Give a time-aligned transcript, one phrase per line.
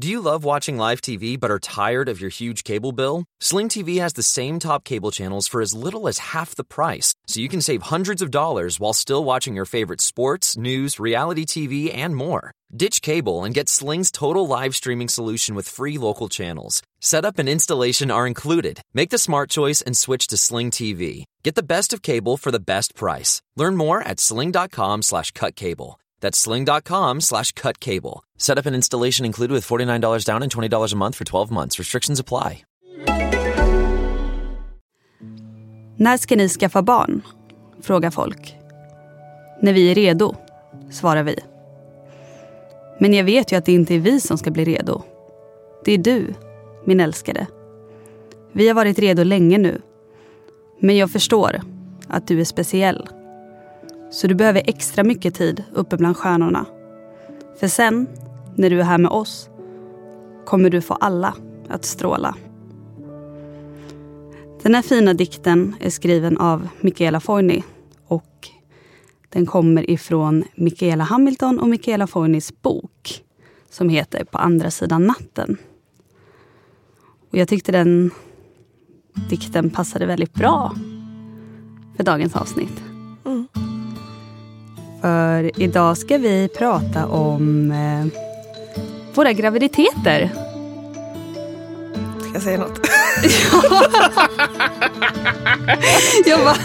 [0.00, 3.24] Do you love watching live TV but are tired of your huge cable bill?
[3.38, 7.12] Sling TV has the same top cable channels for as little as half the price,
[7.26, 11.44] so you can save hundreds of dollars while still watching your favorite sports, news, reality
[11.44, 12.52] TV, and more.
[12.74, 16.82] Ditch cable and get Sling's total live streaming solution with free local channels.
[17.00, 18.80] Setup and installation are included.
[18.94, 21.24] Make the smart choice and switch to Sling TV.
[21.42, 23.42] Get the best of cable for the best price.
[23.54, 26.00] Learn more at sling.com slash cut cable.
[26.20, 28.24] That's sling.com slash cut cable.
[28.38, 31.78] Setup and installation included with $49 down and $20 a month for 12 months.
[31.78, 32.64] Restrictions apply.
[35.96, 37.22] När ska ni skaffa barn?
[37.82, 38.56] Frågar folk.
[39.62, 40.34] När vi är redo,
[40.90, 41.36] svarar vi.
[42.98, 45.02] Men jag vet ju att det inte är vi som ska bli redo.
[45.84, 46.34] Det är du,
[46.84, 47.46] min älskade.
[48.52, 49.82] Vi har varit redo länge nu.
[50.78, 51.60] Men jag förstår
[52.08, 53.08] att du är speciell.
[54.10, 56.66] Så du behöver extra mycket tid uppe bland stjärnorna.
[57.60, 58.06] För sen,
[58.56, 59.48] när du är här med oss,
[60.46, 61.34] kommer du få alla
[61.68, 62.36] att stråla.
[64.62, 67.64] Den här fina dikten är skriven av Michaela Forni
[68.06, 68.48] och
[69.28, 73.24] den kommer ifrån Michaela Hamilton och Michaela Fornis bok
[73.70, 75.56] som heter På andra sidan natten.
[77.30, 78.10] Och jag tyckte den
[79.30, 80.74] dikten passade väldigt bra
[81.96, 82.82] för dagens avsnitt.
[83.24, 83.69] Mm.
[85.00, 88.06] För idag ska vi prata om eh,
[89.14, 90.30] våra graviditeter.
[92.20, 92.80] Ska jag säga något?
[96.26, 96.56] Jag bara,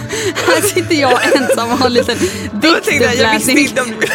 [0.48, 2.18] här sitter jag ensam och har en liten
[2.62, 3.58] Jag tänkte, jag visste diktuppläsning.
[3.58, 4.08] inte om du...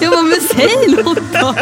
[0.00, 1.54] Jag bara, men säg något då.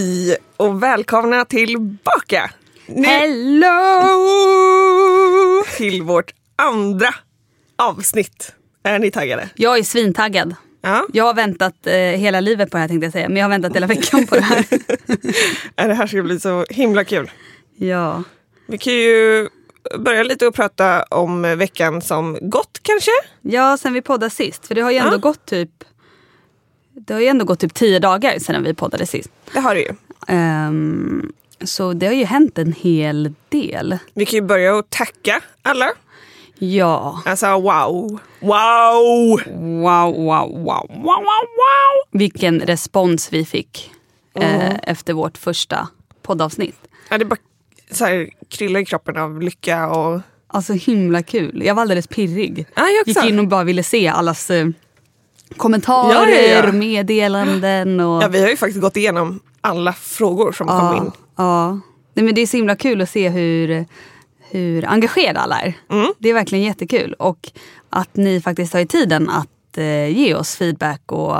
[0.00, 2.50] Hej och välkomna tillbaka!
[2.86, 3.64] Nu Hello!
[5.76, 7.14] till vårt andra
[7.78, 8.52] avsnitt.
[8.82, 9.48] Är ni taggade?
[9.54, 10.54] Jag är svintaggad.
[10.82, 11.06] Ja.
[11.12, 13.28] Jag har väntat eh, hela livet på det här tänkte jag säga.
[13.28, 14.64] Men jag har väntat hela veckan på det här.
[15.88, 17.30] Det här ska bli så himla kul.
[17.76, 18.22] ja.
[18.66, 19.48] Vi kan ju
[19.98, 23.10] börja lite och prata om veckan som gått kanske.
[23.42, 24.66] ja, sen vi poddade sist.
[24.66, 25.18] För det har ju ändå Ja.
[25.18, 25.70] gått typ
[26.94, 29.30] det har ju ändå gått typ tio dagar sedan vi poddade sist.
[29.52, 29.92] Det har det ju.
[30.28, 31.32] Ehm,
[31.64, 33.98] så det har ju hänt en hel del.
[34.14, 35.92] Vi kan ju börja och tacka alla.
[36.58, 37.22] Ja.
[37.24, 38.20] Alltså wow, wow!
[38.40, 39.40] Wow,
[39.82, 42.10] wow, wow, wow, wow, wow.
[42.10, 43.90] Vilken respons vi fick
[44.34, 45.88] eh, efter vårt första
[46.22, 46.76] poddavsnitt.
[47.08, 47.36] Ja, det bara
[47.90, 50.20] så här, kryllar i kroppen av lycka och...
[50.46, 51.62] Alltså himla kul.
[51.64, 52.66] Jag var alldeles pirrig.
[52.74, 54.66] Ja, Gick in och bara ville se allas eh,
[55.56, 58.22] kommentarer, Ja, ja, meddelanden och...
[58.22, 61.10] Ja, vi har ju faktiskt gått igenom alla frågor som kom in.
[61.36, 61.80] ja.
[62.14, 63.86] Nej, men det är så himla kul att se hur,
[64.50, 65.74] hur engagerade alla är.
[65.90, 66.12] Mm.
[66.18, 67.12] Det är verkligen jättekul.
[67.12, 67.50] Och
[67.90, 71.36] att ni faktiskt er tiden att eh, ge oss feedback och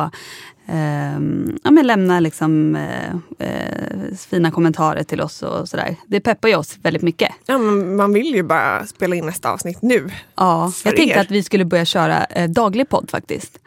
[0.69, 3.11] ehm, ja, men lämna liksom, eh,
[3.49, 5.97] eh, fina kommentarer till oss och sådär.
[6.07, 7.31] Det peppar ju oss väldigt mycket.
[7.47, 10.11] Ja, men man vill ju bara spela in nästa avsnitt nu.
[10.35, 11.21] Ja, jag tänkte er.
[11.21, 13.59] att vi skulle börja köra eh, daglig podd faktiskt.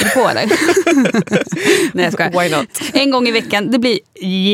[0.00, 0.46] Är du på eller?
[1.96, 2.42] Nej jag skojar.
[2.42, 2.66] Why not?
[2.92, 3.98] En gång i veckan, det blir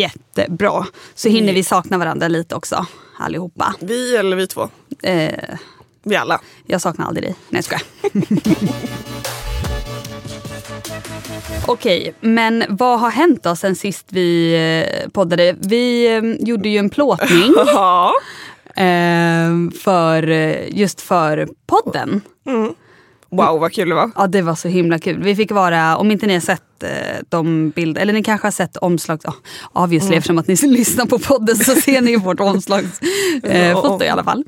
[0.01, 0.87] jättebra.
[1.15, 2.87] Så hinner vi sakna varandra lite också,
[3.19, 3.75] allihopa.
[3.81, 4.69] Vi eller vi två?
[5.03, 5.31] Eh,
[6.03, 6.41] Vi alla.
[6.67, 7.35] jag saknar aldrig dig.
[7.49, 7.83] Nej jag skojar.
[11.67, 14.55] Okej, men vad har hänt då sen sist vi
[15.05, 15.57] eh, poddade?
[15.61, 17.55] Vi eh, gjorde ju en plåtning
[18.77, 20.23] eh, för,
[20.69, 22.21] just för podden.
[23.31, 24.11] Wow vad kul det var.
[24.17, 25.23] Ja det var så himla kul.
[25.23, 26.89] Vi fick vara, om inte ni har sett eh,
[27.29, 29.25] de bilder, eller ni kanske har sett omslags...
[29.25, 29.35] Oh,
[29.73, 30.19] obviously Mm.
[30.19, 33.07] eftersom att ni lyssnar på podden så ser ni vårt omslagsfoto
[33.49, 34.45] eh, foto i alla fall.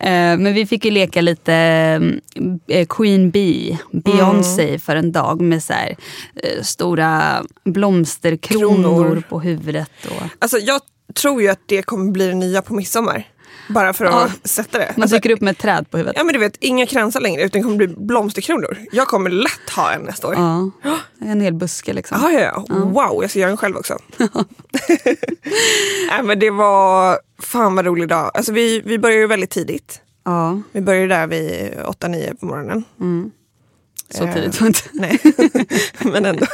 [0.00, 1.54] Eh, men vi fick ju leka lite
[2.68, 4.80] eh, Queen Bee, Beyoncé Mm.
[4.80, 5.96] för en dag med så här,
[6.36, 9.22] eh, stora blomsterkronor Kronor.
[9.28, 9.90] på huvudet.
[10.10, 10.80] Och, Alltså jag
[11.14, 13.26] tror ju att det kommer bli det nya på midsommar.
[13.68, 14.28] Bara för att Ja.
[14.44, 14.92] sätta det.
[14.96, 16.16] man Alltså, dyker upp med ett träd på huvudet.
[16.18, 18.78] ja men du vet, inga kransar längre utan det kommer bli blomsterkronor.
[18.92, 20.34] Jag kommer lätt ha en nästa år.
[20.82, 22.18] Ja, en hel buske liksom.
[22.22, 22.74] Ja, ja, ja.
[22.74, 23.98] Wow, jag ska göra den själv också.
[26.08, 28.30] Nej, men det var fan vad rolig dag.
[28.34, 30.00] Alltså, vi, vi började ju väldigt tidigt.
[30.24, 30.60] Ja.
[30.72, 32.84] Vi började där vid 8-9 på morgonen.
[34.14, 34.34] Så Eh.
[34.34, 34.80] tidigt var inte.
[34.92, 35.18] Nej,
[35.98, 36.46] men ändå.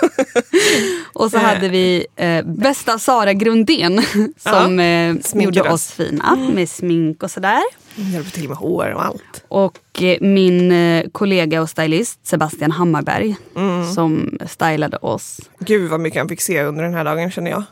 [1.12, 1.42] Och så Eh.
[1.42, 4.02] hade vi eh, bästa Sara Grundén
[4.36, 5.74] som eh, Sminkade gjorde oss.
[5.74, 7.62] oss fina med smink och sådär.
[7.94, 9.44] Hjälper till med hår och allt.
[9.48, 13.92] Och eh, min eh, kollega och stylist Sebastian Hammarberg Mm.
[13.94, 15.40] som stylade oss.
[15.58, 17.62] Gud vad mycket han fick se under den här dagen känner jag.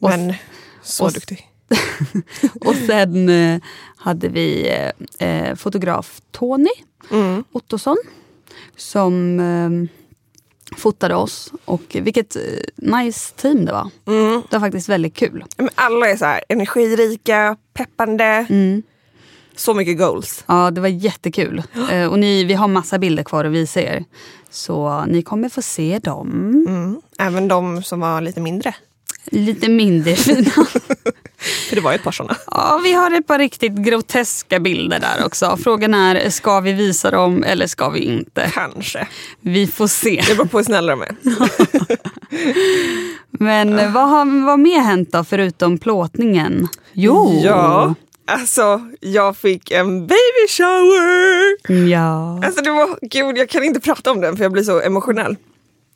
[0.00, 0.34] Och- Men
[0.82, 1.47] så och- duktig.
[2.60, 3.60] Och sen eh,
[3.96, 4.68] hade vi
[5.18, 6.70] eh, eh, fotograf Tony
[7.10, 7.44] Mm.
[7.52, 7.96] Ottosson
[8.76, 11.52] som eh, fotade oss.
[11.64, 12.42] Och vilket eh,
[12.76, 13.90] nice team det var.
[14.06, 14.42] Mm.
[14.50, 15.44] Det var faktiskt väldigt kul.
[15.56, 18.46] Men alla är så här energirika, peppande.
[18.50, 18.82] Mm.
[19.56, 20.44] Så mycket goals.
[20.46, 21.62] Ja, det var jättekul.
[22.10, 24.04] Och ni, vi har massa bilder kvar att visa er.
[24.50, 26.30] Så ni kommer få se dem.
[26.68, 27.00] Mm.
[27.18, 28.74] Även de som var lite mindre.
[29.30, 30.50] Lite mindre fina.
[31.68, 32.36] För det var ju ett par sådana.
[32.46, 35.58] Ja, vi har ett par riktigt groteska bilder där också.
[35.64, 38.50] Frågan är, ska vi visa dem eller ska vi inte?
[38.54, 39.08] Kanske.
[39.40, 40.24] Vi får se.
[40.28, 41.16] Det beror på hur snälla de är.
[43.30, 46.68] Men eh, vad har vad mer hänt då förutom plåtningen?
[46.92, 47.40] Jo!
[47.44, 47.94] Ja,
[48.26, 51.88] alltså jag fick en baby shower.
[51.88, 52.40] Ja.
[52.46, 55.36] Alltså det var, gud jag kan inte prata om den för jag blir så emotionell.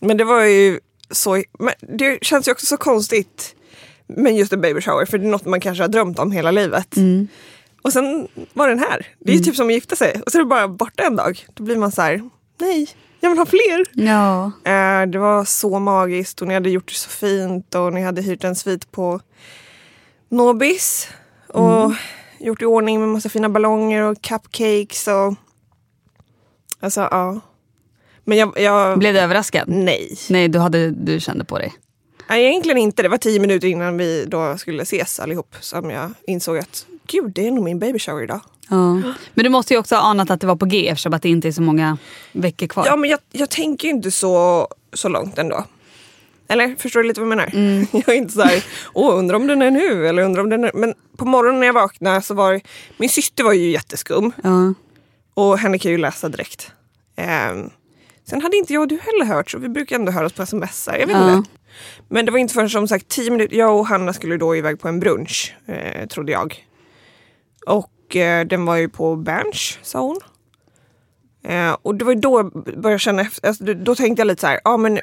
[0.01, 0.81] Men det var ju
[1.13, 3.55] så, men det känns ju också så konstigt
[4.07, 6.51] med just en baby shower för det är något man kanske har drömt om hela
[6.51, 6.97] livet.
[6.97, 7.29] Mm.
[7.83, 9.07] Och sen var den här.
[9.19, 11.17] Det är ju typ som att gifta sig och så är det bara borta en
[11.17, 11.47] dag.
[11.55, 12.31] Då blir man så här,
[12.61, 12.89] nej,
[13.21, 13.85] jag vill ha fler.
[13.93, 14.53] Ja.
[14.65, 18.23] Eh, det var så magiskt och ni hade gjort det så fint och ni hade
[18.23, 19.21] hyrt en svit på
[20.29, 21.09] Nobis
[21.49, 21.93] och
[22.39, 25.35] gjort i ordning med massa fina ballonger och cupcakes och
[26.81, 27.41] alltså ja.
[28.25, 29.69] Men jag, jag Blev du överraskad?
[29.69, 30.17] nej.
[30.31, 31.75] Nej, du, hade, du kände på dig.
[32.29, 32.45] nej.
[32.45, 33.03] Egentligen inte.
[33.03, 37.33] Det var tio minuter innan vi då skulle ses allihop som jag insåg att gud,
[37.35, 38.41] det är nog min baby shower idag.
[38.69, 38.93] Ja.
[39.35, 41.29] Men du måste ju också ha anat att det var på G eftersom att det
[41.29, 41.99] inte är så många
[42.33, 42.87] veckor kvar.
[42.87, 45.65] Ja, men jag, jag tänker ju inte så, så långt ändå.
[46.49, 47.87] Eller förstår du lite vad jag menar?
[48.07, 48.65] Jag är inte så här,
[48.95, 50.71] åh undrar om den är nu eller undrar om den är...
[50.75, 52.61] Men på morgonen när jag vaknade så var
[52.97, 54.75] min syster var ju jätteskum Ja.
[55.35, 56.71] och henne kan jag ju läsa direkt.
[57.17, 57.71] Ehm,
[58.33, 60.89] sen hade inte jag och du heller hört så vi brukar ändå höras på sms.
[60.93, 61.33] Jag vet Ja.
[61.37, 61.51] inte.
[62.09, 64.81] Men det var inte förrän som sagt tio minuter, jag och Hanna skulle då iväg
[64.81, 66.67] på en brunch, eh, trodde jag.
[67.67, 70.19] Och eh, den var ju på Berns, sa hon.
[71.45, 72.53] Eh, och det var då jag
[72.83, 74.99] började känna alltså, då, tänkte jag lite så här, ja men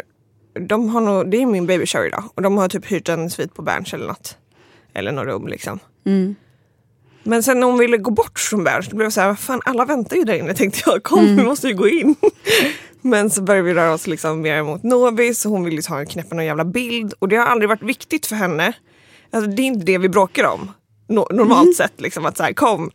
[0.67, 3.29] de har nog, det är min baby shower idag och de har typ hyrt en
[3.29, 4.37] svit på Berns eller något.
[4.93, 5.79] Eller något rum liksom.
[6.05, 6.35] Mm.
[7.23, 9.39] Men sen när hon ville gå bort från Berns, då blev jag så här, vad
[9.39, 12.15] fan alla väntar ju där inne tänkte jag, kom vi måste ju gå in.
[13.01, 15.99] Men så började vi röra oss liksom mer mot Nobis och hon ville ju ta
[15.99, 18.73] en knäppa någon jävla bild och det har aldrig varit viktigt för henne.
[19.31, 20.71] Alltså, det är inte det vi bråkar om
[21.09, 22.91] no- normalt sett, liksom, att så här, kom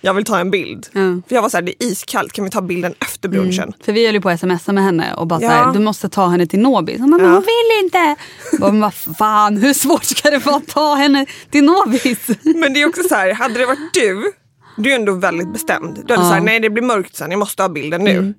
[0.00, 0.86] jag vill ta en bild.
[0.92, 1.00] Ja.
[1.28, 3.72] För jag var så här, det är iskallt, kan vi ta bilden efter brunchen?
[3.84, 5.48] För vi höll ju på att smsa med henne och bara Ja.
[5.48, 7.00] så här, du måste ta henne till Nobis.
[7.00, 7.34] Hon bara, men Ja.
[7.34, 8.16] hon vill inte.
[8.60, 12.26] Bara, vad fan, hur svårt ska det vara att ta henne till Nobis?
[12.42, 14.32] Men det är också så här, hade det varit du,
[14.76, 15.94] du är ändå väldigt bestämd.
[16.06, 16.28] Du hade Ja.
[16.28, 18.10] så här, nej det blir mörkt sen, jag måste ha bilden nu.
[18.10, 18.34] Mm.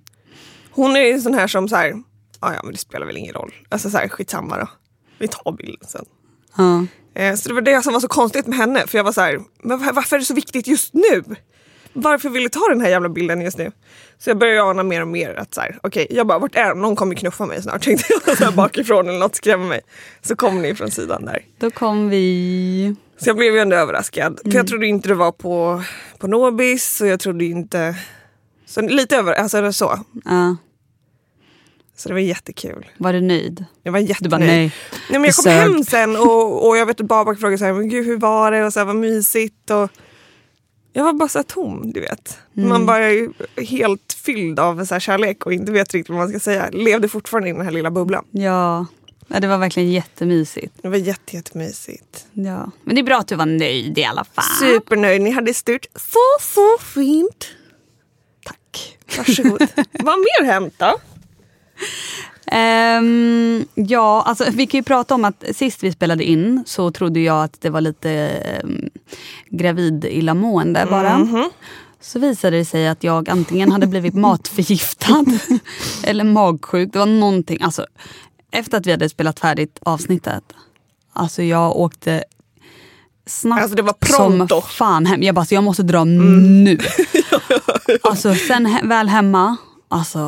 [0.77, 1.93] Hon är en sån här som så här,
[2.39, 3.53] "Ah, ja men det spelar väl ingen roll.
[3.69, 4.67] Alltså så här, skitsamma då.
[5.19, 6.05] Vi tar bilden sen.
[6.57, 6.85] Ja.
[7.21, 8.87] Eh, Så det var det som var så konstigt med henne.
[8.87, 11.23] För jag var så här, men var- varför är det så viktigt just nu?
[11.93, 13.71] Varför vill du ta den här jävla bilden just nu?
[14.19, 16.69] Så jag började ana mer och mer att så här, okej, jag bara, vart är
[16.69, 16.81] de?
[16.81, 18.37] Någon kommer knuffa mig snart tänkte jag.
[18.37, 19.81] Så här, bakifrån eller något skrämma mig.
[20.21, 21.45] Så kom ni från sidan där.
[21.59, 22.95] Då kom vi...
[23.17, 24.39] Så jag blev ju ändå överraskad.
[24.43, 25.83] För jag trodde inte det var på,
[26.17, 27.95] på Nobis och jag trodde inte...
[28.65, 29.99] Så lite över, alltså så.
[30.25, 30.55] Ja.
[31.97, 32.85] Så det var jättekul.
[32.97, 33.65] Var du nöjd?
[33.83, 34.31] Jag var Du jättenöjd.
[34.31, 34.57] bara nej.
[35.09, 35.53] Nej, men jag kom sög.
[35.53, 38.51] hem sen och, och jag vet att Babak frågade så här, men gud hur var
[38.51, 38.65] det?
[38.65, 39.69] Och så här, vad mysigt.
[39.71, 39.89] Och
[40.93, 42.37] jag var bara så tom, du vet.
[42.57, 42.69] Mm.
[42.69, 43.29] Man bara är
[43.61, 46.69] helt fylld av så kärlek och inte vet riktigt vad man ska säga.
[46.71, 48.25] Levde fortfarande i den här lilla bubblan.
[48.31, 48.85] Ja.
[49.27, 50.73] ja, det var verkligen jättemysigt.
[50.81, 52.25] Det var jätte, jättemysigt.
[52.33, 52.71] Ja.
[52.83, 54.43] Men det är bra att du var nöjd i alla fall.
[54.59, 55.21] Supernöjd.
[55.21, 56.19] Ni hade styrt så,
[56.53, 57.47] så fint.
[58.45, 58.97] Tack.
[59.17, 59.61] Varsågod.
[59.91, 60.97] vad mer hänt då?
[62.51, 67.19] Ehm, ja, alltså, vi kan ju prata om att sist vi spelade in så trodde
[67.19, 68.89] jag att det var lite um,
[69.49, 71.17] gravid illamående bara.
[71.17, 71.49] Mhm.
[72.01, 75.25] Så visade det sig att jag antingen hade blivit matförgiftad
[76.03, 76.93] eller magsjuk.
[76.93, 77.61] Det var någonting.
[77.61, 77.85] Alltså,
[78.51, 80.43] efter att vi hade spelat färdigt avsnittet.
[81.13, 82.23] Alltså jag åkte
[83.25, 84.61] snabbt Alltså, det var pronto.
[84.61, 85.23] som fan hem.
[85.23, 86.77] Jag bara, så jag måste dra nu.
[88.03, 89.57] Alltså sen he- väl hemma,
[89.87, 90.19] alltså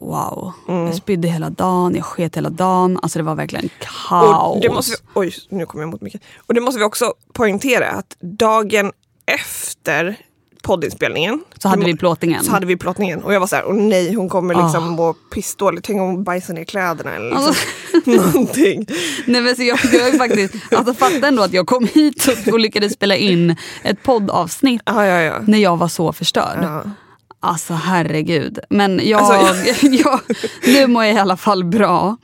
[0.00, 0.52] wow.
[0.66, 2.98] Jag spydde hela dagen, jag sket hela dagen.
[3.02, 3.68] Alltså det var verkligen
[4.08, 4.54] kaos.
[4.56, 6.20] Och det måste vi, oj, nu kommer jag mot mycket.
[6.46, 8.92] Och det måste vi också poängtera att dagen
[9.26, 10.16] efter
[10.62, 11.44] poddinspelningen.
[11.58, 12.44] Så hade vi plåtningen.
[12.44, 14.90] Så hade vi plåtningen och jag var så här, åh nej hon kommer liksom Ah.
[14.90, 15.86] må pissdåligt.
[15.86, 18.10] Tänk om hon bajsar ner kläderna eller liksom Alltså.
[18.34, 18.86] någonting.
[19.26, 22.60] Nej, men så jag, jag faktiskt, alltså fatta ändå att jag kom hit och, och
[22.60, 25.34] lyckades spela in ett poddavsnitt Ja, ja, ja.
[25.46, 26.58] när jag var så förstörd.
[26.62, 26.82] ja.
[27.40, 28.58] Alltså herregud.
[28.70, 30.20] Men jag, Alltså, jag,
[30.66, 32.16] nu mår jag i alla fall bra.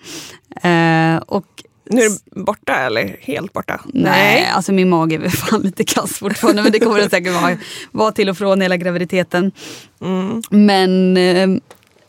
[0.62, 1.46] Eh, och
[1.90, 3.80] Nu är det borta eller helt borta?
[3.86, 6.62] nej, alltså min mage är fan lite kass fortfarande.
[6.62, 7.56] Men det kommer det säkert vara,
[7.92, 9.52] vara till och från hela graviditeten.
[10.00, 10.42] Mm.
[10.50, 11.62] Men eh,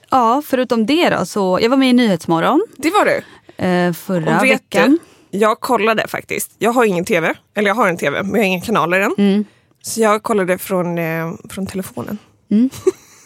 [0.10, 3.22] ja, förutom det då så, jag var med i Nyhetsmorgon Det var du.
[3.66, 5.00] eh, förra Och vet veckan.
[5.32, 6.52] du, jag kollade faktiskt.
[6.60, 9.16] Jag har ingen tv, eller jag har en tv men jag har inga kanaler än.
[9.18, 9.46] Mm.
[9.82, 12.18] Så jag kollade från, eh, från telefonen.
[12.54, 12.70] Mm.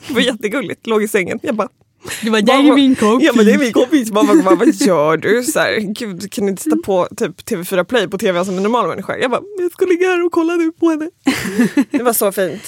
[0.07, 1.39] det var jättegulligt, låg i sängen.
[1.43, 1.69] Jag bara,
[2.23, 3.27] Det var Vad- jag min kompis.
[3.27, 4.11] Ja men det är min kompis.
[4.11, 5.43] Mamma bara, vad gör du?
[5.43, 8.63] Så här, Gud, kan du inte sätta på typ TV4 Play på tv som en
[8.63, 9.17] normal människa?
[9.17, 11.09] Jag bara, jag ska ligga här och kolla nu på henne.
[11.91, 12.61] det var så fint.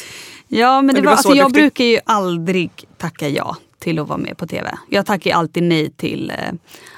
[0.47, 3.99] Ja, men det du var, var så alltså, jag brukar ju aldrig tacka ja till
[3.99, 4.77] att vara med på tv.
[4.89, 6.53] Jag tackar alltid nej till eh,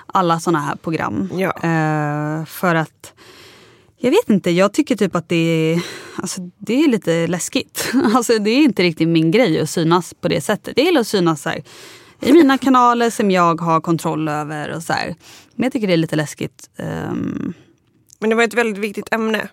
[0.05, 1.29] alla såna här program.
[1.33, 1.49] Ja.
[1.49, 3.13] Eh, för att,
[4.03, 5.81] jag vet inte, jag tycker typ att det är,
[6.15, 7.91] alltså, det är lite läskigt.
[8.15, 10.73] Alltså, det är inte riktigt min grej att synas på det sättet.
[10.77, 11.63] Jag gillar att synas så här,
[12.19, 14.75] i mina kanaler som jag har kontroll över.
[14.75, 15.15] och så här.
[15.55, 16.69] Men jag tycker det är lite läskigt.
[16.77, 17.53] ehm,
[18.19, 19.47] Men det var ett väldigt viktigt ämne.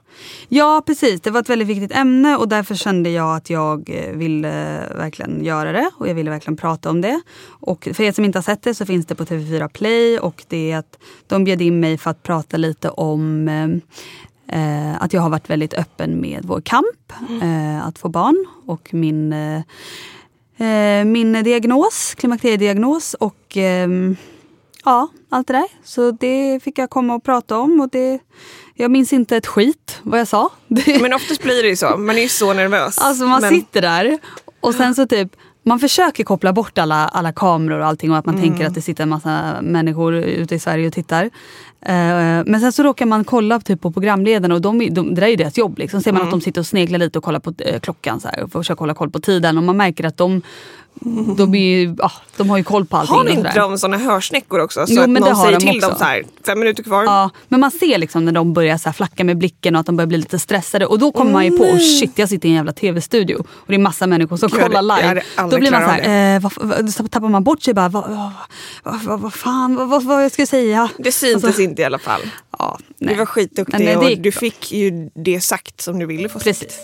[0.48, 4.16] Ja precis, det var ett väldigt viktigt ämne och därför kände jag att jag eh,
[4.16, 7.20] ville eh, verkligen göra det och jag ville verkligen prata om det.
[7.48, 10.44] Och för er som inte har sett det så finns det på TV4 Play och
[10.48, 13.48] det är att de bjöd in mig för att prata lite om
[14.48, 17.12] eh, att jag har varit väldigt öppen med vår kamp
[17.42, 19.62] eh, att få barn och min eh,
[20.58, 24.16] eh, min diagnos, klimakteriediagnos och ehm,
[24.84, 25.66] ja, allt det där.
[25.84, 28.18] Så det fick jag komma och prata om och det,
[28.74, 30.50] jag minns inte ett skit vad jag sa.
[31.00, 31.96] Men oftast blir det ju så.
[31.96, 32.98] Man är ju så nervös.
[32.98, 34.18] alltså man men, sitter där
[34.60, 38.26] och sen så typ man försöker koppla bort alla, alla kameror och allting och att
[38.26, 38.48] man Mm.
[38.48, 41.30] tänker att det sitter en massa människor ute i Sverige och tittar.
[41.80, 45.26] Eh, men sen så råkar man kolla typ på programledarna och de, de, det där
[45.26, 45.78] är ju deras jobb.
[45.78, 46.00] Liksom.
[46.02, 46.28] Ser man Mm.
[46.28, 48.80] att de sitter och sneglar lite och kollar på eh, klockan så här, och försöker
[48.80, 50.42] hålla koll på tiden och man märker att de,
[51.36, 53.16] de, är ju, ah, de har ju koll på allting.
[53.16, 54.86] Har inte de såna hörsnäckor också?
[54.86, 55.98] Så Jo, att men någon har säger till dem också.
[55.98, 57.04] så här, fem minuter kvar.
[57.04, 59.96] Ja, men man ser liksom när de börjar så flacka med blicken och att de
[59.96, 60.86] börjar bli lite stressade.
[60.86, 63.36] Och då kommer man ju på, oh, shit jag sitter i en jävla tv-studio.
[63.38, 65.22] Och det är massa människor som jag kollar live.
[65.50, 67.88] Då blir man så här, eh, vad, så tappar man bort sig bara.
[67.88, 68.32] Vad,
[68.82, 70.88] vad, vad, vad, fan, vad, vad, vad jag ska säga.
[70.98, 72.20] Det syntes Alltså, inte i alla fall.
[72.58, 73.14] Ja, nej.
[73.14, 76.38] Du var skitduktig Nej, det och du fick ju det sagt som du ville få
[76.38, 76.44] sagt.
[76.44, 76.80] Precis.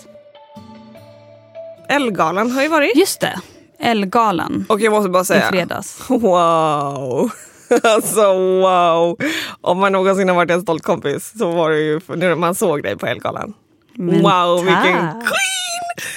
[1.89, 2.95] Ellegalan har ju varit.
[2.95, 3.39] Just det,
[3.79, 5.99] Ellegalan Och jag måste bara i säga, fredags.
[6.09, 7.31] wow.
[7.83, 8.21] Alltså
[8.61, 9.17] wow.
[9.61, 12.83] Om man någonsin har varit en stolt kompis så var det ju när man såg
[12.83, 13.53] dig på Ellegalan.
[13.93, 15.11] Men Wow, vilken tack.
[15.11, 16.09] queen!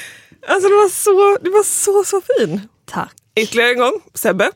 [0.49, 2.61] Alltså det var så, det var så, så fin.
[2.91, 3.12] Tack.
[3.37, 4.50] Ytterligare en gång, Sebbe.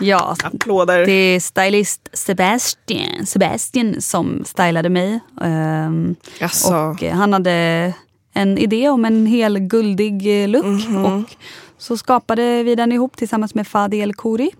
[0.00, 1.06] Ja, Applåder.
[1.06, 5.20] det är stylist Sebastian, Sebastian som stylade mig.
[6.38, 6.74] Jaså.
[6.74, 7.92] Och eh, han hade
[8.34, 10.64] en idé om en hel guldig eh, look.
[10.64, 11.04] Mhm.
[11.04, 11.30] Och
[11.78, 14.50] så skapade vi den ihop tillsammans med Fadi El Khoury.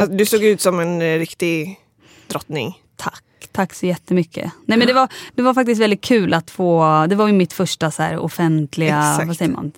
[0.00, 1.80] Alltså, du såg ut som en eh, riktig
[2.26, 2.80] drottning.
[2.96, 4.52] Tack, tack så jättemycket.
[4.66, 7.52] Nej, men det, var, det var faktiskt väldigt kul att få, det var ju mitt
[7.52, 9.26] första så här offentliga, Exakt.
[9.26, 9.72] vad säger man,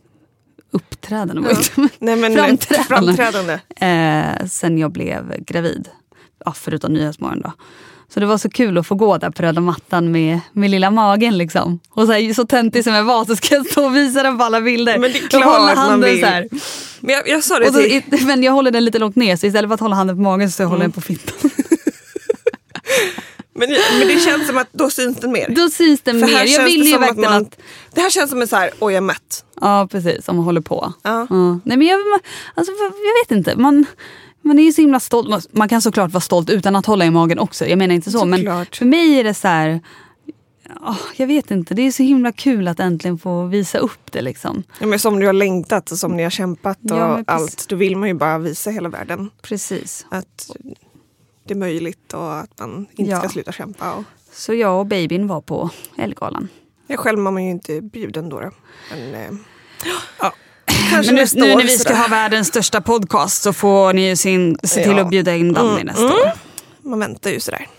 [0.71, 1.43] uppträdande.
[1.43, 1.89] var inte.
[1.99, 3.15] Nej, men, Framträdande.
[3.15, 3.61] framträdande.
[4.41, 5.89] eh, sen jag blev gravid.
[6.45, 7.53] Ja, förutom Nyhetsmorgon då.
[8.15, 10.91] Så det var så kul att få gå där på röda mattan med, med lilla
[10.91, 11.39] magen.
[11.39, 11.81] Liksom.
[11.91, 14.39] Och så, här, så töntig som jag var så ska jag stå och visa den
[14.39, 14.99] på alla bilder.
[14.99, 16.21] Men det är Jag klart håller man handen vill.
[16.21, 16.49] så här.
[17.01, 18.03] Men jag, jag sa det så, till...
[18.27, 20.51] men jag håller den lite långt ner så istället för att hålla handen på magen
[20.51, 21.51] så håller jag den på fittan.
[23.57, 23.69] Men,
[23.99, 25.49] men det känns som att då syns den mer.
[25.49, 26.35] Då syns den För mer.
[26.35, 27.59] här Jag vill det ju som att verkligen man, att...
[27.95, 29.45] Det här känns som en så här, oj jag är mätt.
[29.61, 30.93] Ja precis, som man håller på.
[31.03, 31.27] Ja.
[31.31, 31.61] Ja.
[31.65, 31.99] Nej, men jag,
[32.55, 33.57] alltså, jag vet inte.
[33.57, 33.87] Man,
[34.45, 35.53] man är ju så himla stolt.
[35.55, 37.67] Man- kan såklart vara stolt utan att hålla i magen också.
[37.67, 38.25] Jag menar inte så.
[38.25, 38.77] Men Såklart.
[38.77, 39.81] för mig är det så här...
[40.81, 41.75] ja, jag vet inte.
[41.75, 44.23] Det är så himla kul att äntligen få visa upp det.
[44.23, 44.63] Liksom.
[44.81, 47.67] Ja, men som du har längtat och som ni har kämpat och Ja, men allt.
[47.69, 50.07] Då vill man ju bara visa hela världen Precis.
[50.09, 50.51] att
[51.47, 53.19] det är möjligt och att man inte Ja.
[53.19, 53.93] ska sluta kämpa.
[53.93, 56.49] Och Så jag och babyn var på Ellegalan.
[56.87, 58.41] jag själv var man ju inte bjuden då.
[58.41, 58.51] då.
[58.91, 59.31] Men, eh,
[60.21, 60.33] ja,
[60.91, 62.01] kanske Men nu, nästa nu år när vi ska sådär.
[62.01, 65.01] ha världens största podcast så får ni ju sin, se till Ja.
[65.01, 66.15] att bjuda in Danny Mm, nästa mm.
[66.15, 66.31] år.
[66.83, 67.69] Man väntar ju sådär.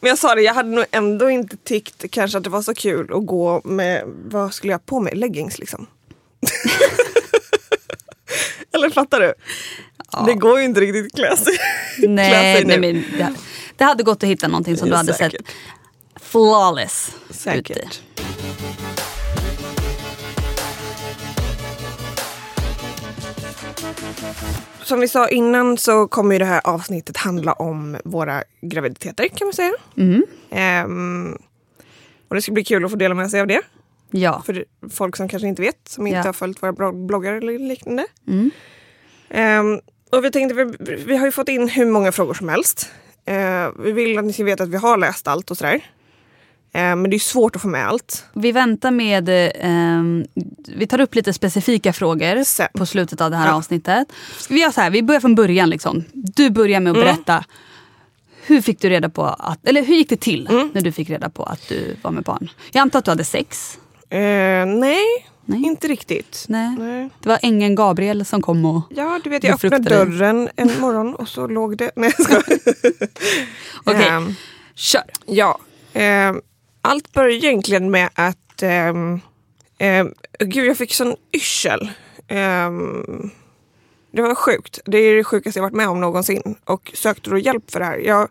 [0.00, 2.74] Men jag sa det, jag hade nog ändå inte tyckt kanske att det var så
[2.74, 5.14] kul att gå med, vad skulle jag ha på mig?
[5.14, 5.86] Leggings liksom.
[8.72, 9.34] Eller fattar du?
[10.26, 11.54] Det går ju inte riktigt klä sig,
[11.96, 13.04] klä Nej, sig nej nu.
[13.18, 13.34] det,
[13.76, 15.46] det hade gått att hitta någonting som du Ja, hade säkert.
[15.46, 17.10] sett flawless
[17.54, 17.74] ut i.
[24.84, 29.52] Som vi sa innan så kommer det här avsnittet handla om våra graviditeter kan man
[29.54, 29.72] säga.
[29.96, 30.24] Mm.
[30.50, 31.38] Ehm,
[32.28, 33.60] och det ska bli kul att få dela med sig av det.
[34.10, 34.42] Ja.
[34.46, 36.22] För folk som kanske inte vet, som inte Ja.
[36.24, 38.06] har följt våra blog- bloggar eller liknande.
[38.28, 38.50] Mm.
[39.30, 42.90] Ehm, och vi tänkte, vi, vi har ju fått in hur många frågor som helst.
[43.24, 45.84] Ehm, vi vill att ni ska veta att vi har läst allt och sådär.
[46.74, 48.24] Ehm, men det är svårt att få med allt.
[48.34, 49.28] Vi väntar med...
[49.28, 50.02] Eh,
[50.76, 52.68] vi tar upp lite specifika frågor Sen.
[52.74, 53.54] på slutet av det här Ja.
[53.54, 54.08] avsnittet.
[54.48, 55.70] Vi, gör så här, vi börjar från början.
[55.70, 56.04] Liksom.
[56.12, 57.06] Du börjar med att Mm.
[57.06, 57.44] berätta.
[58.46, 60.70] Hur fick du reda på att, eller hur gick det till Mm.
[60.74, 62.50] när du fick reda på att du var med barn?
[62.72, 63.78] Jag antar att du hade sex?
[64.10, 64.98] Ehm, nej,
[65.44, 65.62] Nej.
[65.64, 66.44] inte riktigt.
[66.48, 66.76] Nej.
[66.78, 67.10] Nej.
[67.20, 68.82] Det var ängeln Gabriel som kom och...
[68.90, 71.90] Ja, du vet jag öppnade dörren en morgon och så låg det...
[71.96, 72.42] Nej jag.
[73.84, 74.34] Okej, Ehm,
[74.74, 75.02] kör.
[75.26, 75.58] Ja.
[75.92, 76.40] ehm,
[76.84, 78.62] allt började egentligen med att...
[78.62, 79.20] Um,
[80.38, 81.90] gud, jag fick sån yrsel.
[82.28, 83.30] Ehm,
[84.12, 84.78] det var sjukt.
[84.84, 86.56] Det är det sjukaste jag varit med om någonsin.
[86.64, 87.98] Och sökte då hjälp för det här.
[87.98, 88.28] Jag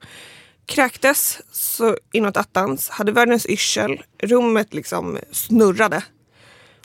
[0.66, 4.04] kräktes så inåt attans, hade världens yrsel.
[4.18, 6.04] Rummet liksom snurrade.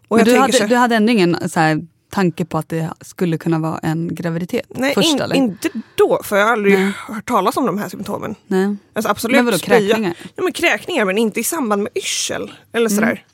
[0.09, 2.91] Och Men du, hade, så du hade ändå ingen så här, tanke på att det
[3.01, 4.67] skulle kunna vara en graviditet?
[4.69, 5.37] Nej, först, in, eller?
[5.37, 6.21] inte då.
[6.23, 6.93] För jag har aldrig Nej.
[7.09, 8.35] hört talas om de här symptomen.
[8.47, 8.77] Nej.
[8.93, 9.79] Alltså absolut Men vadå, spya.
[9.79, 10.15] kräkningar?
[10.37, 12.53] Ja, men kräkningar, men inte i samband med yrsel.
[12.73, 12.97] Eller Mm.
[12.97, 13.25] sådär.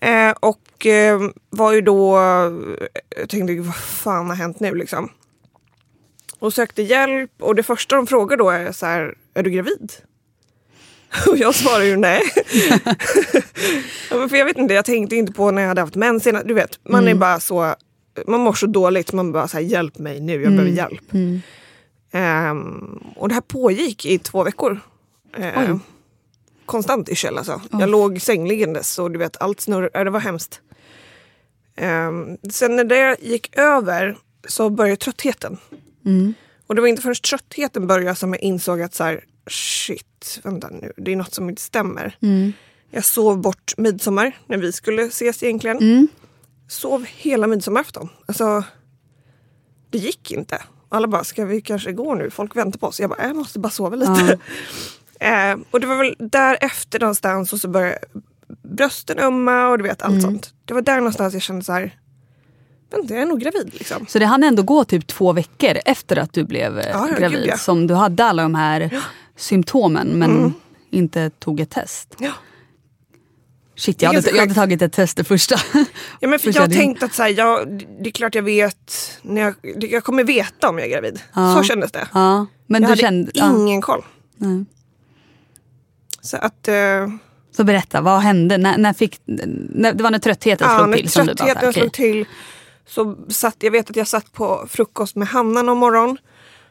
[0.00, 1.20] Eh, och eh,
[1.50, 2.16] var ju då...
[3.20, 5.08] Jag tänkte, vad fan har hänt nu liksom?
[6.38, 9.92] Och sökte hjälp och det första de frågar då är så här, är du gravid?
[11.30, 12.22] Och jag svarar ju nej.
[14.08, 16.48] för jag vet inte, jag tänkte inte på när jag hade haft mens senast.
[16.48, 17.16] Du vet, man Mm.
[17.16, 17.74] är bara så...
[18.26, 21.12] Man mår så dåligt, man bara så här, hjälp mig nu, jag behöver hjälp.
[21.14, 21.40] Mm.
[22.12, 24.80] Ehm, och det här pågick i två veckor.
[25.38, 25.78] Oj.
[26.66, 27.60] konstant yrsel alltså.
[27.72, 27.80] Oj.
[27.80, 30.04] Jag låg sängliggandes och du vet allt snurrade.
[30.04, 30.60] Det var hemskt.
[31.76, 34.16] Ehm, sen när det gick över
[34.48, 35.56] så började tröttheten.
[36.06, 36.34] Mm.
[36.66, 40.68] Och det var inte förrän tröttheten började som jag insåg att så här, shit, vänta
[40.70, 42.16] nu, det är något som inte stämmer.
[42.22, 42.52] Mm.
[42.90, 45.76] Jag sov bort midsommar när vi skulle ses egentligen.
[45.78, 46.08] Mm.
[46.68, 48.08] Sov hela midsommarafton.
[48.26, 48.64] Alltså,
[49.90, 50.62] det gick inte.
[50.88, 52.30] Alla bara, ska vi kanske gå nu?
[52.30, 53.00] Folk väntar på oss.
[53.00, 54.38] Jag bara, jag måste bara sova lite.
[55.20, 57.98] eh, och det var väl därefter någonstans och så började
[58.62, 60.54] brösten umma och du vet allt sånt.
[60.64, 61.98] Det var där någonstans jag kände så här,
[62.90, 64.06] vänta jag är nog gravid liksom.
[64.08, 67.16] Så det hann ändå gå typ två veckor efter att du blev eh, Ja, ja,
[67.18, 67.56] gravid gud, ja.
[67.56, 69.00] som du hade alla de här
[69.36, 70.52] symptomen men Mm.
[70.90, 72.14] inte tog ett test.
[72.18, 72.32] Ja.
[73.76, 75.56] Shit, jag hade, jag hade tagit ett test det första.
[76.20, 76.80] Ja, men för jag dygn.
[76.80, 77.68] tänkte att så här, jag,
[78.02, 81.20] det är klart jag vet, när jag, jag kommer veta om jag är gravid.
[81.34, 81.54] Ja.
[81.56, 82.08] Så kändes det.
[82.12, 83.30] ja, men jag du hade kände...
[83.34, 84.04] Ja, ingen koll.
[84.36, 84.64] nej.
[86.20, 86.68] Så att...
[86.68, 87.08] Eh,
[87.56, 88.58] Så berätta, vad hände?
[88.58, 91.10] När, när fick, när, det var när tröttheten Ja, slog när till?
[91.10, 92.26] Som du bara, tröttheten slog till
[92.86, 96.18] så satt jag vet att jag satt på frukost med Hanna någon morgon.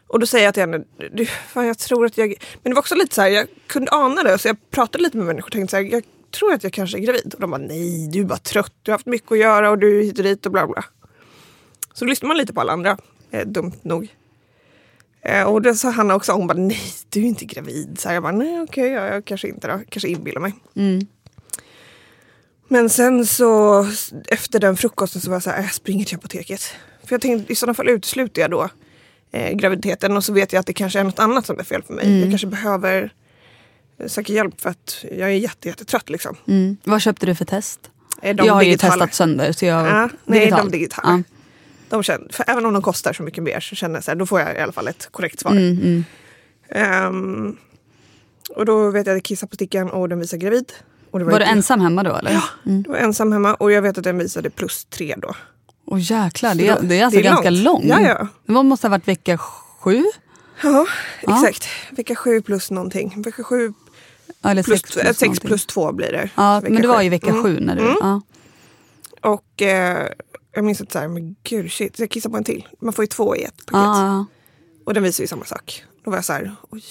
[0.08, 2.28] Och då säger jag till henne, du, fan jag tror att jag...
[2.64, 5.18] Men det var också lite så här, jag kunde ana det så jag pratade lite
[5.18, 7.34] med människor och tänkte så här, jag tror att jag kanske är gravid.
[7.34, 9.78] Och de bara, nej du är bara trött, du har haft mycket att göra och
[9.80, 10.84] du är hit och dit och bla bla.
[11.94, 12.98] Så lyssnar man lite på alla andra,
[13.32, 14.08] eh, dumt nog.
[15.22, 18.00] Eh, och då sa Hanna också, hon bara, nej du är inte gravid.
[18.00, 20.54] Så här, jag bara, nej okej, ja, jag kanske inte då, kanske inbillar mig.
[20.76, 21.08] Mm.
[22.68, 23.86] Men sen så
[24.28, 26.62] efter den frukosten så var jag så här, "Äh, jag springer till apoteket.
[27.04, 28.70] För jag tänkte i sådana fall utesluter jag då
[29.34, 31.84] eh, graviditeten och så vet jag att det kanske är något annat som är fel
[31.84, 32.06] för mig.
[32.06, 32.20] Mm.
[32.20, 33.14] Jag kanske behöver
[34.00, 36.36] eh, söka hjälp för att jag är jätte, jättetrött liksom.
[36.48, 36.78] Mm.
[36.84, 37.80] Vad köpte du för test?
[38.22, 39.52] Är de jag har ju testat sönder.
[39.52, 40.66] Så jag, Ja, nej, digital.
[40.66, 41.10] de digitala.
[41.28, 41.36] Ja.
[41.90, 44.16] De känner, för även om de kostar så mycket mer så känner jag så här,
[44.16, 45.52] då får jag i alla fall ett korrekt svar.
[45.52, 46.04] Mm.
[46.70, 47.58] Ehm,
[48.50, 50.74] och då vet jag att jag kissade på stickan och den visade gravid.
[51.12, 52.32] Det Var du ensam hemma då eller?
[52.32, 52.84] Ja, Mm.
[52.84, 55.36] då var jag ensam hemma och jag vet att den visade plus tre då.
[55.94, 57.86] Åh jäklar, det är, det är alltså det är ganska långt.
[57.86, 58.04] långt.
[58.04, 58.28] Ja, ja.
[58.46, 60.04] Det måste ha varit vecka sju?
[60.64, 60.86] Ja,
[61.22, 61.46] Ja.
[61.48, 61.68] exakt.
[61.92, 63.14] Vecka sju plus någonting.
[63.26, 63.74] Vecka sju
[64.44, 65.48] Eller plus, sex plus, plus, sex någonting.
[65.48, 66.30] plus två blir det.
[66.36, 67.44] Ja, men det var ju vecka Mm.
[67.44, 67.82] sju när du...
[67.82, 67.96] Mm.
[68.02, 68.22] Ja.
[69.22, 70.08] Och eh,
[70.56, 72.68] jag minns att så här, men gud shit, så jag kissade på en till.
[72.82, 73.72] Man får ju två i ett paket.
[73.72, 74.26] Ja, ja.
[74.86, 75.84] Och den visar ju samma sak.
[76.06, 76.84] Då var jag så här, oj.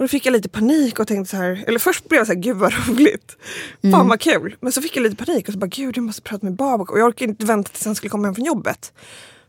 [0.00, 2.32] Och då fick jag lite panik och tänkte så här, eller först blev jag så
[2.32, 3.36] här, gud vad roligt.
[3.82, 3.92] Mm.
[3.92, 4.56] Fan vad kul.
[4.60, 6.90] Men så fick jag lite panik och så bara, gud jag måste prata med Babak.
[6.90, 8.92] Och jag orkar inte vänta tills han skulle komma hem från jobbet.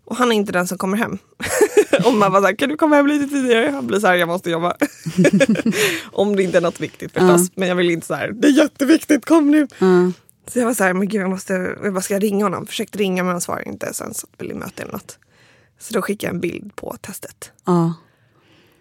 [0.05, 1.17] Och han är inte den som kommer hem.
[2.05, 3.69] Om man bara så här, kan du komma hem lite tidigare?
[3.71, 4.75] Han blir så här, jag måste jobba.
[6.11, 7.51] Om det inte är något viktigt förstås.
[7.55, 9.67] Men jag vill inte så här, det är jätteviktigt, kom nu.
[9.79, 10.11] Ja.
[10.47, 12.65] Så jag var så här, men gud jag måste, jag bara ska jag ringa honom?
[12.65, 13.93] Försökte ringa men han svarade inte.
[13.93, 15.19] Sen väl i möte eller något.
[15.79, 17.51] Så då skickade jag en bild på testet.
[17.65, 17.93] Ja.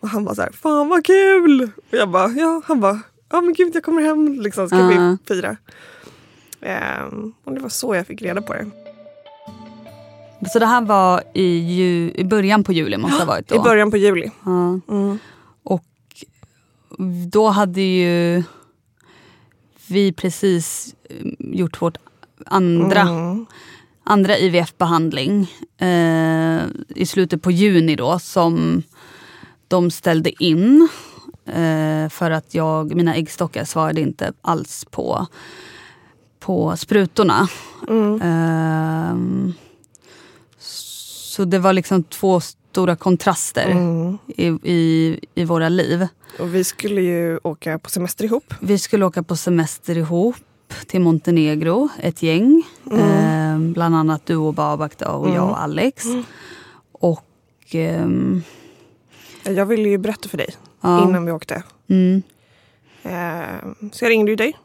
[0.01, 1.63] Och han var så här, fan vad kul!
[1.63, 4.89] Och jag bara, ja, han bara, ja men gud jag kommer hem, liksom ska Ja.
[4.89, 5.57] vi fira.
[6.61, 8.67] Ehm, och det var så jag fick reda på det.
[10.53, 13.55] Så det här var i, ju, i början på juli måste ha varit då?
[13.55, 14.31] I början på juli.
[14.45, 14.81] Ja.
[14.89, 15.19] Mm.
[15.63, 15.85] Och
[17.33, 18.43] då hade ju
[19.89, 21.99] vi precis eh, gjort vårt
[22.47, 23.47] andra, Mm.
[24.05, 28.83] andra IVF-behandling eh, i slutet på juni då som
[29.71, 30.89] de ställde in.
[31.47, 35.27] Eh, för att jag, mina äggstockar svarade inte alls på,
[36.41, 37.49] på sprutorna.
[37.89, 38.21] Mm.
[38.23, 39.53] Ehm,
[40.59, 44.19] så det var liksom två stora kontraster Mm.
[44.27, 46.07] i, i, i våra liv.
[46.39, 48.55] Och vi skulle ju åka på semester ihop.
[48.61, 50.37] Vi skulle åka på semester ihop
[50.87, 52.63] till Montenegro, ett gäng.
[52.93, 56.05] Ehm, bland annat du och Babak då, och jag och Alex.
[56.93, 57.25] Och...
[57.75, 58.43] ehm,
[59.45, 61.05] Jag ville ju berätta för dig Ja.
[61.09, 61.63] innan vi åkte.
[61.89, 62.23] mm,
[63.03, 64.57] Eh, så jag ringde ju dig.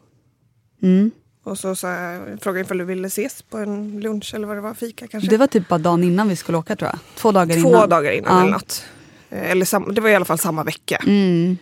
[0.82, 1.10] mm.
[1.44, 4.60] Och så, så jag frågade ifall du ville ses på en lunch eller vad det
[4.60, 5.30] var, fika kanske.
[5.30, 6.98] Det var typ bara dagen innan vi skulle åka tror jag.
[7.14, 7.88] Två dagar Två innan.
[7.88, 8.40] dagar innan Ja.
[8.42, 8.84] eller något.
[9.30, 10.96] Eh, Eller det var i alla fall samma vecka.
[11.06, 11.56] Mm,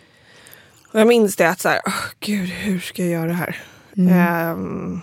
[0.93, 3.57] Och jag minns det att så här, åh gud hur ska jag göra det här?
[3.97, 4.13] Mm.
[4.13, 5.01] Ehm,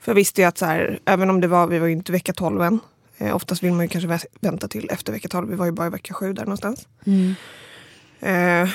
[0.00, 2.12] för jag visste ju att så här, även om det var, vi var ju inte
[2.12, 2.78] vecka 12 än.
[3.18, 5.48] Eh, oftast vill man ju kanske vä- vänta till efter vecka 12.
[5.50, 6.88] Vi var ju bara i vecka 7 där någonstans.
[7.06, 7.34] mm,
[8.20, 8.68] Eh,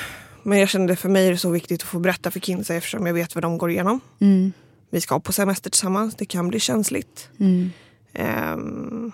[0.44, 3.06] men jag kände för mig är det så viktigt att få berätta för Kinsey eftersom
[3.06, 4.00] jag vet vad de går igenom.
[4.20, 4.54] mm,
[4.90, 7.30] Vi ska på semester tillsammans, det kan bli känsligt.
[7.40, 7.72] mm,
[8.14, 9.12] Ehm,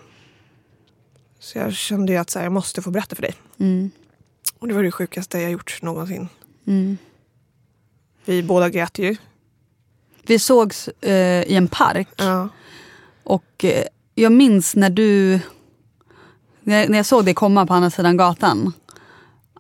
[1.40, 3.34] så jag kände ju att så här, jag måste få berätta för dig.
[3.60, 3.92] mm,
[4.60, 6.28] Och det var det sjukaste jag gjort någonsin.
[6.68, 6.98] mm.
[8.26, 9.16] Vi båda grät ju.
[10.24, 12.08] Vi sågs eh, i en park.
[12.18, 12.50] Ja.
[13.24, 13.84] Och eh,
[14.22, 15.40] jag minns när du...
[16.62, 18.74] När jag, när jag såg dig komma på andra sidan gatan.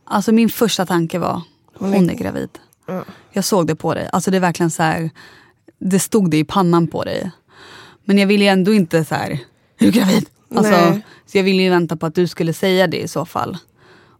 [0.04, 1.42] Alltså min första tanke var,
[1.74, 2.50] Hon är- gravid.
[2.86, 3.04] Ja.
[3.32, 4.10] Jag såg det på dig.
[4.14, 5.10] Alltså det är verkligen så här,
[5.80, 7.32] det stod det i pannan på dig.
[8.06, 9.40] Men jag ville ändå inte så här, är
[9.78, 10.30] du gravid?
[10.56, 11.06] Alltså, Nej.
[11.26, 13.58] så jag ville ju vänta på att du skulle säga det i så fall.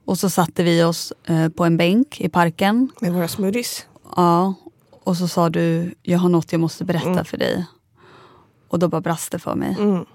[0.06, 2.90] Och så satte vi oss eh, på en bänk i parken.
[3.02, 3.86] Med våra smoothies.
[4.16, 4.54] Ja,
[5.04, 7.66] och så sa du, jag har något jag måste berätta för dig.
[8.68, 9.76] Och då bara brast det för mig.
[9.80, 10.06] Mm.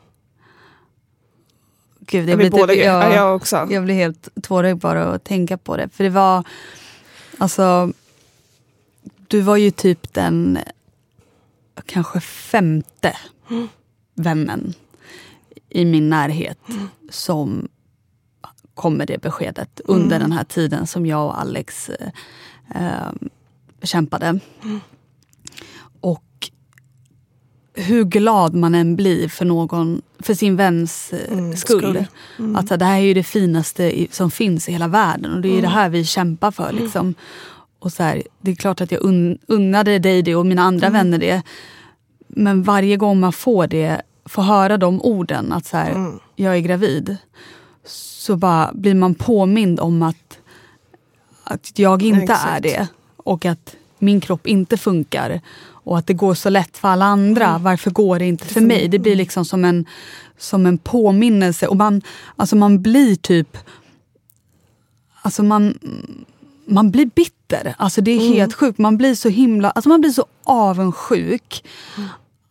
[2.07, 3.69] Gud, Jag jag, blir blir båda typ, ja, jag, jag också.
[3.71, 5.89] jag blir helt tårögd bara att tänka på det.
[5.89, 6.45] För det var,
[7.39, 7.93] alltså,
[9.29, 10.59] du var ju typ den
[11.87, 13.17] kanske femte
[14.15, 14.75] vännen
[15.69, 16.59] i min närhet
[17.11, 17.69] som
[18.75, 22.09] kom med det beskedet under den här tiden som jag och Alex eh,
[22.75, 23.13] eh,
[23.83, 24.41] kämpade.
[27.75, 31.79] Hur glad man än blir för någon, för sin väns eh, Mm, skull.
[31.81, 32.07] skull.
[32.57, 35.41] Att så här, det här är ju det finaste som finns i hela världen och
[35.41, 36.73] det är ju det här vi kämpar för.
[36.73, 37.15] Liksom.
[37.79, 40.91] Och så här, det är klart att jag un, unnade dig det och mina andra
[40.91, 41.43] vänner det.
[42.29, 46.61] Men varje gång man får det, får höra de orden att så här, jag är
[46.61, 47.17] gravid.
[47.87, 50.39] Så bara blir man påmind om att,
[51.45, 52.49] att jag inte Exakt.
[52.57, 52.87] är det.
[53.17, 55.41] Och att min kropp inte funkar.
[55.85, 57.59] Och att det går så lätt för alla andra.
[57.59, 58.89] Varför går det inte för mig?
[58.89, 59.87] Det blir liksom som en,
[60.39, 61.67] som en påminnelse.
[61.67, 62.03] Och man,
[62.37, 63.59] alltså man blir typ...
[65.23, 65.79] Alltså man,
[66.65, 67.75] man blir bitter.
[67.79, 68.79] Alltså det är helt sjukt.
[68.79, 69.71] Man blir så himla...
[69.71, 71.65] Alltså man blir så avundsjuk.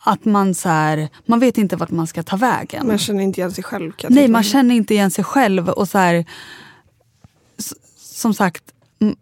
[0.03, 2.87] Att man så här, man vet inte vart man ska ta vägen.
[2.87, 3.91] Man känner inte igen sig själv.
[4.09, 5.69] Nej, man känner inte igen sig själv.
[5.69, 6.25] Och så här,
[7.97, 8.63] som sagt,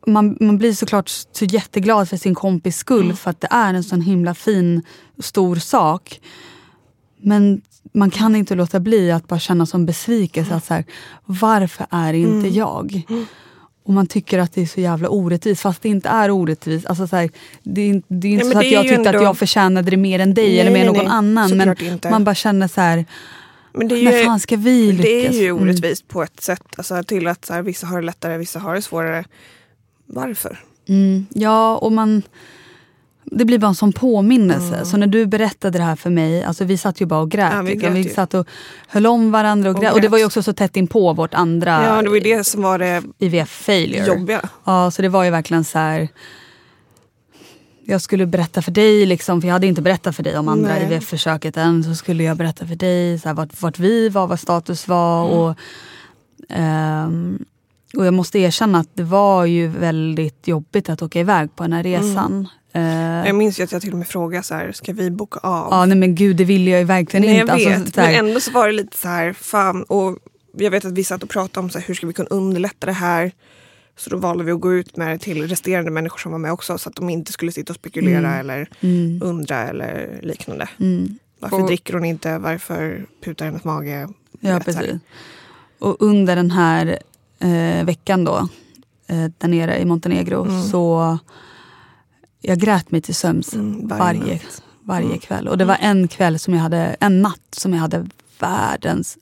[0.07, 3.15] man, man blir såklart så jätteglad för sin kompis skull Mm.
[3.17, 4.81] för att det är en sån himla fin,
[5.19, 6.19] stor sak.
[7.21, 7.61] Men
[7.93, 10.55] man kan inte låta bli att bara känna som besvikelse.
[10.55, 10.83] Att så här,
[11.25, 12.53] varför är inte Mm.
[12.53, 13.01] jag?
[13.83, 16.85] Och man tycker att det är så jävla orättvist fast det inte är orättvist.
[16.85, 17.29] Alltså så här,
[17.63, 19.91] det, är, det är inte men så det att jag tyckte ändå- att jag förtjänade
[19.91, 21.13] det mer än dig Nej, eller mer än nej, någon nej.
[21.17, 21.57] annan.
[21.57, 22.09] Men inte.
[22.09, 23.05] man bara känner så här,
[23.73, 25.03] Men det är när ju, fan ska vi lyckas?
[25.05, 25.63] det är ju Mm.
[25.63, 26.63] orättvist på ett sätt.
[26.77, 29.25] Alltså, till att så här, vissa har det lättare, vissa har det svårare.
[30.10, 30.60] Varför?
[30.88, 32.22] Mm, ja, och man...
[33.32, 34.86] Det blir bara en sån påminnelse.
[34.86, 37.54] Så när du berättade det här för mig, alltså vi satt ju bara och grät.
[37.54, 37.93] Ja, vi liksom.
[37.93, 38.48] grät vi satt och
[38.88, 39.93] höll om varandra och, Och grät.
[39.93, 42.43] Och det var ju också så tätt in på vårt andra Ja, det var det
[42.43, 44.06] som var det IVF failure.
[44.08, 44.50] jobbiga.
[44.63, 46.08] Ja, så det var ju verkligen så här...
[47.86, 50.80] Jag skulle berätta för dig, liksom, för jag hade inte berättat för dig om andra.
[50.80, 51.84] IVF-försöket än.
[51.84, 55.26] Så skulle jag berätta för dig så här, vart, vart vi var, vad status var.
[55.26, 55.38] Mm.
[55.38, 55.56] Och,
[56.50, 57.45] ehm,
[57.97, 61.73] och jag måste erkänna att det var ju väldigt jobbigt att åka iväg på den
[61.73, 62.47] här resan.
[62.73, 62.82] Eh,
[63.28, 65.67] Jag minns ju att jag till och med frågade så här, ska vi boka av?
[65.71, 67.56] ja, nej men gud, det ville jag ju verkligen Nej, jag inte.
[67.56, 67.67] vet.
[67.78, 69.84] Alltså, så här, men ändå så var det lite så här, fan.
[69.84, 70.17] Och
[70.58, 72.86] jag vet att vi satt och pratade om så här, hur ska vi kunna underlätta
[72.86, 73.32] det här.
[73.97, 76.52] Så då valde vi att gå ut med det till resterande människor som var med
[76.52, 76.78] också.
[76.78, 80.69] Så att de inte skulle sitta och spekulera eller mm, undra eller liknande.
[80.80, 81.17] mm.
[81.39, 82.38] Varför Och- dricker hon inte?
[82.38, 84.08] Varför putar hennes mage?
[84.39, 84.91] Ja, vet, precis.
[85.80, 86.99] Och under den här
[87.39, 88.38] eh, veckan då,
[89.08, 91.17] eh, där nere i Montenegro, så
[92.41, 94.39] jag grät mig till sömns Mm, varje varje,
[94.84, 95.47] varje, kväll.
[95.47, 98.08] Och det var en kväll som jag hade, en natt som jag hade
[98.39, 99.17] världens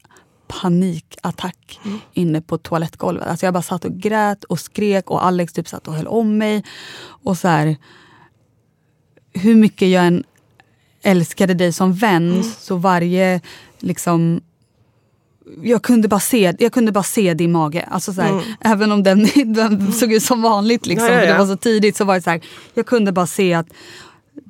[0.47, 1.80] panikattack
[2.13, 3.27] inne på toalettgolvet.
[3.27, 6.38] Alltså jag bara satt och grät och skrek och Alex typ satt och höll om
[6.38, 6.63] mig.
[7.06, 7.77] Och så här,
[9.34, 10.23] hur mycket jag än
[11.01, 13.41] älskade dig som vän så varje
[13.80, 14.41] liksom
[15.63, 17.86] jag kunde, bara se, jag kunde bara se din mage.
[17.91, 21.31] Alltså så här, Även om den, den såg ut som vanligt, liksom, Ja, ja, ja.
[21.33, 22.41] det var så tidigt, så var det så här,
[22.73, 23.67] jag kunde bara se att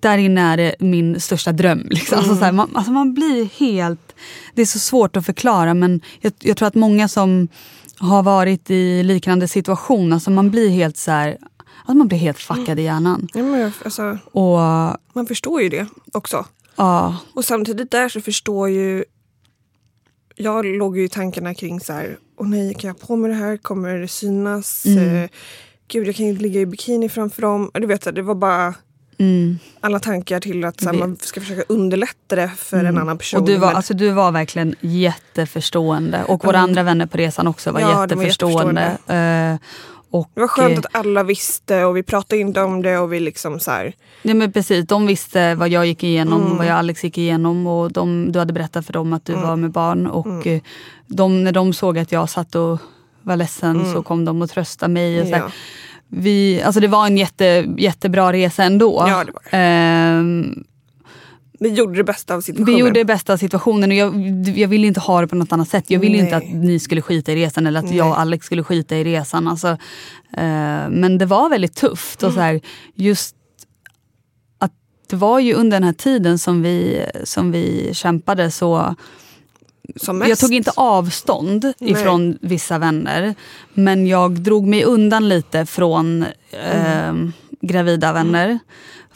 [0.01, 1.88] där inne är det min största dröm.
[1.89, 2.17] Liksom.
[2.17, 4.15] Alltså så här, man, alltså man blir helt...
[4.55, 7.47] Det är så svårt att förklara men jag, jag tror att många som
[7.99, 11.38] har varit i liknande situation, alltså man blir helt så här...
[11.79, 13.27] Alltså man blir helt fuckad i hjärnan.
[13.33, 14.57] Ja, men alltså, Och
[15.13, 16.45] man förstår ju det också.
[16.75, 19.03] ja, Och samtidigt där så förstår ju...
[20.39, 23.30] Jag låg ju i tankarna kring så här, åh nej, kan jag ha på mig
[23.32, 23.58] det här?
[23.58, 24.86] Kommer det synas?
[24.86, 25.23] Mm.
[25.23, 25.30] Eh,
[25.88, 27.71] gud, jag kan ju inte ligga i bikini framför dem.
[27.73, 28.73] Du vet, det var bara
[29.17, 29.60] mm.
[29.82, 33.39] alla tankar till att här, man ska försöka underlätta det för en annan person.
[33.39, 36.23] Och du var, Men- alltså, du var verkligen jätteförstående.
[36.23, 36.69] Och våra Mm.
[36.69, 38.97] andra vänner på resan också var Ja, de var jätteförstående.
[39.08, 39.67] Eh,
[40.19, 43.13] och, det var skönt eh, att alla visste och vi pratade inte om det och
[43.13, 46.58] vi liksom så här, Ja, men precis, de visste vad jag gick igenom, Mm.
[46.58, 49.47] vad jag Alex gick igenom och de, du hade berättat för dem att du Mm.
[49.47, 50.08] var med barn.
[50.08, 50.62] Och eh,
[51.08, 52.80] de, när de såg att jag satt och
[53.21, 55.21] var ledsen så kom de och tröstade mig.
[55.21, 55.34] Och så.
[55.34, 55.45] Mm.
[55.45, 55.51] ja.
[56.10, 59.06] Vi, alltså det var en jätte, jättebra resa ändå.
[59.08, 59.41] Ja, det var.
[59.60, 60.63] Ehm,
[61.59, 62.75] Vi gjorde det bästa av situationen.
[62.75, 64.13] vi gjorde det bästa av situationen och jag,
[64.57, 65.85] jag ville inte ha det på något annat sätt.
[65.87, 66.25] Jag ville Nej.
[66.25, 69.03] inte att ni skulle skita i resan eller att jag och Alex skulle skita i
[69.03, 69.47] resan.
[69.47, 69.67] Alltså,
[70.37, 72.21] eh, men det var väldigt tufft.
[72.21, 72.29] Mm.
[72.29, 72.61] Och så här,
[72.95, 73.35] just
[74.57, 74.73] att
[75.09, 78.95] det var ju under den här tiden som vi, som vi kämpade så
[80.27, 81.91] jag tog inte avstånd Nej.
[81.91, 83.35] ifrån vissa vänner.
[83.73, 87.13] Men jag drog mig undan lite från eh,
[87.61, 88.59] gravida vänner.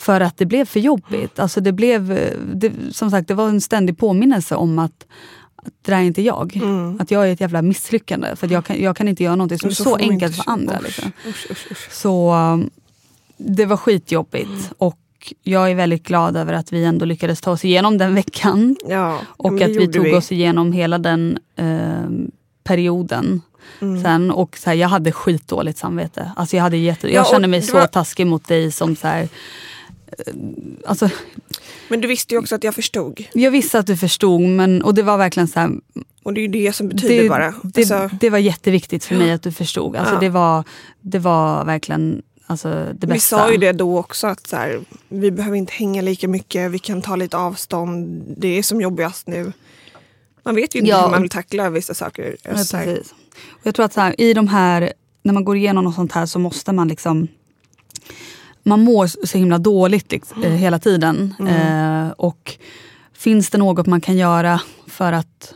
[0.01, 1.39] För att det blev för jobbigt.
[1.39, 5.05] Alltså det blev, det, som sagt, det var en ständig påminnelse om att,
[5.55, 6.61] att det där är inte jag.
[6.99, 8.35] Att jag är ett jävla misslyckande.
[8.35, 10.75] För jag, kan, jag kan inte göra någonting som är så, enkelt för andra.
[10.77, 11.11] Usch, Liksom.
[11.27, 11.91] usch, usch.
[11.91, 12.69] Så um,
[13.37, 14.71] det var skitjobbigt.
[14.77, 14.97] Och
[15.43, 18.75] jag är väldigt glad över att vi ändå lyckades ta oss igenom den veckan.
[18.87, 22.09] Ja, Och att vi tog oss igenom hela den eh,
[22.63, 23.41] perioden.
[23.81, 24.03] Mm.
[24.03, 26.31] Sen, och så här, jag hade skitdåligt samvete.
[26.35, 29.07] Alltså jag, hade jätte, Ja, jag kände mig så var- taskig mot dig som så
[29.07, 29.27] här,
[30.85, 31.09] alltså,
[31.89, 33.25] Men du visste ju också att jag förstod.
[33.33, 35.71] Jag visste att du förstod men, och det var verkligen så här,
[36.23, 37.53] Och det är ju det som betyder det, bara.
[37.63, 39.95] det, Alltså, det var jätteviktigt för mig att du förstod.
[39.95, 40.19] Alltså, Ja.
[40.19, 40.63] det, var,
[41.01, 43.13] det var verkligen alltså, det bästa.
[43.13, 46.71] vi sa ju det då också att så här, vi behöver inte hänga lika mycket,
[46.71, 48.23] vi kan ta lite avstånd.
[48.37, 49.53] Det är som jobbigast nu.
[50.43, 51.03] Man vet ju inte Ja.
[51.03, 52.35] hur man vill tackla vissa saker.
[52.43, 53.13] Ja, precis.
[53.49, 54.93] Och jag tror att så här, i de här,
[55.23, 57.27] när man går igenom något sånt här så måste man liksom
[58.63, 61.35] man mår så himla dåligt liksom, eh, hela tiden.
[61.39, 62.57] Eh, och
[63.13, 65.53] finns det något man kan göra för att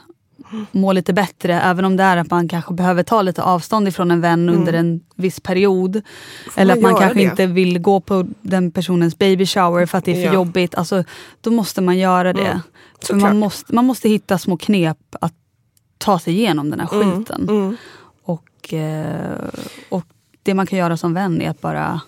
[0.72, 4.12] må lite bättre, även om det är att man kanske behöver ta lite avstånd ifrån
[4.12, 6.02] en vän under en viss period.
[6.56, 7.24] Eller man att man kanske det?
[7.24, 10.34] inte vill gå på den personens baby shower för att det är för Ja.
[10.34, 10.76] jobbigt.
[10.76, 11.04] Alltså,
[11.42, 12.48] då måste man göra det.
[12.48, 12.60] Mm.
[13.02, 15.34] För man, måste, man måste hitta små knep att
[15.98, 17.50] ta sig igenom den här skiten.
[17.50, 17.78] Mm.
[18.24, 19.50] Och, eh,
[19.90, 20.06] och
[20.44, 22.02] det man kan göra som vän är att bara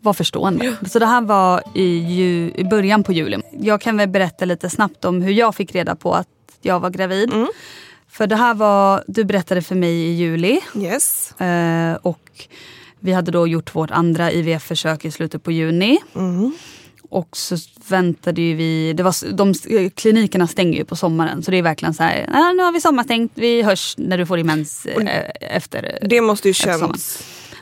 [0.00, 0.76] vara förstående.
[0.90, 3.38] Så det här var i, ju, i början på juli.
[3.60, 6.28] Jag kan väl berätta lite snabbt om hur jag fick reda på att
[6.62, 7.32] jag var gravid.
[7.32, 7.48] Mm.
[8.08, 10.60] För det här var, du berättade för mig i juli.
[10.76, 11.32] Yes.
[11.40, 12.48] Eh, och
[13.00, 15.98] vi hade då gjort vårt andra IVF-försök i slutet på juni.
[16.14, 16.52] Mm.
[17.10, 17.56] Och så
[17.88, 19.54] väntade ju vi, det var, de,
[19.90, 22.80] klinikerna stänger ju på sommaren så det är verkligen så här, "Ah, nu har vi
[22.80, 25.98] sommarstängt, vi hörs när du får din mens eh, efter.
[26.02, 26.94] Det måste ju Ja,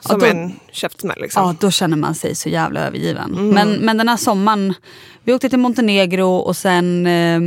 [0.00, 1.18] som då- en käftsmäll.
[1.20, 1.42] Liksom.
[1.42, 3.32] Ja, då känner man sig så jävla övergiven.
[3.32, 3.48] Mm.
[3.48, 4.74] Men, men den här sommaren,
[5.24, 7.40] vi åkte till Montenegro och sen, eh,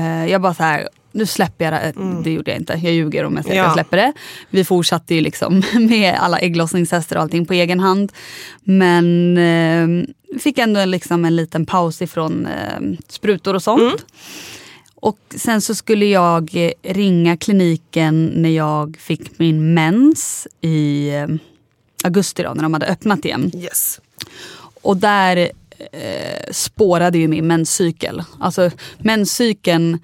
[0.00, 1.92] eh, jag bara så här, nu släpper jag det.
[2.24, 3.70] Det gjorde jag inte, jag ljuger om jag säger att jag Mm.
[3.78, 3.82] Ja.
[3.84, 4.12] släpper det.
[4.50, 8.12] Vi fortsatte ju liksom med alla ägglossningstester och allting på egen hand.
[8.64, 13.80] Men eh, fick ändå liksom en liten paus ifrån eh, sprutor och sånt.
[13.82, 13.96] Mm.
[15.00, 21.26] Och sen så skulle jag eh, ringa kliniken när jag fick min mens i eh,
[22.04, 23.50] augusti då, när de hade öppnat igen.
[23.54, 24.00] Yes.
[24.82, 25.36] Och där
[25.92, 28.22] eh, spårade ju min menscykel.
[28.40, 29.98] Alltså menscykeln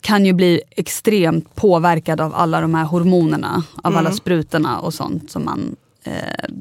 [0.00, 3.64] kan ju bli extremt påverkad av alla de här hormonerna.
[3.82, 6.12] Av alla sprutorna och sånt som man eh,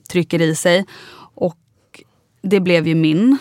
[0.10, 0.86] trycker i sig.
[1.36, 1.58] Och
[2.42, 3.38] det blev ju min.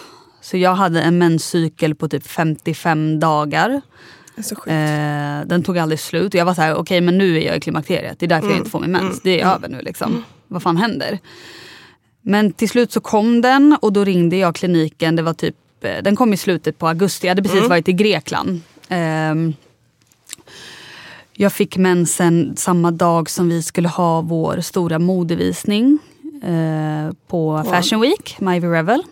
[0.50, 3.80] Så jag hade en menscykel på typ 55 dagar.
[4.66, 6.34] Eh, den tog aldrig slut.
[6.34, 8.18] Och jag var så här, okej okay, men nu är jag i klimakteriet.
[8.18, 9.20] Det är därför jag inte får min mens.
[9.22, 10.24] Det är över nu liksom.
[10.48, 11.18] Vad fan händer?
[12.22, 15.16] Men till slut så kom den och då ringde jag kliniken.
[15.16, 17.26] Det var typ, eh, den kom i slutet på augusti.
[17.26, 18.60] Jag hade precis varit i Grekland.
[18.88, 19.34] Eh,
[21.32, 25.98] jag fick mensen samma dag som vi skulle ha vår stora modevisning
[26.42, 29.02] eh, på Fashion Week, Mivy Revel.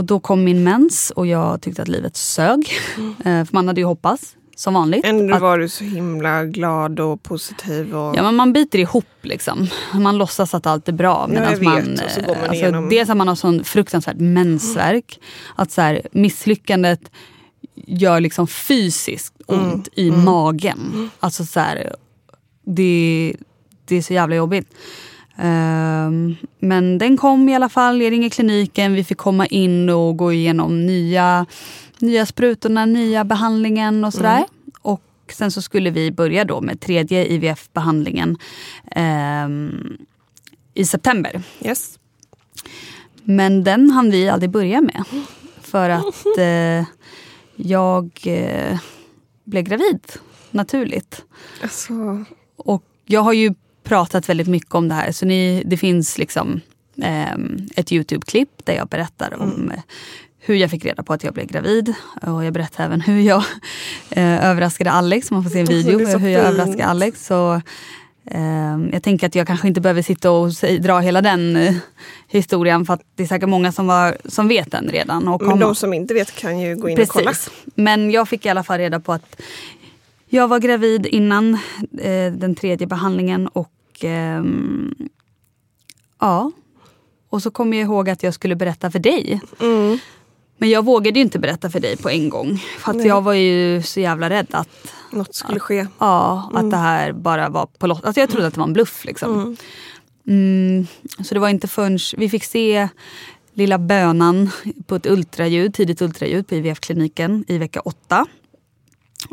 [0.00, 2.72] Och då kom min mens och jag tyckte att livet sög.
[2.96, 3.10] Mm.
[3.10, 5.04] Eh, för man hade ju hoppats, som vanligt.
[5.04, 7.94] Ändå att, var du så himla glad och positiv.
[7.94, 8.16] Och...
[8.16, 9.66] Ja men man biter ihop liksom.
[9.94, 11.30] Man låtsas att allt är bra.
[11.34, 12.88] Ja, jag man, så man alltså, igenom...
[12.88, 15.18] Dels att man har sån fruktansvärt mensvärk.
[15.18, 15.54] Mm.
[15.56, 17.10] Att så här, misslyckandet
[17.74, 20.06] gör liksom fysiskt ont mm.
[20.06, 20.24] i mm.
[20.24, 21.10] magen.
[21.20, 21.94] Alltså så här,
[22.66, 23.34] det,
[23.84, 24.74] det är så jävla jobbigt.
[25.42, 28.02] Um, men den kom i alla fall.
[28.02, 28.92] Jag ringer kliniken.
[28.92, 31.46] Vi fick komma in och gå igenom nya,
[31.98, 34.36] nya sprutorna, nya behandlingen och sådär.
[34.36, 34.48] Mm.
[34.82, 38.36] Och sen så skulle vi börja då med tredje IVF-behandlingen
[38.96, 39.98] um,
[40.74, 41.42] i september.
[41.64, 41.98] Yes.
[43.22, 45.04] Men den hann vi aldrig börja med.
[45.60, 46.86] För att uh,
[47.56, 48.78] jag uh,
[49.44, 50.00] blev gravid
[50.50, 51.24] naturligt.
[51.62, 52.24] Alltså.
[52.56, 53.54] Och jag har ju
[53.90, 55.12] pratat väldigt mycket om det här.
[55.12, 56.60] Så ni, det finns liksom
[57.02, 57.32] eh,
[57.76, 59.72] ett Youtube-klipp där jag berättar om mm.
[60.38, 61.94] hur jag fick reda på att jag blev gravid.
[62.22, 63.42] Och jag berättar även hur jag
[64.10, 65.30] eh, överraskade Alex.
[65.30, 67.26] Man får se en video på hur jag överraskade Alex.
[67.26, 67.54] Så,
[68.24, 70.50] eh, jag tänker att jag kanske inte behöver sitta och
[70.80, 71.74] dra hela den eh,
[72.28, 72.86] historien.
[72.86, 75.28] För att det är säkert många som, var, som vet den redan.
[75.28, 77.10] Och Men de som inte vet kan ju gå in Precis.
[77.10, 77.32] och kolla.
[77.74, 79.42] Men jag fick i alla fall reda på att
[80.28, 81.54] jag var gravid innan
[81.98, 83.70] eh, den tredje behandlingen och
[84.04, 84.42] eh,
[86.20, 86.52] ja.
[87.28, 89.40] Och så kommer jag ihåg att jag skulle berätta för dig.
[89.60, 89.98] Mm.
[90.58, 92.58] Men jag vågade ju inte berätta för dig på en gång.
[92.78, 95.86] För att jag var ju så jävla rädd att något skulle ske.
[95.98, 96.70] Ja, att mm.
[96.70, 98.04] det här bara var på lott.
[98.04, 99.04] Alltså jag trodde att det var en bluff.
[99.04, 99.34] Liksom.
[99.34, 99.56] Mm.
[100.26, 100.86] Mm,
[101.24, 102.88] så det var inte förrän vi fick se
[103.52, 104.50] lilla bönan
[104.86, 108.26] på ett ultraljud, tidigt ultraljud på IVF-kliniken i vecka åtta.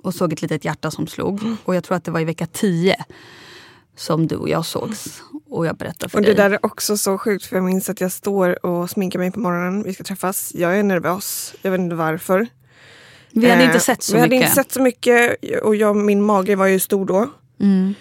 [0.04, 1.42] Och såg ett litet hjärta som slog.
[1.44, 1.58] Mm.
[1.64, 3.06] Och jag tror att det var i vecka tio
[3.98, 5.22] som du och jag sågs.
[5.50, 6.36] Och jag berättade för och dig.
[6.36, 9.32] Det där är också så sjukt för jag minns att jag står och sminkar mig
[9.32, 9.84] på morgonen.
[9.84, 10.52] Vi ska träffas.
[10.56, 11.54] Jag är nervös.
[11.62, 12.48] Jag vet inte varför.
[13.32, 14.32] Vi hade eh, inte sett så vi mycket.
[14.32, 17.30] Vi hade inte sett så mycket och jag, min mage var ju stor då.
[17.60, 17.94] Mm.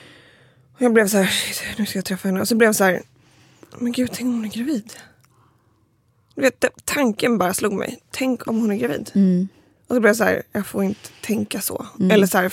[0.75, 1.31] Och jag blev så här,
[1.79, 2.41] nu ska jag träffa henne.
[2.41, 3.03] Och så blev jag så här,
[3.79, 4.93] men gud tänk om hon är gravid.
[6.35, 7.99] Du vet, tanken bara slog mig.
[8.11, 9.11] Tänk om hon är gravid.
[9.15, 9.49] Mm.
[9.89, 11.87] Och så blev jag så här, jag får inte tänka så.
[11.99, 12.11] Mm.
[12.11, 12.53] Eller så här,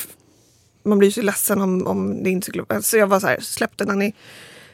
[0.84, 2.66] man blir så ledsen om, om det inte skulle...
[2.68, 4.14] Så alltså jag var så här, släpp det när ni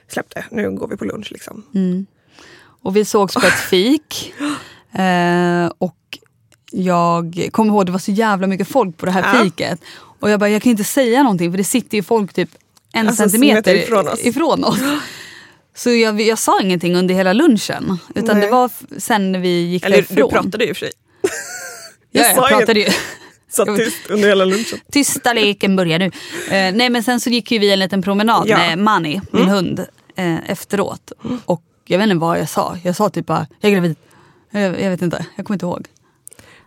[0.08, 0.46] släppte.
[0.52, 1.66] Nu går vi på lunch liksom.
[1.76, 2.06] Mm.
[2.82, 4.34] Och vi sågs på ett fik.
[4.94, 6.18] Eh, och
[6.72, 9.44] jag kommer ihåg det var så jävla mycket folk på det här ja.
[9.44, 9.82] fiket.
[10.20, 12.50] Och jag bara, jag kan inte säga någonting för det sitter ju folk typ
[12.94, 14.26] en alltså, centimeter ifrån oss.
[14.26, 14.80] Ifrån oss.
[15.76, 17.98] Så jag, jag sa ingenting under hela lunchen.
[18.16, 18.46] Utan Nej.
[18.46, 20.16] det var sen när vi gick Eller, därifrån.
[20.16, 20.94] Du pratade ju i och för sig.
[22.12, 22.88] jag, jag, jag pratade ju.
[23.50, 24.80] Satt tyst under hela lunchen.
[24.92, 26.06] Tysta leken börjar nu.
[26.06, 26.12] Uh,
[26.50, 28.58] nej men sen så gick ju vi en liten promenad ja.
[28.58, 29.56] med Mani, min mm.
[29.56, 29.80] hund,
[30.20, 31.12] uh, efteråt.
[31.24, 31.40] Mm.
[31.46, 32.78] Och jag vet inte vad jag sa.
[32.84, 33.96] Jag sa typ bara, jag är gravid.
[34.52, 35.88] Jag, jag vet inte, jag kommer inte ihåg.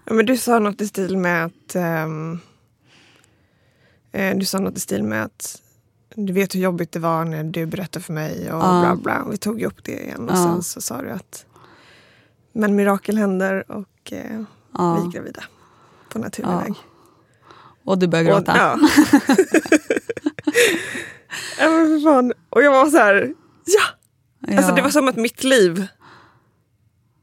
[0.04, 2.40] Ja, men du sa något i stil med att um,
[4.16, 5.58] uh, Du sa något i stil med att
[6.14, 9.26] du vet hur jobbigt det var när du berättade för mig och bla bla.
[9.30, 11.46] Vi tog ju upp det igen och sen så sa du att
[12.52, 14.16] men mirakel händer och vi
[14.78, 15.44] är gravida
[16.12, 16.58] på naturlig ja.
[16.58, 16.74] väg.
[17.84, 18.52] Och du började gråta?
[18.52, 18.78] Och, ja.
[21.58, 22.32] ja men fan.
[22.50, 23.82] Och jag var så här, ja!
[24.46, 24.56] ja.
[24.56, 25.86] Alltså det var som att mitt liv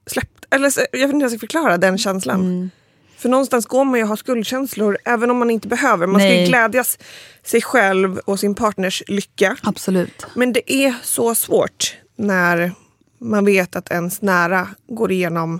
[0.07, 0.47] släppte.
[0.51, 2.39] Eller jag vet inte hur jag ska förklara den känslan.
[2.39, 2.69] Mm.
[3.17, 6.07] För någonstans går man ju och har skuldkänslor även om man inte behöver.
[6.07, 6.31] Man Nej.
[6.31, 6.97] ska ju glädjas
[7.43, 9.57] sig själv och sin partners lycka.
[9.63, 10.25] Absolut.
[10.33, 12.71] Men det är så svårt när
[13.19, 15.59] man vet att ens nära går igenom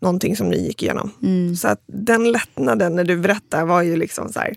[0.00, 1.10] någonting som ni gick igenom.
[1.22, 1.56] Mm.
[1.56, 4.54] Så att den lättnaden när du berättar var ju liksom så här,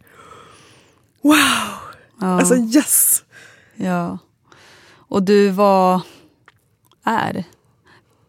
[1.23, 1.36] Wow!
[2.21, 2.27] Ja.
[2.27, 3.23] Alltså yes!
[3.75, 4.17] Ja.
[4.96, 6.02] Och du var,
[7.04, 7.44] är,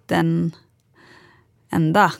[0.06, 0.54] den
[1.70, 2.12] enda,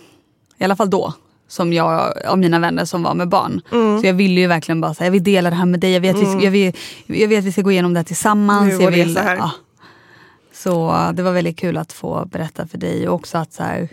[0.58, 1.14] i alla fall då,
[1.48, 3.60] som jag av mina vänner som var med barn.
[3.72, 4.00] Mm.
[4.00, 5.92] Så jag ville ju verkligen bara säga, jag vill dela det här med dig.
[5.92, 6.38] Jag vet, mm.
[6.38, 6.72] vi, jag vill,
[7.06, 8.78] jag vet att vi ska gå igenom det här tillsammans.
[8.78, 9.36] Nu jag vill, det så, här.
[9.36, 9.50] Ja.
[10.52, 13.88] så det var väldigt kul att få berätta för dig och också att så här,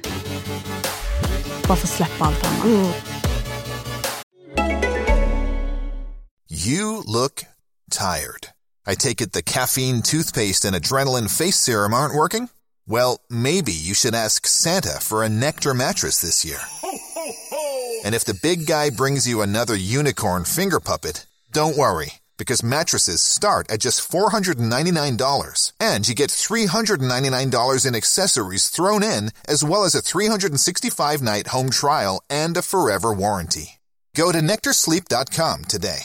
[1.67, 2.65] bara få släppa allt annat.
[2.65, 2.93] Mm.
[6.47, 7.45] You look
[7.89, 8.49] tired.
[8.85, 12.49] I take it the caffeine toothpaste and adrenaline face serum aren't working?
[12.87, 16.59] Well, maybe you should ask Santa for a Nectar mattress this year.
[18.03, 23.21] And if the big guy brings you another unicorn finger puppet, don't worry, because mattresses
[23.21, 25.71] start at just $499.
[25.79, 31.69] And you get $399 in accessories thrown in, as well as a 365 night home
[31.69, 33.79] trial and a forever warranty.
[34.15, 36.01] Go to NectarSleep.com today.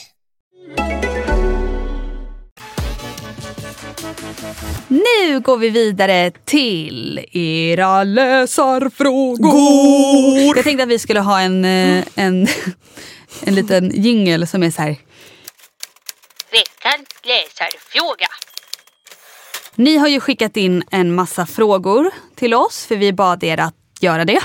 [4.87, 9.55] Nu går vi vidare till era läsarfrågor.
[10.55, 12.47] Jag tänkte att vi skulle ha en, eh, en,
[13.43, 14.95] en liten jingel som är så här.
[17.27, 18.27] Läsarfråga.
[19.75, 23.75] Ni har ju skickat in en massa frågor till oss för vi bad er att
[23.99, 24.39] göra det.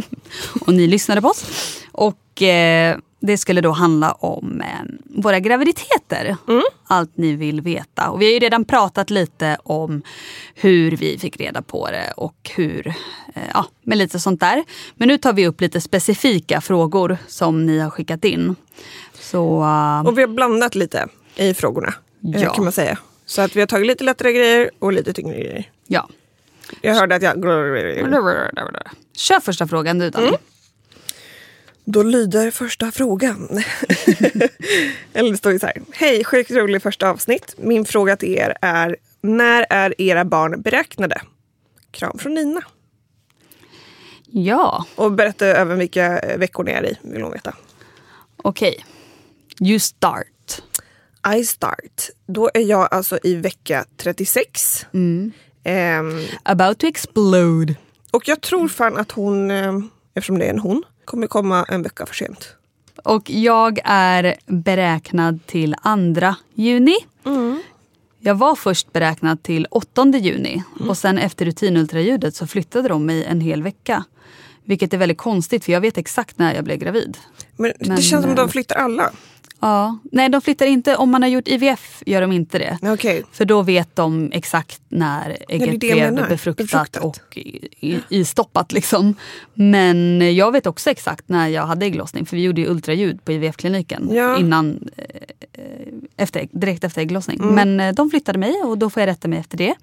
[0.60, 1.44] och ni lyssnade på oss.
[1.92, 4.66] Och eh, det skulle då handla om eh,
[5.22, 6.36] våra graviditeter.
[6.84, 8.10] Allt ni vill veta.
[8.10, 10.02] Och vi har ju redan pratat lite om
[10.54, 12.86] hur vi fick reda på det och hur,
[13.34, 14.64] eh, ja, med lite sånt där.
[14.94, 18.56] Men nu tar vi upp lite specifika frågor som ni har skickat in.
[19.14, 22.54] Så eh, Och vi har blandat lite i frågorna Ja.
[22.54, 22.98] kan man säga.
[23.26, 25.70] Så att vi har tagit lite lättare grejer och lite tyngre grejer.
[25.86, 26.08] ja.
[26.82, 27.42] Jag hörde att jag...
[29.16, 30.36] Kör första frågan du Danny.
[31.84, 33.48] Då lyder första frågan.
[35.12, 35.82] Eller det står ju så här.
[35.92, 37.54] Hej, sjukt roligt första avsnitt.
[37.58, 41.20] Min fråga till er är när är era barn beräknade?
[41.90, 42.62] Kram från Nina.
[44.26, 47.54] Ja, Och berätta även vilka eh, veckor ni är i, vill hon veta.
[48.36, 48.84] okej.
[49.60, 50.26] You start.
[51.36, 52.08] I start.
[52.26, 54.86] Då är jag alltså i vecka 36.
[55.64, 57.74] Ehm, About to explode.
[58.10, 59.72] och jag tror fan att hon, eh,
[60.14, 62.56] eftersom det är en hon, kommer komma en vecka för sent.
[63.04, 66.96] Och jag är beräknad till 2 juni.
[68.22, 73.24] Jag var först beräknad till 8 juni och sen efter rutinultraljudet så flyttade de mig
[73.24, 74.04] en hel vecka.
[74.64, 77.18] Vilket är väldigt konstigt för jag vet exakt när jag blev gravid.
[77.56, 79.10] Men, Men, det känns som att eh, de flyttar alla.
[79.60, 79.98] Ja.
[80.12, 80.96] Nej, de flyttar inte.
[80.96, 82.78] Om man har gjort IVF gör de inte det.
[82.82, 83.22] Okej.
[83.32, 87.04] För då vet de exakt när ägget blev befruktat, Befruktat.
[87.04, 87.38] och
[88.08, 88.72] istoppat.
[88.72, 89.14] Liksom.
[89.54, 92.26] Men jag vet också exakt när jag hade ägglossning.
[92.26, 94.38] För vi gjorde ju ultraljud på IVF-kliniken Ja.
[94.38, 95.04] innan, eh,
[96.16, 97.40] efter, direkt efter ägglossning.
[97.40, 97.54] Mm.
[97.54, 99.74] Men eh, de flyttade mig och då får jag rätta mig efter det.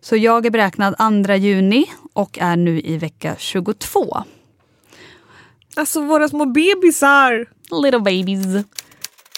[0.00, 0.94] Så jag är beräknad
[1.26, 4.24] 2 juni och är nu i vecka 22.
[5.76, 7.46] Alltså våra små bebisar.
[7.82, 8.64] Little babies.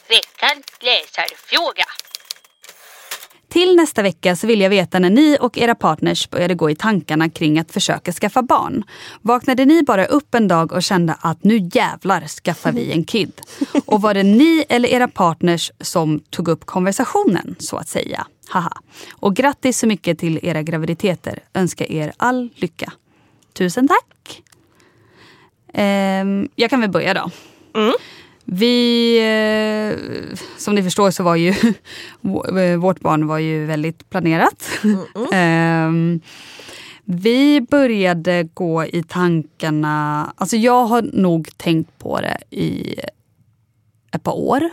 [0.09, 1.85] Veckans läsarfråga.
[3.49, 6.77] Till nästa vecka så vill jag veta när ni och era partners började gå i
[6.77, 8.85] tankarna kring att försöka skaffa barn.
[9.23, 13.33] Vaknade ni bara upp en dag och kände att nu jävlar skaffar vi en kid?
[13.87, 18.27] Och var det ni eller era partners som tog upp konversationen så att säga?
[18.49, 18.73] Haha.
[19.13, 21.39] Och grattis så mycket till era graviditeter.
[21.55, 22.93] Önskar er all lycka.
[23.53, 24.43] Tusen tack!
[25.75, 27.31] Ehm, jag kan väl börja då.
[28.49, 29.99] Vi, eh,
[30.59, 31.49] som ni förstår så var ju
[32.59, 34.71] eh, vårt barn var ju väldigt planerat.
[35.33, 36.21] Ehm,
[37.05, 42.95] vi började gå i tankarna, alltså jag har nog tänkt på det i
[44.13, 44.71] ett par år.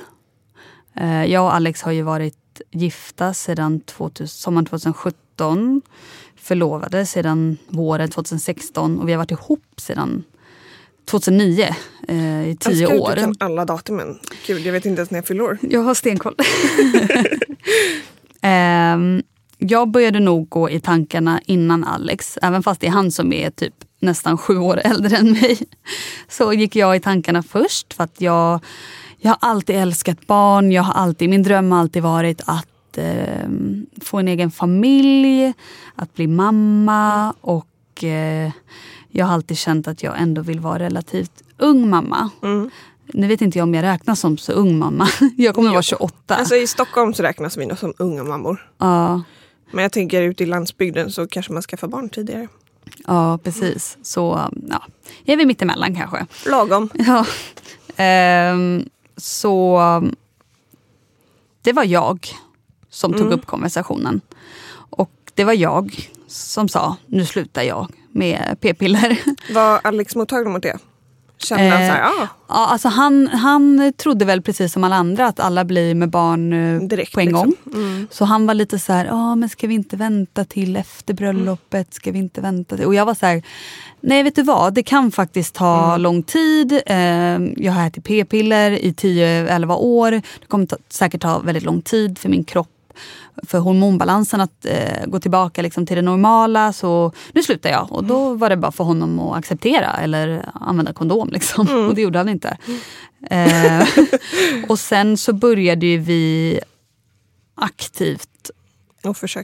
[0.95, 5.81] Eh, jag och Alex har ju varit gifta sedan 2000, sommaren 2017.
[6.35, 10.23] Förlovade sedan våren 2016 och vi har varit ihop sedan
[11.05, 11.75] 2009
[12.07, 13.15] eh, i tio Älskar att år.
[13.15, 14.19] Du kan alla datumen.
[14.47, 15.57] Gud, jag vet inte ens när jag fyller år.
[15.61, 16.35] Jag har stenkoll.
[18.45, 19.23] Ehm,
[19.57, 22.37] jag började nog gå i tankarna innan Alex.
[22.41, 25.59] Även fast det är han som är typ nästan sju år äldre än mig.
[26.27, 27.93] Så gick jag i tankarna först.
[27.93, 28.59] För att jag,
[29.17, 30.71] jag har alltid älskat barn.
[30.71, 35.53] Jag har alltid, min dröm har alltid varit att ehm, få en egen familj.
[35.95, 37.33] Att bli mamma.
[37.41, 38.51] Och eh,
[39.15, 42.29] jag har alltid känt att jag ändå vill vara relativt ung mamma.
[43.05, 45.07] Nu vet inte jag om jag räknas som så ung mamma.
[45.37, 46.35] Jag kommer vara 28.
[46.35, 48.71] Alltså i Stockholm så räknas vi nog som unga mammor.
[48.77, 49.21] ja,
[49.71, 52.47] Men jag tänker ute i landsbygden så kanske man skaffar barn tidigare.
[53.07, 53.97] ja, precis.
[54.03, 54.81] Så ja,
[55.23, 56.25] jag är väl mittemellan kanske.
[56.49, 56.89] Lagom.
[57.07, 57.25] Ja.
[57.95, 58.85] Ehm,
[59.17, 59.79] så
[61.61, 62.27] det var jag
[62.89, 64.21] som tog upp konversationen.
[64.73, 69.19] Och det var jag som sa, nu slutar jag med p-piller.
[69.53, 70.77] Var Alex mottaglig mot det?
[71.43, 74.95] Kände han Eh, så här, ah, Ja, alltså han, han trodde väl precis som alla
[74.95, 77.55] andra att alla blir med barn eh, Direkt, på en liksom.
[77.65, 78.07] gång.
[78.11, 81.93] Så han var lite så här, ja men ska vi inte vänta till efter bröllopet?
[81.93, 82.85] Ska vi inte vänta till?
[82.85, 83.43] Och jag var så här,
[84.01, 86.81] nej vet du vad, det kan faktiskt ta lång tid.
[86.85, 90.11] Eh, jag har ätit p-piller i 10-11 år.
[90.11, 92.72] Det kommer ta, säkert ta väldigt lång tid för min kropp
[93.43, 96.73] för hormonbalansen att eh, gå tillbaka liksom, till det normala.
[96.73, 97.91] Så nu slutar jag.
[97.91, 101.29] Och då var det bara för honom att acceptera eller använda kondom.
[101.31, 101.87] Liksom.
[101.87, 102.57] Och det gjorde han inte.
[103.29, 103.87] Eh,
[104.67, 106.59] och sen så började ju vi
[107.55, 108.51] aktivt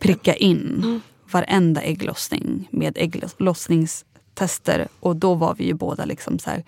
[0.02, 4.88] pricka in varenda ägglossning med ägglossningstester.
[5.00, 6.64] Och då var vi ju båda liksom så här,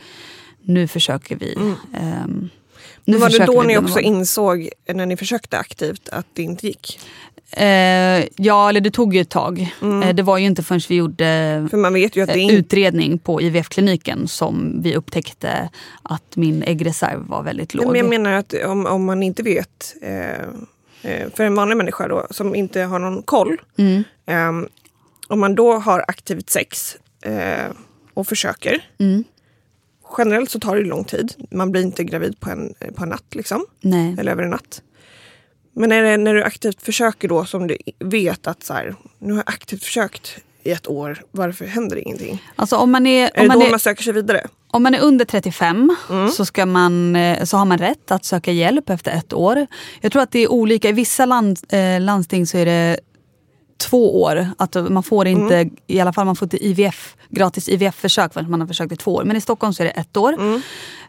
[0.62, 1.76] nu försöker vi.
[1.94, 2.50] ehm,
[3.06, 4.02] nu var det då ni också normala.
[4.02, 7.00] insåg, när ni försökte aktivt, att det inte gick?
[7.58, 9.74] Eh, ja, eller det tog ju ett tag.
[9.82, 10.04] Mm.
[10.04, 12.54] Eh, det var ju inte förrän vi gjorde För eh, inte...
[12.56, 15.70] utredning på IVF-kliniken som vi upptäckte
[16.04, 17.88] att min äggreserv var väldigt låg.
[17.88, 20.32] Men jag menar att om, om man inte vet, eh,
[21.12, 24.04] eh, för en vanlig människa då, som inte har någon koll, Mm.
[24.26, 24.68] eh,
[25.28, 27.72] om man då har aktivt sex eh,
[28.14, 29.24] och försöker, Mm.
[30.18, 31.34] Generellt så tar det lång tid.
[31.52, 34.16] Man blir inte gravid på en, på en natt liksom, Nej.
[34.20, 34.82] eller över en natt.
[35.76, 39.34] Men när, det, när du aktivt försöker då, som du vet att så här, nu
[39.34, 42.44] har jag aktivt försökt i ett år, varför händer ingenting?
[42.56, 44.48] Alltså om man är, Är om det man då är, man söker sig vidare?
[44.68, 46.30] Om man är under 35 Mm.
[46.30, 49.68] så, ska man, eh, så har man rätt att söka hjälp efter ett år.
[50.02, 50.90] Jag tror att det är olika.
[50.90, 53.00] I vissa land, eh, landsting så är det
[53.82, 54.48] två år.
[54.58, 55.76] Att man får inte, Mm.
[55.88, 58.96] i alla fall man får inte IVF, gratis IVF-försök för att man har försökt i
[58.96, 59.24] två år.
[59.24, 60.34] Men i Stockholm så är det ett år.
[60.34, 60.62] Mm.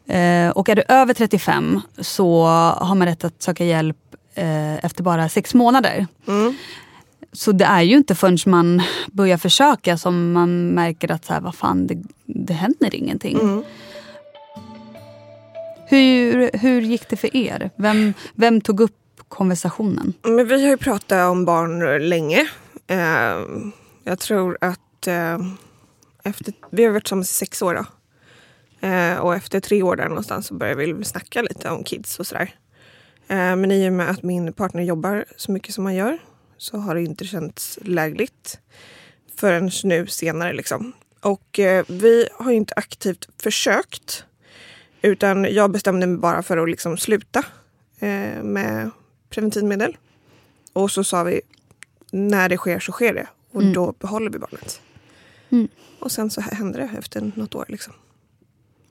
[0.07, 2.45] Eh, och är du över 35 så
[2.79, 3.97] har man rätt att söka hjälp
[4.35, 6.07] eh, efter bara sex månader.
[6.29, 6.55] Mm.
[7.33, 11.41] Så det är ju inte förrän man börjar försöka som man märker att så här,
[11.41, 13.41] vad fan, det, det händer ingenting.
[13.41, 13.65] Mm.
[15.87, 17.71] Hur, hur gick det för er?
[17.77, 18.97] Vem, vem tog upp
[19.29, 20.13] konversationen?
[20.23, 22.47] Men vi har ju pratat om barn länge.
[22.93, 23.47] Eh,
[24.05, 25.39] jag tror att eh,
[26.23, 27.75] efter, vi har varit tillsammans i sex år.
[27.75, 27.85] Då.
[28.89, 32.27] Eh, och efter tre år där någonstans så började vi snacka lite om kids och
[32.27, 32.55] sådär.
[33.29, 36.19] Eh, men i och med att min partner jobbar så mycket som han gör
[36.57, 38.59] så har det inte känts lägligt
[39.37, 40.53] förrän nu senare.
[40.53, 40.93] Liksom.
[41.21, 44.25] Och eh, vi har ju inte aktivt försökt
[45.03, 47.45] utan jag bestämde mig bara för att liksom sluta
[47.99, 48.91] eh, med
[49.31, 49.97] preventivmedel.
[50.73, 51.41] Och så sa vi,
[52.13, 53.27] när det sker så sker det.
[53.53, 53.75] Och Mm.
[53.75, 54.81] då behåller vi barnet.
[55.51, 55.69] Mm.
[56.01, 57.65] Och sen så hände det efter något år.
[57.69, 57.93] Liksom.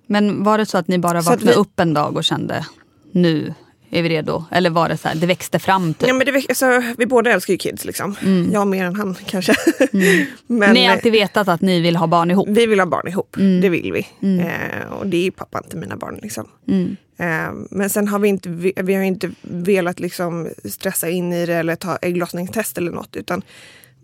[0.05, 2.65] Men var det så att ni bara vaknade vi- upp en dag och kände
[3.11, 3.53] nu
[3.91, 4.45] är vi redo?
[4.51, 6.07] Eller var det så här, det växte fram typ?
[6.07, 7.85] Ja, men det, alltså, vi båda älskar ju kids.
[7.85, 8.15] Liksom.
[8.51, 9.53] Jag mer än han kanske.
[9.93, 10.25] Mm.
[10.47, 12.47] men ni har eh, alltid vetat att ni vill ha barn ihop?
[12.49, 13.37] vi vill ha barn ihop.
[13.37, 13.61] Mm.
[13.61, 14.07] Det vill vi.
[14.21, 14.39] Mm.
[14.39, 16.19] Eh, och det är ju pappan till mina barn.
[16.21, 16.47] Liksom.
[16.67, 16.95] Mm.
[17.17, 21.45] Eh, men sen har vi inte, vi, vi har inte velat liksom stressa in i
[21.45, 23.15] det eller ta ägglossningstest eller något.
[23.15, 23.41] Utan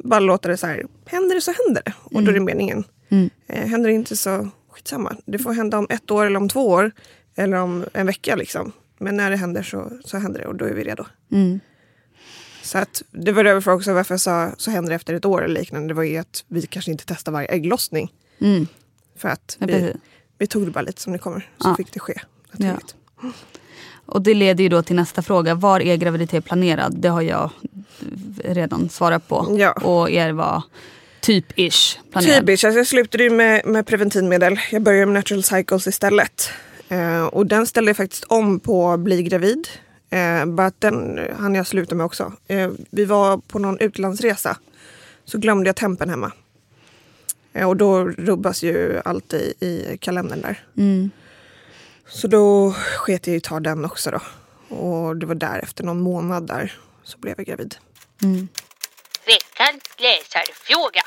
[0.04, 1.94] bara låta det så här, händer det så händer det.
[2.04, 2.84] Och då är det meningen.
[3.10, 3.30] Mm.
[3.48, 5.16] Eh, händer det inte så skitsamma.
[5.26, 6.92] Det får hända om ett år eller om två år.
[7.36, 8.72] Eller om en vecka liksom.
[8.98, 11.06] Men när det händer så, så händer det och då är vi redo.
[11.32, 11.60] Mm.
[12.64, 15.44] Så att det var därför också varför jag sa så händer det efter ett år
[15.44, 15.88] eller liknande.
[15.88, 18.14] Det var ju att vi kanske inte testar varje ägglossning.
[18.42, 18.68] Mm.
[19.18, 19.94] För att vi,
[20.38, 21.40] vi tog det bara lite som det kommer.
[21.62, 21.76] Så Ja.
[21.76, 22.20] fick det ske.
[22.52, 22.96] naturligt.
[24.06, 25.56] Och det leder ju då till nästa fråga.
[25.56, 26.96] Var är graviditet planerad?
[26.98, 27.50] Det har jag
[28.44, 29.56] redan svarat på.
[29.60, 29.72] Ja.
[29.72, 30.64] Och er var
[31.22, 32.40] typ-ish planerad.
[32.40, 32.66] Typiskt.
[32.66, 34.60] Alltså jag slutade ju med, med preventivmedel.
[34.72, 36.50] Jag började med natural cycles istället.
[36.90, 39.68] Eh, och den ställde jag faktiskt om på att bli gravid.
[40.10, 42.34] Eh, bara att den hann jag sluta med också.
[42.48, 44.58] Eh, vi var på någon utlandsresa.
[45.26, 46.32] Så glömde jag tempen hemma.
[47.54, 50.64] Eh, och då rubbas ju allt i, i kalendern där.
[50.78, 51.12] Mm.
[52.08, 54.22] Så då sket jag i att ta den också då.
[54.76, 57.76] Och det var där efter någon månad där så blev jag gravid.
[58.24, 58.48] Mm.
[59.26, 61.02] Veckans läsarfråga.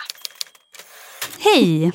[1.38, 1.92] Hej!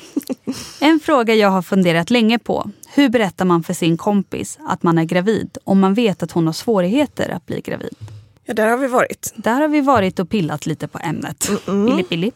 [0.80, 2.70] En fråga jag har funderat länge på.
[2.96, 6.46] Hur berättar man för sin kompis att man är gravid om man vet att hon
[6.46, 7.96] har svårigheter att bli gravid?
[8.44, 9.32] Ja, där har vi varit.
[9.36, 11.50] Där har vi varit och pillat lite på ämnet.
[11.66, 12.32] Pilli, pilli.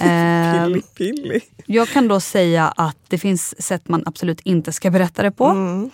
[0.00, 1.40] Eh, Pilli, pilli.
[1.66, 5.44] jag kan då säga att det finns sätt man absolut inte ska berätta det på.
[5.44, 5.90] Mm.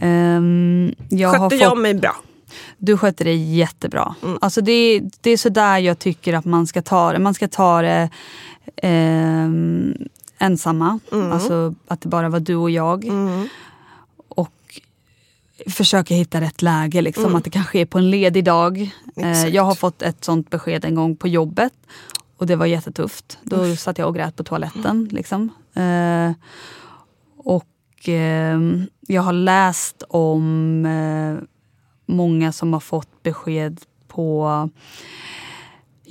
[0.00, 2.16] Ehm, jag har Skötte fått, jag mig bra?
[2.78, 4.14] Du skötte det jättebra.
[4.22, 4.38] Mm.
[4.40, 7.18] Alltså det, det är sådär jag tycker att man ska ta det.
[7.18, 8.10] Man ska ta det
[8.76, 9.94] ehm,
[10.40, 10.98] ensamma.
[11.12, 11.32] Mm.
[11.32, 13.04] Alltså att det bara var du och jag.
[14.28, 14.80] Och
[15.68, 17.02] försöka hitta rätt läge.
[17.02, 18.80] Liksom, Att det kan ske på en ledig dag.
[18.80, 18.90] Eh,
[19.40, 19.52] Mm.
[19.52, 21.72] Jag har fått ett sånt besked en gång på jobbet.
[22.36, 23.38] Och det var jättetufft.
[23.42, 25.08] Då satt jag och grät på toaletten.
[25.12, 25.48] Liksom.
[25.74, 26.32] Eh,
[27.36, 28.58] och eh,
[29.06, 31.44] jag har läst om eh,
[32.06, 34.68] många som har fått besked på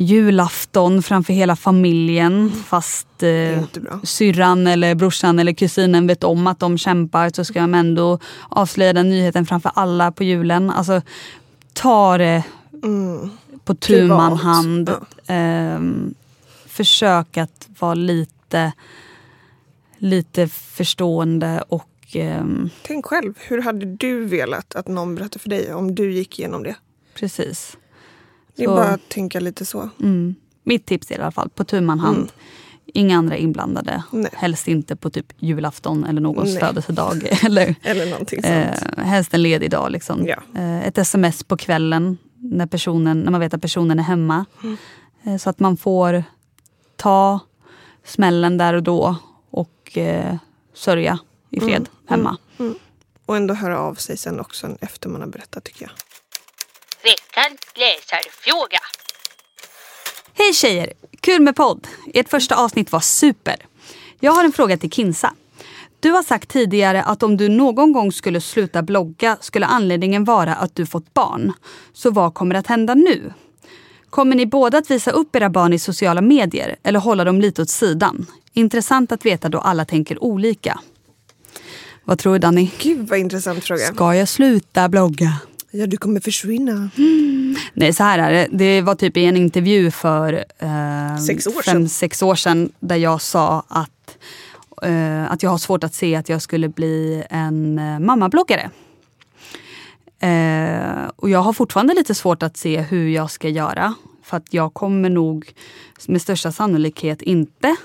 [0.02, 2.52] julafton framför hela familjen.
[2.66, 3.64] Fast är eh,
[4.04, 8.20] syrran eller brorsan eller kusinen vet om att de kämpar så ska de ändå
[8.50, 10.70] avslöja den nyheten framför alla på julen.
[10.70, 11.02] Alltså,
[11.74, 12.44] ta det
[12.84, 13.30] Mm.
[13.66, 14.90] på tu man hand.
[14.90, 15.34] Ja.
[15.34, 16.14] ehm,
[16.68, 18.72] försök att vara lite,
[19.98, 25.74] lite förstående och ehm, Tänk själv, hur hade du velat att någon berättade för dig
[25.74, 26.76] om du gick igenom det?
[27.16, 27.78] precis.
[28.60, 29.90] Det är Så- bara att tänka lite så.
[30.00, 30.36] Mm.
[30.64, 32.04] Mitt tips är i alla fall på tu hand.
[32.18, 32.28] Mm.
[32.94, 34.04] Inga andra inblandade.
[34.12, 34.30] Nej.
[34.34, 36.60] Helst inte på typ julafton eller någons Nej.
[36.60, 37.28] födelsedag.
[37.46, 38.56] Eller Eller någonting sånt.
[38.98, 39.92] eh, helst en ledig dag.
[39.92, 40.28] Liksom.
[40.28, 40.38] Ja.
[40.62, 44.46] Eh, ett sms på kvällen när, personen, när man vet att personen är hemma.
[44.64, 44.78] Mm.
[45.24, 46.24] Eh, så att man får
[46.96, 47.40] ta
[48.06, 49.16] smällen där och då
[49.52, 50.36] och eh,
[50.74, 51.88] sörja i fred Mm.
[52.08, 52.38] hemma.
[53.26, 55.92] Och ändå höra av sig sen också efter man har berättat tycker jag.
[57.04, 58.80] Veckans läsarfråga.
[60.34, 60.94] Hej tjejer!
[61.22, 61.88] Kul med podd.
[62.14, 63.56] Ert första avsnitt var super.
[64.20, 65.34] Jag har en fråga till Kinsa.
[66.00, 70.56] Du har sagt tidigare att om du någon gång skulle sluta blogga skulle anledningen vara
[70.56, 71.54] att du fått barn.
[71.94, 73.34] Så vad kommer att hända nu?
[74.10, 77.62] Kommer ni båda att visa upp era barn i sociala medier eller hålla dem lite
[77.62, 78.26] åt sidan?
[78.54, 80.80] Intressant att veta då alla tänker olika.
[82.04, 82.72] Vad tror du Danny?
[82.80, 83.86] Gud vad intressant fråga.
[83.86, 85.40] Ska jag sluta blogga?
[85.72, 86.90] Ja, du kommer försvinna.
[87.74, 88.48] Nej, så här är det.
[88.52, 91.90] Det var typ i en intervju för eh, Sex år fem, sedan.
[91.90, 94.18] sex år sedan där jag sa att,
[94.82, 98.70] eh, att jag har svårt att se att jag skulle bli en eh, mammabloggare.
[100.20, 103.94] Eh, och jag har fortfarande lite svårt att se hur jag ska göra.
[104.24, 105.54] För att jag kommer nog
[106.08, 107.76] med största sannolikhet inte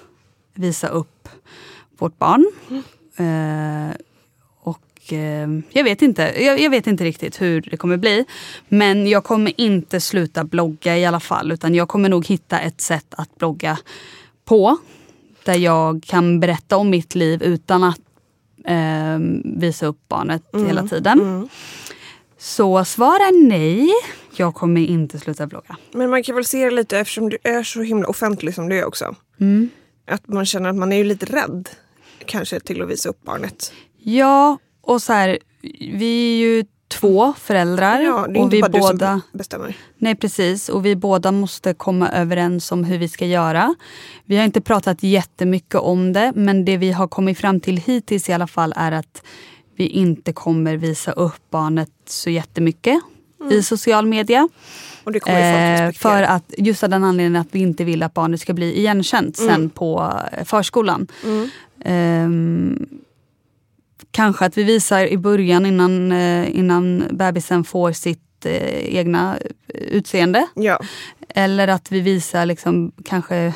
[0.55, 1.29] visa upp
[1.99, 2.47] vårt barn.
[3.17, 3.97] Eh,
[5.05, 6.23] och eh, jag vet inte.
[6.23, 8.25] Jag, jag vet inte riktigt hur det kommer bli.
[8.69, 11.53] Men jag kommer inte sluta blogga i alla fall.
[11.53, 13.79] Utan jag kommer nog hitta ett sätt att blogga
[14.45, 14.77] på.
[15.45, 18.01] Där jag kan berätta om mitt liv utan att
[18.65, 21.49] eh, visa upp barnet hela tiden.
[22.39, 23.91] Så svar är nej.
[24.37, 25.77] Jag kommer inte sluta blogga.
[25.93, 28.79] Men man kan väl se det lite eftersom du är så himla offentlig som du
[28.79, 29.15] är också.
[29.41, 29.71] Mm.
[30.07, 31.69] Att man känner att man är ju lite rädd
[32.27, 33.73] kanske till att visa upp barnet.
[33.99, 35.39] Ja, och så här,
[35.81, 38.01] vi är ju två föräldrar.
[38.01, 39.77] Ja, det är och inte vi bara du båda, som bestämmer.
[39.99, 43.75] Nej precis, och vi båda måste komma överens om hur vi ska göra.
[44.25, 48.29] Vi har inte pratat jättemycket om det, men det vi har kommit fram till hittills
[48.29, 49.23] i alla fall är att
[49.77, 53.01] vi inte kommer visa upp barnet så jättemycket
[53.51, 54.49] i social media.
[55.05, 58.03] Och det kommer folk Eh, för att, just av den anledningen att vi inte vill
[58.03, 61.07] att barnet ska bli igenkänt sen på eh, förskolan.
[61.85, 62.87] Ehm,
[64.15, 69.39] kanske att vi visar i början innan, eh, innan bebisen får sitt eh, egna
[69.69, 70.47] utseende.
[70.55, 70.81] Ja,
[71.29, 73.53] Eller att vi visar liksom kanske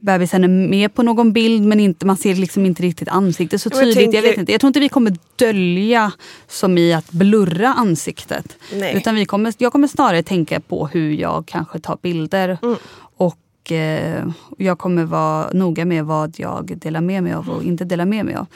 [0.00, 3.70] bebisen är med på någon bild men inte, man ser liksom inte riktigt ansiktet så
[3.72, 3.96] jag tydligt.
[3.96, 4.52] Jag, tänker- vet inte.
[4.52, 6.12] jag tror inte vi kommer dölja
[6.48, 8.56] som i att blurra ansiktet.
[8.74, 8.96] Nej.
[8.96, 12.58] Utan vi kommer, jag kommer snarare tänka på hur jag kanske tar bilder.
[12.62, 12.76] Mm.
[13.16, 14.24] Och eh,
[14.58, 18.24] jag kommer vara noga med vad jag delar med mig av och inte delar med
[18.24, 18.46] mig av.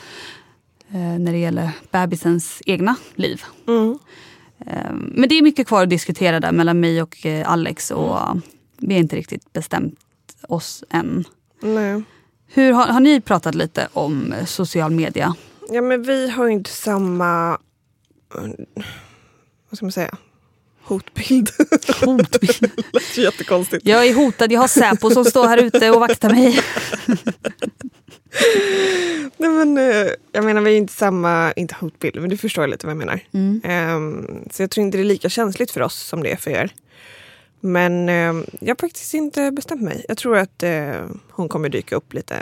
[0.95, 3.43] Eh, när det gäller bebisens egna liv.
[3.69, 3.99] Mm.
[4.67, 8.17] Eh, Men det är mycket kvar att diskutera där mellan mig och eh, Alex och
[8.17, 8.35] eh,
[8.79, 9.99] vi har inte riktigt bestämt
[10.49, 11.25] oss än.
[11.63, 12.03] nej.
[12.47, 15.35] Hur, har, har ni pratat lite om social media?
[15.69, 17.59] Ja men vi har ju inte samma,
[19.71, 20.17] vad ska man säga,
[20.83, 21.51] hotbild.
[22.05, 22.73] Hotbild.
[23.17, 23.87] Jättekonstigt.
[23.87, 26.61] Jag är hotad, jag har Säpo som står här ute och vaktar mig.
[29.37, 32.87] Nej, men, eh, jag menar vi är inte samma, inte hotbild, men du förstår lite
[32.87, 33.21] vad jag menar.
[33.33, 33.61] Mm.
[33.65, 36.51] Ehm, så jag tror inte det är lika känsligt för oss som det är för
[36.51, 36.71] er.
[37.61, 40.05] Men ehm, jag har faktiskt inte bestämt mig.
[40.09, 42.37] Jag tror att eh, hon kommer dyka upp lite,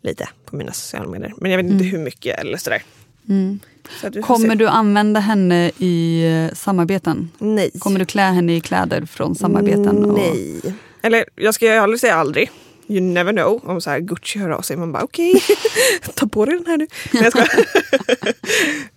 [0.00, 1.34] lite på mina sociala medier.
[1.36, 2.82] Men jag vet inte hur mycket eller sådär.
[3.28, 3.60] Mm.
[4.00, 4.54] Så Kommer se.
[4.54, 7.30] du använda henne i eh, samarbeten?
[7.38, 7.70] Nej.
[7.78, 10.04] Kommer du klä henne i kläder från samarbeten?
[10.04, 10.18] Och...
[10.18, 10.60] Nej.
[11.02, 12.50] Eller jag ska aldrig säga aldrig.
[12.88, 13.60] You never know.
[13.64, 14.76] Om så här Gucci hör av sig.
[14.76, 15.34] Man bara okej,
[16.14, 16.86] ta på dig den här nu.
[17.12, 17.66] Nej jag skojar.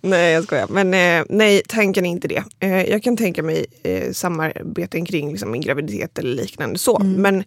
[0.00, 0.66] nej jag skojar.
[0.70, 2.44] Men eh, nej, tanken är inte det.
[2.60, 6.98] Eh, jag kan tänka mig eh, samarbeten kring liksom, min graviditet eller liknande så.
[6.98, 7.44] Men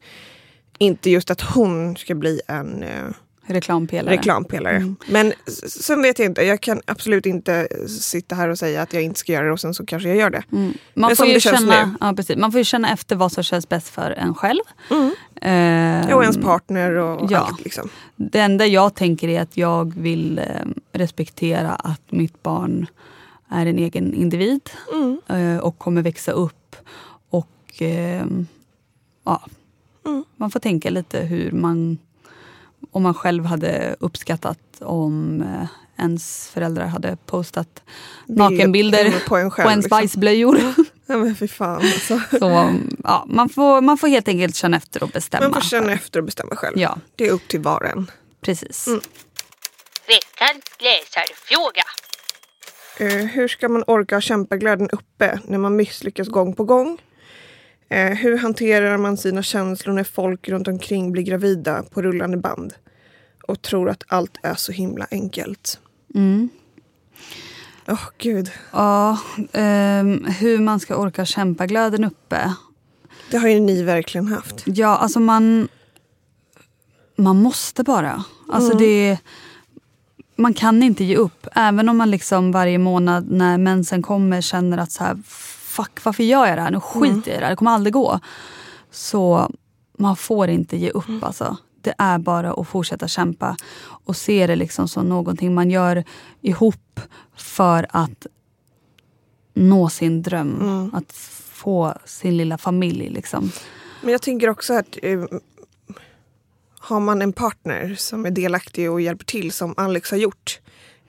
[0.77, 3.05] inte just att hon ska bli en eh,
[3.47, 4.15] Reklampelare?
[4.15, 4.75] reklampelare.
[4.75, 4.95] Mm.
[5.07, 5.33] Men
[5.67, 6.41] sen vet jag inte.
[6.43, 9.59] Jag kan absolut inte sitta här och säga att jag inte ska göra det och
[9.59, 10.43] sen så kanske jag gör det.
[10.51, 10.73] Mm.
[10.93, 12.37] Men Man, får ju känna, ja, precis.
[12.37, 14.61] Man får känna efter vad som känns bäst för en själv.
[15.41, 17.37] Eh, Och ens partner och ja.
[17.39, 17.89] allt liksom.
[18.15, 20.45] Det enda jag tänker är att jag vill eh,
[20.91, 22.87] respektera att mitt barn
[23.49, 25.19] är en egen individ Mm.
[25.27, 26.75] eh, och kommer växa upp.
[27.29, 28.25] Och eh,
[29.25, 29.41] ja,
[30.05, 30.23] Mm.
[30.35, 31.97] Man får tänka lite hur man,
[32.95, 35.67] om man själv hade uppskattat om eh,
[36.03, 37.83] ens föräldrar hade postat
[38.25, 39.65] nakenbilder Bilder på en själv.
[39.65, 39.97] på ens liksom.
[39.97, 40.59] bajsblöjor.
[41.05, 42.21] Ja, men fy fan alltså.
[42.39, 45.43] Så, ja, man, får, man får helt enkelt känna efter och bestämma.
[45.49, 46.79] Man får känna efter och bestämma själv.
[46.79, 48.11] Ja, Det är upp till var och en.
[48.41, 48.87] precis.
[50.07, 51.83] Veckans läsarfråga.
[52.99, 56.97] Eh, hur ska man orka kämpa glöden uppe när man misslyckas gång på gång?
[57.89, 62.73] Eh, hur hanterar man sina känslor när folk runt omkring blir gravida på rullande band?
[63.47, 65.79] Och tror att allt är så himla enkelt.
[66.15, 66.49] Mm.
[67.87, 69.17] Åh gud, Ja,
[69.53, 72.53] ehm, hur man ska orka kämpa glöden uppe.
[73.31, 74.63] det har ju ni verkligen haft.
[74.65, 75.67] Ja, alltså man...
[77.17, 78.23] Man måste bara.
[78.51, 78.83] Alltså Mm.
[78.83, 79.17] det...
[80.35, 81.47] Man kan inte ge upp.
[81.55, 86.23] Även om man liksom varje månad när mensen kommer känner att så här, fuck varför
[86.23, 86.71] gör jag det här?
[86.71, 87.21] Nu skiter Mm.
[87.25, 87.49] jag i det här.
[87.49, 88.19] Det kommer aldrig gå.
[88.91, 89.51] Så
[89.97, 91.23] man får inte ge upp Mm.
[91.23, 91.57] alltså.
[91.85, 93.57] Det är bara att fortsätta kämpa
[94.05, 96.03] och se det liksom som någonting man gör
[96.41, 96.99] ihop
[97.35, 98.27] för att
[99.53, 100.61] nå sin dröm.
[100.61, 100.95] Mm.
[100.95, 101.11] Att
[101.51, 103.09] få sin lilla familj.
[103.09, 103.51] Liksom.
[104.01, 105.23] Men jag tänker också att eh,
[106.79, 110.59] har man en partner som är delaktig och hjälper till som Alex har gjort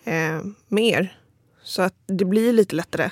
[0.04, 1.18] eh, med er
[1.62, 3.10] så att det blir lite lättare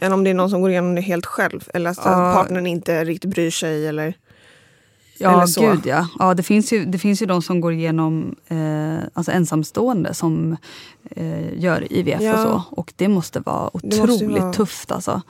[0.00, 2.10] än om det är någon som går igenom det helt själv eller så Ja.
[2.30, 4.14] att partnern inte riktigt bryr sig eller
[5.20, 6.08] Ja, gud ja.
[6.18, 10.56] ja det, finns ju, det finns ju de som går igenom eh, alltså ensamstående som
[11.10, 12.32] eh, gör IVF Ja.
[12.32, 12.62] och så.
[12.70, 15.22] Och det måste vara Det måste otroligt vara- tufft alltså.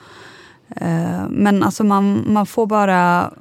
[0.75, 3.33] Eh, men alltså man, man får bara,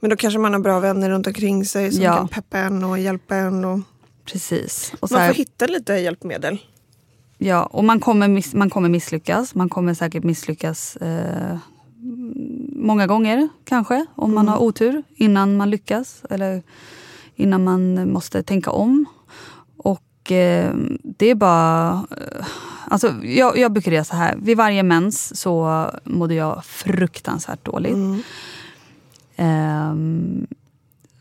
[0.00, 2.16] Men då kanske man har bra vänner runt omkring sig som Ja.
[2.16, 3.64] kan peppa en och hjälpa en.
[3.64, 3.80] Och
[4.24, 4.92] precis.
[5.00, 6.58] Och man här, får hitta lite hjälpmedel.
[7.38, 9.54] ja, och man kommer, miss, man kommer misslyckas.
[9.54, 11.56] Man kommer säkert misslyckas eh,
[12.86, 14.06] många gånger kanske.
[14.14, 14.52] Om man Mm.
[14.52, 16.22] har otur innan man lyckas.
[16.30, 16.62] Eller
[17.34, 19.06] innan man måste tänka om.
[19.76, 22.06] Och eh, det är bara...
[22.10, 22.46] Eh,
[22.88, 24.36] alltså, jag, jag brukar göra så här.
[24.42, 27.94] Vid varje mens så mådde jag fruktansvärt dåligt.
[27.94, 28.22] Mm.
[29.36, 30.46] Ehm,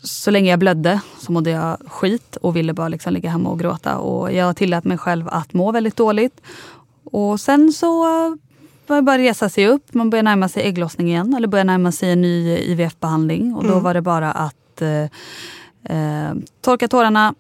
[0.02, 3.60] så länge jag blödde så mådde jag skit och ville bara liksom ligga hemma och
[3.60, 3.98] gråta.
[3.98, 6.42] Och jag tillät mig själv att må väldigt dåligt.
[7.04, 8.06] Och sen så
[8.88, 9.94] det bara resa sig upp.
[9.94, 11.34] Man börjar närma sig ägglossning igen.
[11.34, 13.54] Eller börjar närma sig en ny IVF-behandling.
[13.56, 13.84] Och då Mm.
[13.84, 15.04] var det bara att eh,
[15.98, 17.36] eh, torka tårarna,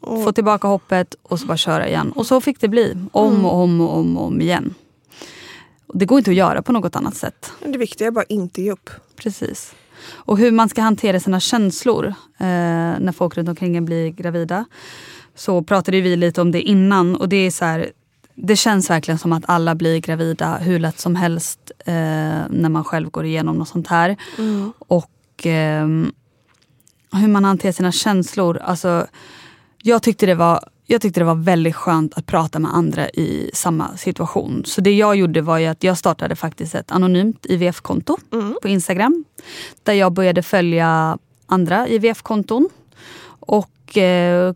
[0.00, 2.12] Och, få tillbaka hoppet och så bara köra igen.
[2.12, 2.96] Och så fick det bli.
[3.12, 3.44] Om Mm.
[3.46, 4.74] och om och om, och om igen.
[5.94, 7.52] Det går inte att göra på något annat sätt.
[7.66, 8.90] det viktiga är bara inte ge upp.
[9.16, 9.74] Precis.
[10.08, 12.14] Och hur man ska hantera sina känslor eh,
[12.98, 14.64] när folk runt omkring en blir gravida.
[15.34, 17.90] Så pratade vi lite om det innan och det är så här,
[18.42, 21.94] det känns verkligen som att alla blir gravida hur lätt som helst eh,
[22.50, 24.16] när man själv går igenom något sånt här.
[24.38, 24.72] Mm.
[24.78, 25.10] Och
[25.44, 26.12] ehm,
[27.12, 28.58] hur man hanterar sina känslor.
[28.58, 29.06] Alltså,
[29.82, 33.50] jag, tyckte det var, jag tyckte det var väldigt skönt att prata med andra i
[33.54, 34.62] samma situation.
[34.66, 38.54] Så det jag gjorde var ju att jag startade faktiskt ett anonymt IVF-konto Mm.
[38.62, 39.24] på Instagram.
[39.82, 42.68] Där jag började följa andra IVF-konton.
[43.40, 44.54] Och eh,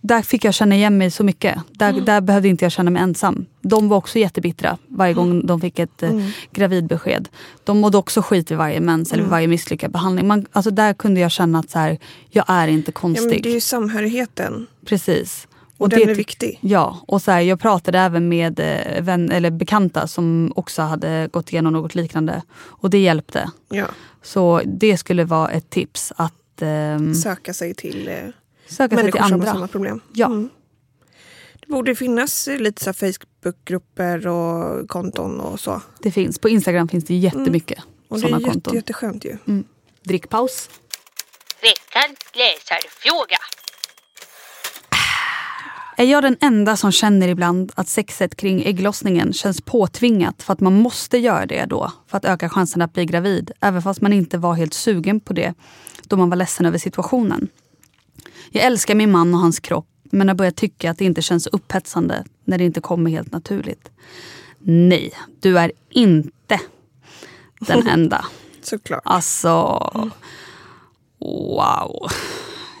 [0.00, 1.58] där fick jag känna igen mig så mycket.
[1.72, 3.46] Där, där behövde inte jag känna mig ensam.
[3.62, 6.30] De var också jättebittra varje gång de fick ett eh, Mm.
[6.52, 7.28] gravidbesked.
[7.64, 10.26] De mådde också skit vid varje mens eller vid varje misslyckad behandling.
[10.26, 11.98] Man, alltså där kunde jag känna att så här,
[12.30, 13.28] jag är inte Ja, konstig.
[13.28, 15.48] men det är ju samhörigheten Precis.
[15.76, 16.58] och, det den är ty- viktig.
[16.62, 21.28] Ja, och så här, jag pratade även med eh, vän, eller bekanta som också hade
[21.32, 22.42] gått igenom något liknande.
[22.58, 23.50] Och det hjälpte.
[23.68, 23.86] Ja.
[24.22, 28.14] Så det skulle vara ett tips att ehm, Söka sig till eh,
[28.74, 29.52] söka sig till människor som har andra.
[29.52, 30.00] samma problem.
[30.12, 30.26] Ja.
[30.26, 30.48] Mm.
[31.60, 35.82] Det borde finnas lite så Facebookgrupper och konton och så.
[35.98, 36.38] Det finns.
[36.38, 37.90] På Instagram finns det jättemycket Mm.
[38.08, 38.74] Och det är sådana jätte, konton.
[38.74, 39.36] jätteskönt ju.
[40.04, 40.70] Drickpaus.
[41.62, 43.38] Veckans läsarfråga.
[45.96, 50.60] Är jag den enda som känner ibland att sexet kring ägglossningen känns påtvingat för att
[50.60, 54.12] man måste göra det då för att öka chansen att bli gravid, även fast man
[54.12, 55.54] inte var helt sugen på det
[56.02, 57.48] då man var ledsen över situationen?
[58.50, 61.46] Jag älskar min man och hans kropp men har börjat tycka att det inte känns
[61.46, 63.90] upphetsande när det inte kommer helt naturligt.
[64.58, 66.60] Nej, du är inte
[67.60, 68.24] den enda.
[68.62, 69.02] Såklart.
[69.04, 69.50] Alltså,
[71.20, 72.10] wow.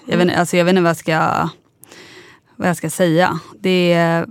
[0.06, 1.48] Jag vet, alltså, jag vet inte vad jag ska,
[2.56, 3.40] vad jag ska säga.
[3.60, 4.26] Det, är-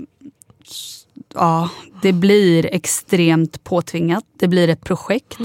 [1.33, 1.69] ja,
[2.01, 4.23] det blir extremt påtvingat.
[4.39, 5.37] Det blir ett projekt.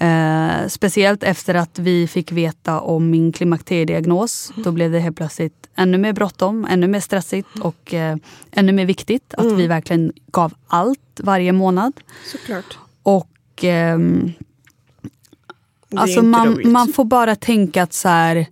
[0.00, 4.52] Eh, speciellt efter att vi fick veta om min klimakteriediagnos.
[4.56, 8.16] Då blev det helt plötsligt ännu mer bråttom, ännu mer stressigt och eh,
[8.50, 11.92] ännu mer viktigt att vi verkligen gav allt varje månad.
[12.26, 12.78] Såklart.
[13.02, 14.34] Och är
[15.96, 16.66] Alltså man, roligt.
[16.66, 18.46] man får bara tänka att så här,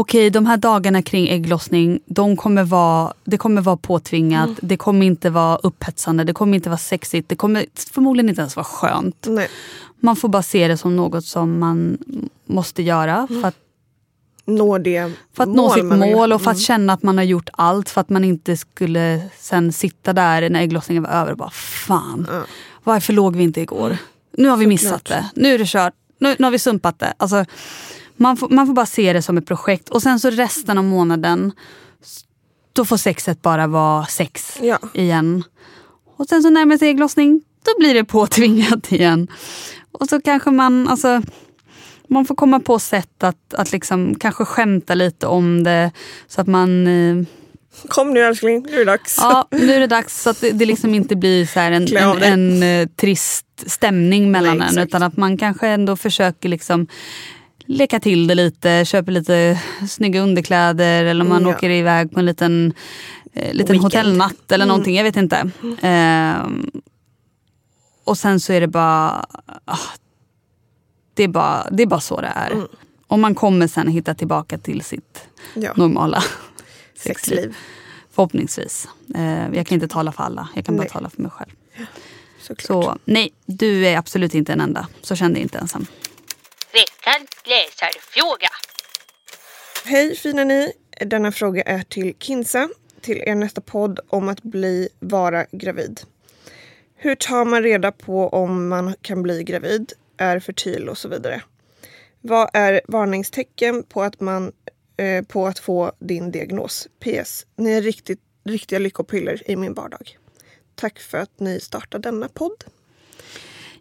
[0.00, 4.56] okej de här dagarna kring ägglossning, de kommer vara, det kommer vara påtvingat, Mm.
[4.62, 8.56] det kommer inte vara upphetsande, det kommer inte vara sexigt, det kommer förmodligen inte ens
[8.56, 9.24] vara skönt.
[9.28, 9.48] Nej.
[10.00, 11.98] Man får bara se det som något som man
[12.46, 13.54] måste göra för att,
[14.44, 16.14] Nå det för att nå mål sitt man vill.
[16.16, 16.62] mål och för att Mm.
[16.64, 20.60] känna att man har gjort allt för att man inte skulle sen sitta där när
[20.60, 22.42] ägglossningen var över och bara fan, Ja.
[22.84, 23.96] varför låg vi inte igår?
[24.36, 25.24] Nu har vi missat Såklart.
[25.34, 27.12] det, nu är det kört, nu, nu har vi sumpat det.
[27.16, 27.44] Alltså,
[28.18, 30.84] man, får, man får bara se det som ett projekt och sen så resten av
[30.84, 31.52] månaden
[32.72, 34.78] då får sexet bara vara sex Ja.
[34.94, 35.44] igen.
[36.16, 39.28] Och sen så närmar sig ägglossning, då blir det påtvingat igen.
[39.92, 41.22] Och så kanske man, alltså,
[42.08, 45.90] man får komma på sätt att, att liksom kanske skämta lite om det.
[46.26, 47.24] Så att man, eh,
[47.88, 49.16] Kom nu älskling, nu är det dags.
[49.20, 51.84] ja nu är det dags så att det, det liksom inte blir så en, en,
[51.84, 52.28] dig.
[52.28, 54.78] en, eh, trist stämning mellan Nej, en.
[54.78, 56.86] Utan att man kanske ändå försöker liksom
[57.68, 61.56] leka till det lite, köper lite snygga underkläder eller man Mm, ja.
[61.56, 62.72] åker iväg på en liten,
[63.32, 63.82] eh, liten Weekend.
[63.82, 64.68] hotellnatt eller Mm.
[64.68, 65.50] någonting, jag vet inte.
[65.80, 66.70] Ehm,
[68.04, 69.26] och sen så är det bara,
[69.64, 69.78] ah,
[71.14, 72.50] det är bara, det är bara så det är.
[72.50, 72.66] Mm.
[73.06, 75.72] Och man kommer sen hitta tillbaka till sitt Ja.
[75.76, 76.22] normala
[76.96, 77.36] sexliv.
[77.36, 77.56] Sexliv.
[78.10, 78.88] Förhoppningsvis.
[79.14, 80.90] Eh, jag kan inte tala för alla, jag kan bara Nej.
[80.90, 81.50] tala för mig själv.
[82.42, 82.84] Såklart.
[82.84, 84.88] Så nej, du är absolut inte en enda.
[85.02, 85.86] Så känn dig inte ensam.
[87.48, 88.48] Läsarfråga.
[89.84, 90.72] Hej fina ni!
[91.06, 92.68] Denna fråga är till Kinsa,
[93.00, 96.00] till er nästa podd om att bli, vara gravid.
[96.96, 101.42] Hur tar man reda på om man kan bli gravid, är fertil och så vidare?
[102.20, 104.52] Vad är varningstecken på att man
[104.96, 106.88] eh, på att få din diagnos?
[107.00, 107.46] PS.
[107.56, 110.18] Ni är riktigt, riktiga lyckopiller i min vardag.
[110.74, 112.64] Tack för att ni startade denna podd.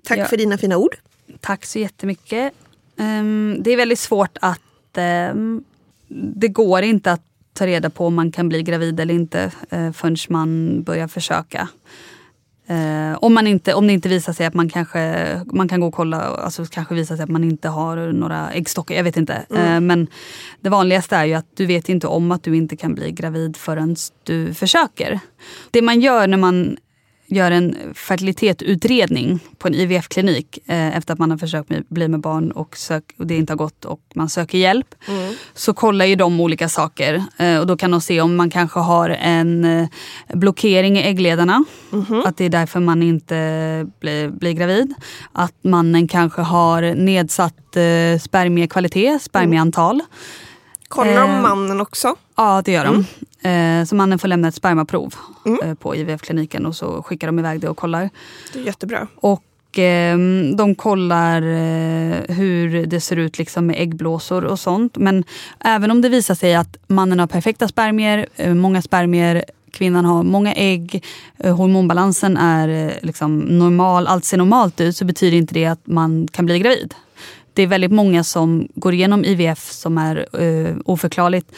[0.03, 0.25] Tack Ja.
[0.25, 0.97] för dina fina ord.
[1.41, 2.53] Tack så jättemycket.
[2.97, 4.61] Um, det är väldigt svårt att...
[5.33, 5.63] Um,
[6.09, 7.23] det går inte att
[7.53, 11.69] ta reda på om man kan bli gravid eller inte uh, förrän man börjar försöka.
[12.69, 15.87] Eh, om, man inte, om det inte visar sig att man kanske man kan gå
[15.87, 19.45] och kolla, alltså kanske visar sig att man inte har några äggstockar, jag vet inte.
[19.49, 20.07] Eh, men
[20.61, 23.57] det vanligaste är ju att du vet inte om att du inte kan bli gravid
[23.57, 25.19] förrän du försöker.
[25.71, 26.77] Det man gör när man
[27.27, 32.51] gör en fertilitetsutredning på en IVF-klinik eh, efter att man har försökt bli med barn
[32.51, 34.95] och, sök, och det inte har gått och man söker hjälp.
[35.53, 38.79] Så kollar ju de olika saker eh, och då kan de se om man kanske
[38.79, 39.87] har en eh,
[40.33, 41.65] blockering i äggledarna.
[42.25, 43.35] Att det är därför man inte
[43.99, 44.93] blir, blir gravid.
[45.31, 50.01] Att mannen kanske har nedsatt eh, spermiekvalitet, spermieantal.
[50.87, 52.15] Kollar om Eh, mannen också.
[52.35, 53.05] Ja, det gör de.
[53.41, 55.15] Eh, så mannen får lämna ett spermaprov
[55.63, 58.09] eh, på IVF-kliniken och så skickar de iväg det och kollar.
[58.53, 59.07] Det är jättebra.
[59.15, 59.43] Och
[59.75, 64.97] ehm, de kollar eh, hur det ser ut liksom med äggblåsor och sånt.
[64.97, 65.23] Men
[65.59, 70.53] även om det visar sig att mannen har perfekta spermier, många spermier, kvinnan har många
[70.53, 71.03] ägg,
[71.43, 76.45] hormonbalansen är liksom normal, allt ser normalt ut så betyder inte det att man kan
[76.45, 76.93] bli gravid.
[77.53, 80.27] Det är väldigt många som går igenom IVF som är
[80.85, 81.51] oförklarligt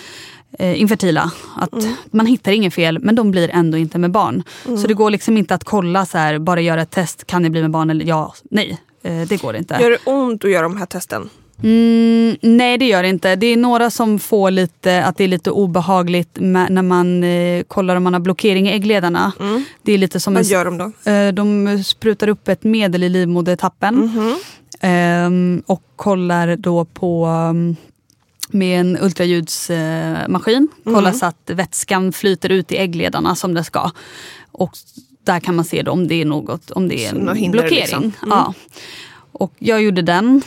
[0.60, 1.32] eh, infertila.
[1.56, 1.74] Att
[2.12, 4.44] Man hittar inget fel men de blir ändå inte med barn.
[4.82, 7.50] Så det går liksom inte att kolla så här, bara göra ett test, kan ni
[7.50, 8.78] bli med barn eller ja, nej.
[9.04, 9.78] Eh, det går inte.
[9.82, 11.30] Gör det ont att göra de här testen?
[11.64, 13.36] Mm, nej det gör det inte.
[13.36, 17.96] Det är några som får lite, att det är lite obehagligt när man eh, kollar
[17.96, 19.32] om man har blockering i äggledarna.
[19.82, 21.12] Det är lite som Vad gör de då?
[21.12, 24.12] eh, de sprutar upp ett medel i livmodertappen.
[24.82, 27.76] Ehm, och kollar då på um,
[28.52, 30.68] med en ultraljudsmaskin.
[30.84, 33.92] kollar så att vätskan flyter ut i äggledarna som det ska.
[34.52, 34.72] Och
[35.24, 37.80] där kan man se då om det är något, om det är en blockering.
[37.80, 38.00] liksom.
[38.04, 38.14] Mm.
[38.30, 38.54] Ja.
[39.32, 40.42] Och jag gjorde den.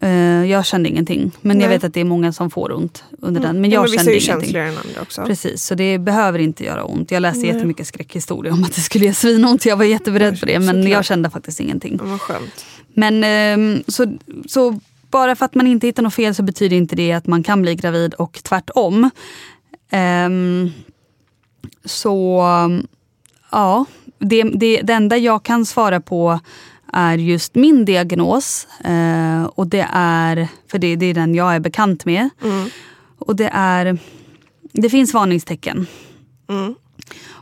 [0.00, 0.10] Eh,
[0.50, 1.30] jag kände ingenting.
[1.40, 1.76] Men jag Nej.
[1.78, 3.60] vet att det är många som får ont under den.
[3.60, 4.40] Men Ja, jag men vissa kände är ju ingenting.
[4.42, 5.22] känsligare än andra också.
[5.24, 7.10] Precis, så det behöver inte göra ont.
[7.10, 7.48] Jag läste Nej.
[7.54, 9.66] jättemycket skräckhistorier om att det skulle ge svinont.
[9.66, 10.88] Jag var jätteberedd på det men Såklart.
[10.88, 12.00] jag kände faktiskt ingenting.
[12.28, 12.36] Ja.
[12.94, 14.06] Men ehm, så,
[14.48, 14.80] så
[15.10, 17.62] bara för att man inte hittar något fel så betyder inte det att man kan
[17.62, 19.10] bli gravid och tvärtom.
[19.90, 20.70] Ehm,
[21.84, 22.42] så
[23.50, 23.84] ja,
[24.18, 26.40] det, det, det enda jag kan svara på
[26.92, 28.66] är just min diagnos.
[28.84, 32.28] Eh, och det är, för det, det är den jag är bekant med.
[32.42, 32.70] Mm.
[33.18, 33.98] Och det är,
[34.72, 35.86] det finns varningstecken.
[36.48, 36.74] Mm.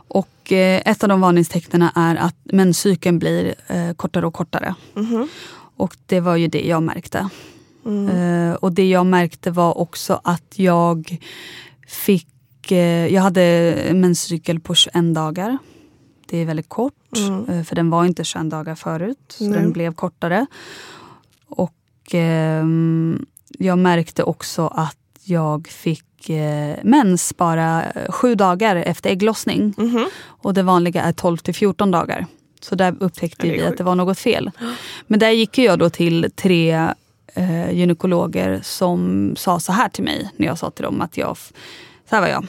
[0.09, 4.75] Och eh, ett av de varningstecknen är att menscykeln blir eh, kortare och kortare.
[4.93, 5.27] Mhm.
[5.77, 7.29] Och det var ju det jag märkte.
[7.87, 8.09] Mm.
[8.09, 11.17] Eh, och det jag märkte var också att jag
[11.87, 12.71] fick...
[12.71, 15.57] Eh, jag hade en menscykel på 21 dagar.
[16.29, 16.93] Det är väldigt kort,
[17.47, 19.17] eh, för den var inte 21 dagar förut.
[19.27, 19.59] Så Nej.
[19.59, 20.45] den blev kortare.
[21.47, 21.73] Och
[22.11, 29.73] ehm, jag märkte också att jag fick eh, mens bara eh, sju dagar efter ägglossning.
[29.77, 30.05] Mhm.
[30.25, 32.25] Och det vanliga är 12 till 14 dagar.
[32.61, 34.51] Så där upptäckte vi att det var något fel.
[35.07, 36.87] Men där gick jag då till tre
[37.33, 41.37] eh, gynekologer som sa så här till mig när jag sa till dem att jag...
[42.09, 42.47] Så här var jag.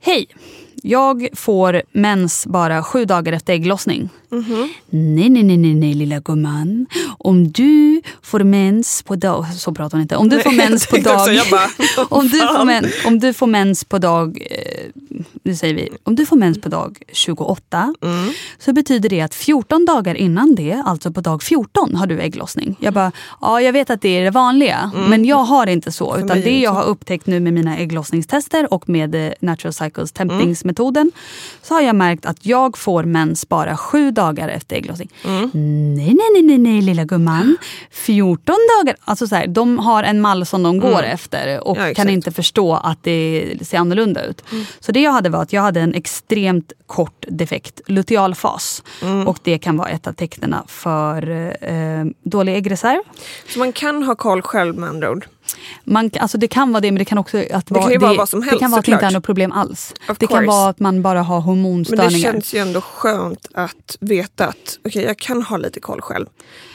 [0.00, 0.26] Hej!
[0.82, 4.08] Jag får mens bara sju dagar efter ägglossning.
[4.90, 6.86] Nej, nej, nej, nej, nej, lilla gumman.
[7.18, 9.46] Om du får mens på dag...
[9.54, 10.16] Så pratar hon inte.
[10.16, 11.28] Om du får mens på också, dag...
[12.08, 12.66] om, du får fan.
[12.66, 14.42] men, om du får mens på dag...
[15.42, 15.88] Nu säger vi.
[16.04, 18.32] Om du får mens på dag 28 Mm.
[18.58, 22.76] så betyder det att 14 dagar innan det, alltså på dag 14, har du ägglossning.
[22.80, 26.16] Jag bara, ja jag vet att det är det vanliga, men jag har inte så.
[26.16, 26.42] Utan Mm.
[26.44, 31.12] det jag har upptäckt nu med mina ägglossningstester och med eh, Natural Cycles tempningsmetoden Mm.
[31.62, 35.10] så har jag märkt att jag får mens bara sju dagar efter ägglossning.
[35.24, 35.50] Mm.
[35.94, 37.56] Nej, nej, nej, nej, lilla gumman.
[37.90, 38.96] 14 dagar.
[39.04, 41.88] Alltså så här, de har en mall som de går efter och Mm.
[41.88, 44.44] Ja, kan inte förstå att det ser annorlunda ut.
[44.80, 48.82] Så det jag hade var att jag hade en extremt kort defekt lutealfas.
[49.26, 53.02] Och det kan vara ett av tecknena för eh, dålig äggreserv.
[53.48, 55.26] Så man kan ha koll själv med andra ord.
[55.84, 58.14] Man, alltså det kan vara det men det kan också att vara, kan ju vara
[58.14, 59.94] vad som det helst, kan vara att det inte är något problem alls.
[60.08, 60.46] Of det kan course.
[60.46, 62.10] vara att man bara har Men hormonstörningar.
[62.10, 66.26] det känns ju ändå skönt att veta att okej, jag kan ha lite koll själv.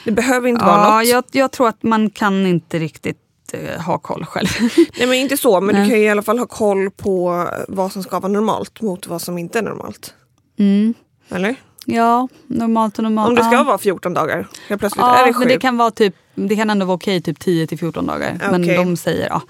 [0.04, 1.08] Det behöver inte vara ja, något.
[1.08, 3.18] jag, jag tror att man kan inte riktigt
[3.52, 4.48] eh, ha koll själv.
[4.98, 5.84] Nej men inte så, men Nej.
[5.84, 9.06] du kan ju i alla fall ha koll på vad som ska vara normalt mot
[9.06, 10.14] vad som inte är normalt.
[10.58, 10.94] Mm.
[11.28, 11.56] Eller?
[11.84, 13.28] Ja, normalt och normalt.
[13.28, 13.62] Om det ska ja.
[13.62, 15.38] vara 14 dagar, helt plötsligt är Ja, det sju.
[15.38, 16.14] men det kan vara typ
[16.46, 18.38] det kan ändå vara okej typ 10 till 14 dagar.
[18.50, 18.76] Men Okej.
[18.76, 19.42] de säger ja.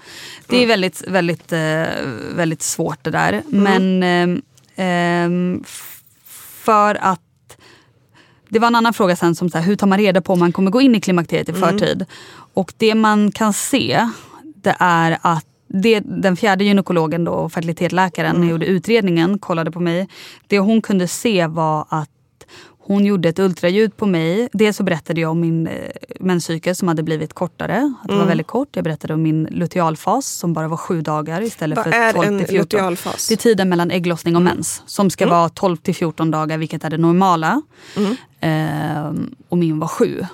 [0.47, 1.83] Det är väldigt, väldigt, eh,
[2.35, 3.43] väldigt svårt det där.
[3.51, 3.99] Mm.
[3.99, 6.01] Men f-
[6.63, 7.21] för att
[8.49, 10.39] det var en annan fråga sen som så här, hur tar man reda på om
[10.39, 11.69] man kommer gå in i klimakteriet i Mm.
[11.69, 12.05] förtid?
[12.53, 14.09] Och det man kan se
[14.63, 18.49] det är att det, den fjärde gynekologen då, fertilitetsläkaren, Mm.
[18.49, 20.07] gjorde utredningen, kollade på mig.
[20.47, 22.09] Det hon kunde se var att
[22.93, 24.49] hon gjorde ett ultraljud på mig.
[24.53, 25.73] Dels så berättade jag om min eh,
[26.19, 27.93] menscykel som hade blivit kortare.
[28.01, 28.19] Att det Mm.
[28.21, 28.67] var väldigt kort.
[28.75, 32.27] Jag berättade om min lutealfas som bara var sju dagar istället Vad för är 12
[32.27, 32.77] en till 14.
[32.79, 33.27] lutealfas?
[33.27, 34.83] Det är tiden mellan ägglossning och mens.
[34.85, 37.61] Som ska vara 12 till 14 dagar, vilket är det normala.
[38.39, 40.25] Ehm, och min var sju.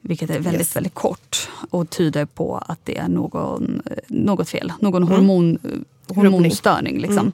[0.00, 0.76] Vilket är väldigt, Yes.
[0.76, 4.72] väldigt kort och tyder på att det är någon, eh, något fel.
[4.80, 5.58] Någon hormon,
[6.08, 6.98] hormonstörning.
[7.00, 7.32] Liksom.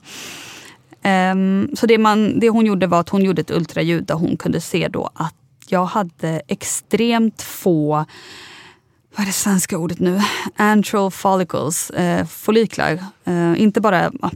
[1.07, 4.37] Ehm, så det, man, det hon gjorde var att hon gjorde ett ultraljud där hon
[4.37, 5.35] kunde se då att
[5.69, 8.05] jag hade extremt få
[9.17, 10.21] vad är det svenska ordet nu?
[10.57, 13.05] Antral follicles, eh, folliklar.
[13.25, 14.13] Eh, inte bara...
[14.21, 14.31] ah,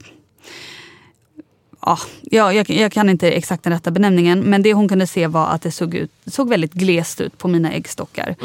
[1.83, 5.27] Ja, ja, jag, jag kan inte exakt den rätta benämningen men det hon kunde se
[5.27, 8.37] var att det såg, ut, såg väldigt glest ut på mina äggstockar.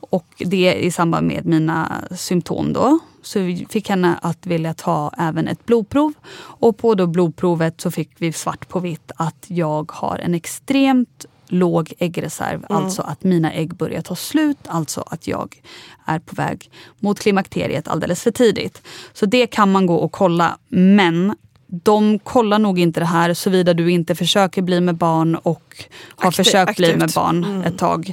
[0.00, 2.98] Och det i samband med mina symptom då.
[3.22, 6.12] Så vi fick henne att vilja ta även ett blodprov.
[6.38, 11.26] Och på då blodprovet så fick vi svart på vitt att jag har en extremt
[11.48, 12.66] låg äggreserv.
[12.68, 14.58] Alltså att mina ägg börjar ta slut.
[14.68, 15.60] Alltså att jag
[16.06, 16.70] är på väg
[17.00, 18.82] mot klimakteriet alldeles för tidigt.
[19.12, 20.58] Så det kan man gå och kolla.
[20.68, 21.34] Men
[21.66, 25.84] de kollar nog inte det här såvida du inte försöker bli med barn och
[26.16, 27.14] har Akti- försökt bli med aktivt.
[27.14, 28.12] barn ett tag.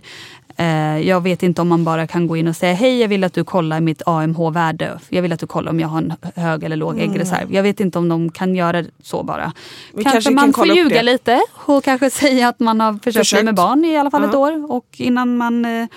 [0.59, 3.23] Eh, jag vet inte om man bara kan gå in och säga hej jag vill
[3.23, 4.99] att du kollar mitt AMH-värde.
[5.09, 7.53] Jag vill att du kollar om jag har en hög eller låg äggreserv.
[7.53, 9.53] Jag vet inte om de kan göra så bara.
[9.93, 11.03] Vi kanske, kanske man kan får ljuga det.
[11.03, 13.45] lite och kanske säga att man har försökt, Försökt.
[13.45, 14.39] med barn i alla fall ett Ja.
[14.39, 15.87] år och innan man eh,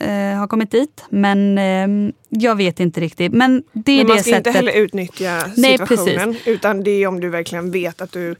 [0.00, 1.04] eh, har kommit dit.
[1.10, 3.32] Men eh, jag vet inte riktigt.
[3.32, 4.54] Men det är Men man det ska inte sättet.
[4.54, 6.36] heller utnyttja Nej, situationen.
[6.46, 8.36] utan det är om du verkligen vet att du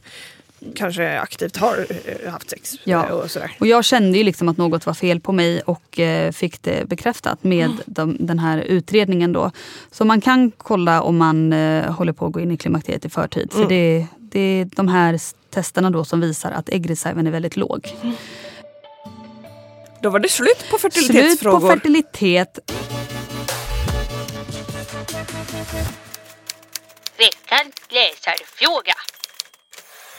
[0.75, 1.85] kanske aktivt har
[2.23, 2.73] eh, haft sex.
[2.83, 3.05] Ja.
[3.07, 3.51] eh, Och sådär.
[3.59, 6.87] Och jag kände ju liksom att något var fel på mig och eh, fick det
[6.87, 7.77] bekräftat med Mm.
[7.85, 9.33] de, den här utredningen.
[9.33, 9.51] Då.
[9.91, 13.09] Så man kan kolla om man eh, håller på att gå in i klimakteriet i
[13.09, 13.47] förtid.
[13.51, 13.69] För Mm.
[13.69, 17.95] det, det är de här testerna då som visar att äggreserven är väldigt låg.
[20.01, 21.69] Då var det slut på Slut på fertilitetsfrågor.
[21.69, 22.59] fertilitet.
[27.17, 28.93] Veckans läsarfråga.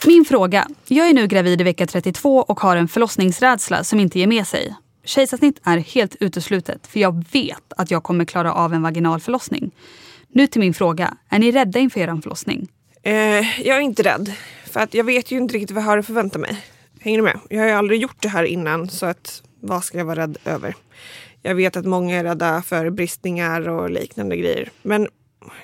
[0.06, 0.68] Min fråga.
[0.88, 4.46] Jag är nu gravid i vecka 32 och har en förlossningsrädsla som inte ger med
[4.46, 4.76] sig.
[5.04, 9.70] Kejsarsnitt är helt uteslutet för jag vet att jag kommer klara av en vaginal förlossning.
[10.28, 11.16] Nu till min fråga.
[11.28, 12.68] Är ni rädda inför er förlossning?
[13.02, 13.12] Eh,
[13.66, 14.32] jag är inte rädd.
[14.66, 16.64] För att jag vet ju inte riktigt vad jag har att förvänta mig.
[17.00, 17.40] Hänger du med?
[17.48, 20.38] Jag har ju aldrig gjort det här innan så att vad ska jag vara rädd
[20.44, 20.74] över?
[21.42, 24.70] Jag vet att många är rädda för bristningar och liknande grejer.
[24.82, 25.08] Men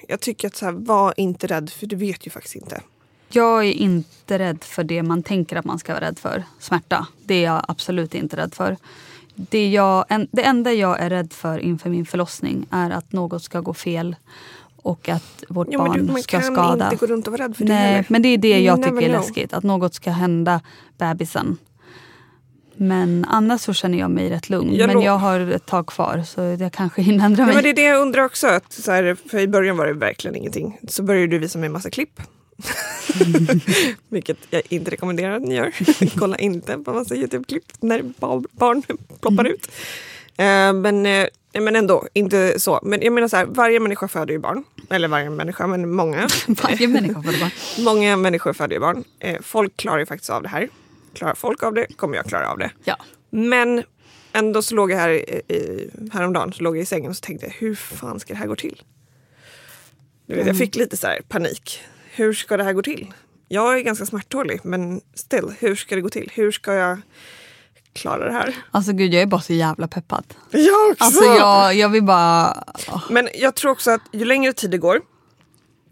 [0.09, 2.81] jag tycker att så här, var inte rädd för du vet ju faktiskt inte.
[3.29, 6.45] Jag är inte rädd för det man tänker att man ska vara rädd för.
[6.59, 7.07] Smärta.
[7.27, 8.77] Det är jag absolut inte rädd för.
[9.35, 13.61] Det, jag, det enda jag är rädd för inför min förlossning är att något ska
[13.61, 14.17] gå fel
[14.77, 16.85] Och att vårt Ja, barn du, man ska kan skada.
[16.93, 18.07] inte gå runt och vara rädd för det Nej, heller.
[18.09, 19.11] men det är det jag tycker är know.
[19.21, 19.53] läskigt.
[19.53, 20.61] Att något ska hända
[20.99, 21.57] bebisen.
[22.77, 24.75] Men annars så känner jag mig rätt lugn.
[24.75, 27.55] Jag men jag har ett tag kvar så jag kanske hinner ändra Ja, mig.
[27.55, 28.47] men det är det jag undrar också.
[28.47, 30.79] Att, så här, för I början var det verkligen ingenting.
[30.89, 32.21] Så började du visa mig en massa klipp.
[34.09, 35.73] Vilket jag inte rekommenderar att ni gör.
[36.19, 38.83] Kolla inte på massa Youtube-klipp när ba- barn
[39.21, 39.53] ploppar Mm.
[39.53, 39.69] ut.
[40.37, 41.27] Eh, men, eh,
[41.63, 42.81] men ändå, inte så.
[42.83, 44.65] Men jag menar så här, varje människa föder ju barn.
[44.91, 46.29] Eller varje människa, men många.
[46.47, 47.51] Varje människa får det vara.
[47.79, 49.05] många människor föder ju barn.
[49.21, 50.69] Eh, folk klarar ju faktiskt av det här.
[51.15, 52.71] Klarar folk av det kommer jag klara av det.
[52.85, 52.97] Ja.
[53.31, 53.83] Men
[54.33, 57.21] ändå så låg jag här i, i, häromdagen så låg jag i sängen och så
[57.21, 58.83] tänkte jag hur fan ska det här gå till?
[60.27, 61.81] Du vet, Jag fick lite så här panik.
[62.19, 63.15] Hur ska det här gå till?
[63.49, 66.31] Jag är ganska smärttålig men still, hur ska det gå till?
[66.35, 67.01] Hur ska jag
[67.93, 68.57] klara det här?
[68.71, 70.25] Alltså gud jag är bara så jävla peppad.
[70.51, 71.05] Jag också!
[71.05, 72.65] Alltså jag, jag vill bara...
[72.89, 73.03] åh.
[73.11, 74.97] Men jag tror också att ju längre tid det går.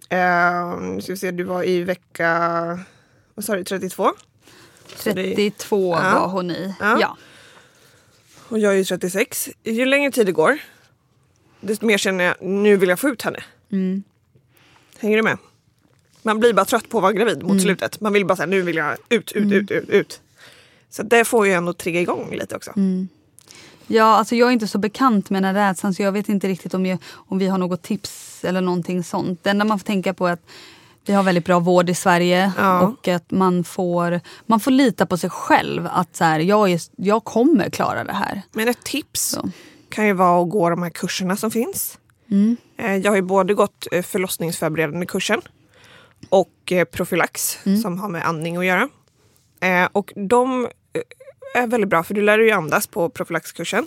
[0.08, 2.28] Eh, nu ska vi se, du var i vecka
[3.34, 4.12] vad sa du, 32?
[4.96, 6.18] Så det- 32 Ja.
[6.20, 6.74] var hon i.
[6.80, 6.98] Ja.
[7.00, 7.16] Ja.
[8.48, 9.48] Och jag är ju 36.
[9.64, 10.58] Ju längre tid det går,
[11.60, 13.38] desto mer känner jag nu vill jag få ut henne.
[13.72, 14.02] Mm.
[14.98, 15.38] Hänger du med?
[16.26, 17.46] Man blir bara trött på att vara gravid Mm.
[17.46, 18.00] mot slutet.
[18.00, 20.20] Man vill bara säga nu vill jag ut, ut, ut, ut, ut.
[20.90, 22.72] Så det får ju ändå trigga igång lite också.
[22.76, 23.08] Mm.
[23.86, 26.48] Ja, alltså jag är inte så bekant med den här rädslan så jag vet inte
[26.48, 29.40] riktigt om, jag, om vi har något tips eller någonting sånt.
[29.44, 30.46] Det enda man får tänka på är att
[31.06, 32.80] vi har väldigt bra vård i Sverige Ja.
[32.82, 36.80] och att man får, man får lita på sig själv att så här, jag, är,
[36.96, 38.42] jag kommer klara det här.
[38.52, 39.50] Men ett tips Så.
[39.88, 41.98] kan ju vara att gå de här kurserna som finns.
[42.30, 42.56] Mm.
[42.76, 45.40] Eh, Jag har ju både gått eh, förlossningsförberedande kursen
[46.28, 47.78] och eh, profylax Mm.
[47.78, 48.88] som har med andning att göra.
[49.60, 53.86] Eh, Och de eh, är väldigt bra för du lär dig ju andas på profylaxkursen.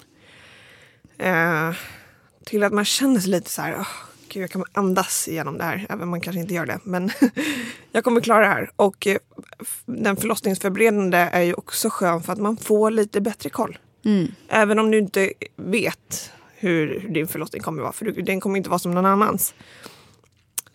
[2.46, 3.88] Till att man känner sig lite så här, "Åh,
[4.30, 6.80] gud, jag kan andas igenom det här, även om man kanske inte gör det.
[6.84, 7.12] Men
[7.92, 8.72] jag kommer klara det här.
[8.76, 9.08] Och
[9.86, 13.78] den förlossningsförberedande är ju också skön för att man får lite bättre koll.
[14.06, 14.28] Mm.
[14.48, 18.80] Även om du inte vet hur, din förlossning kommer vara, för den kommer inte vara
[18.80, 19.54] som någon annans.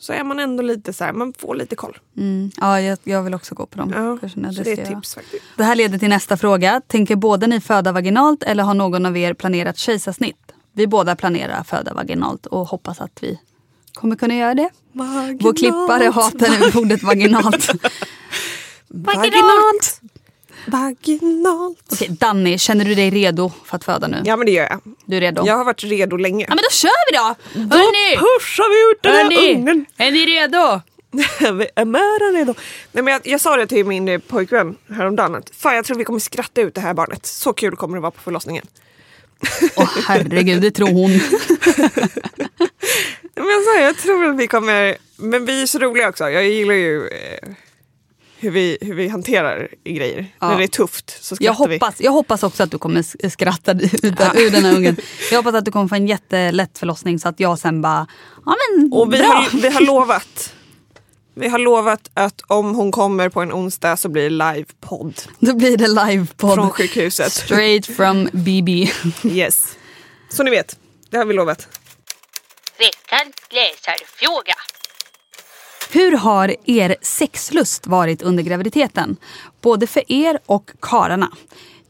[0.04, 1.98] Så är man ändå lite så här, man får lite koll.
[2.16, 2.50] Mm.
[2.56, 4.52] Ja, jag, jag vill också gå på de Ja, kurserna.
[4.52, 5.42] så Det, det är jag tips faktiskt.
[5.56, 6.80] Det här leder till nästa fråga.
[6.86, 10.52] Tänker båda ni föda vaginalt eller har någon av er planerat kejsarsnitt?
[10.72, 13.40] Vi båda planerar föda vaginalt och hoppas att vi
[13.94, 14.70] kommer kunna göra det.
[15.40, 17.68] Vår klippare hatar ordet vaginalt.
[18.88, 19.24] Vaginalt!
[19.24, 20.00] Vaginalt!
[21.92, 24.22] Okej, Danny, känner du dig redo för att föda nu?
[24.24, 24.80] Ja men det gör jag.
[25.04, 25.46] Du är redo?
[25.46, 26.46] Jag har varit redo länge.
[26.48, 27.24] Ja men då kör vi då!
[27.76, 28.16] Hörni!
[28.16, 29.86] Pushar vi ut den här ungen!
[29.96, 30.80] Är ni redo?
[31.58, 32.54] vi är med redo.
[32.92, 35.96] Nej, men jag, jag sa det till min eh, pojkvän häromdagen att fan jag tror
[35.98, 37.26] vi kommer skratta ut det här barnet.
[37.26, 38.66] Så kul kommer det vara på förlossningen.
[39.76, 41.10] Åh herregud, det tror hon.
[43.34, 46.30] Men jag, sa, jag tror att vi kommer, men vi är så roliga också.
[46.30, 47.48] Jag gillar ju eh,
[48.44, 50.26] hur, vi, hur vi hanterar i grejer.
[50.40, 50.48] Ja.
[50.48, 51.74] När det är tufft så Jag skrattar vi.
[51.78, 54.96] hoppas, jag hoppas också att du kommer skratta ut, ur den här ungen.
[55.30, 58.06] Jag hoppas att du kommer få en jättelätt förlossning så att jag sen bara,
[58.46, 59.26] ja men Och vi bra.
[59.26, 60.54] har, vi har lovat
[61.36, 65.54] vi har lovat att om hon kommer på en onsdag så blir det livepodd Då
[65.54, 66.54] blir det livepodd.
[66.54, 67.32] från sjukhuset.
[67.32, 68.88] Straight from BB.
[69.24, 69.76] Yes.
[70.28, 70.76] Så ni vet,
[71.10, 71.68] det har vi lovat.
[72.78, 74.54] Veckans läsarfråga.
[75.92, 79.16] Hur har er sexlust varit under graviditeten?
[79.62, 81.30] Både för er och kararna.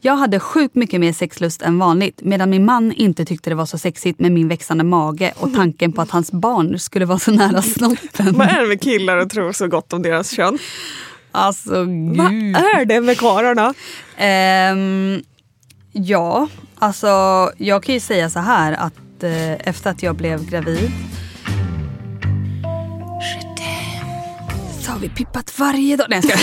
[0.01, 3.65] Jag hade sjukt mycket mer sexlust än vanligt medan min man inte tyckte det var
[3.65, 7.31] så sexigt med min växande mage och tanken på att hans barn skulle vara så
[7.31, 8.33] nära snoppen.
[8.37, 10.57] Vad är det med killar och tror så gott om deras kön?
[11.31, 11.69] Alltså
[12.15, 12.55] Vad gud.
[12.55, 13.73] är det med karlarna?
[14.17, 15.23] Ehm,
[15.91, 17.07] ja, alltså
[17.57, 20.91] jag kan ju säga så här att eh, efter att jag blev gravid
[24.85, 26.07] så har vi pippat varje dag.
[26.09, 26.39] Nej, jag.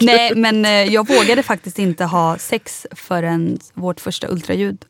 [0.00, 4.84] Nej men eh, jag vågade faktiskt inte ha sex förrän vårt första ultraljud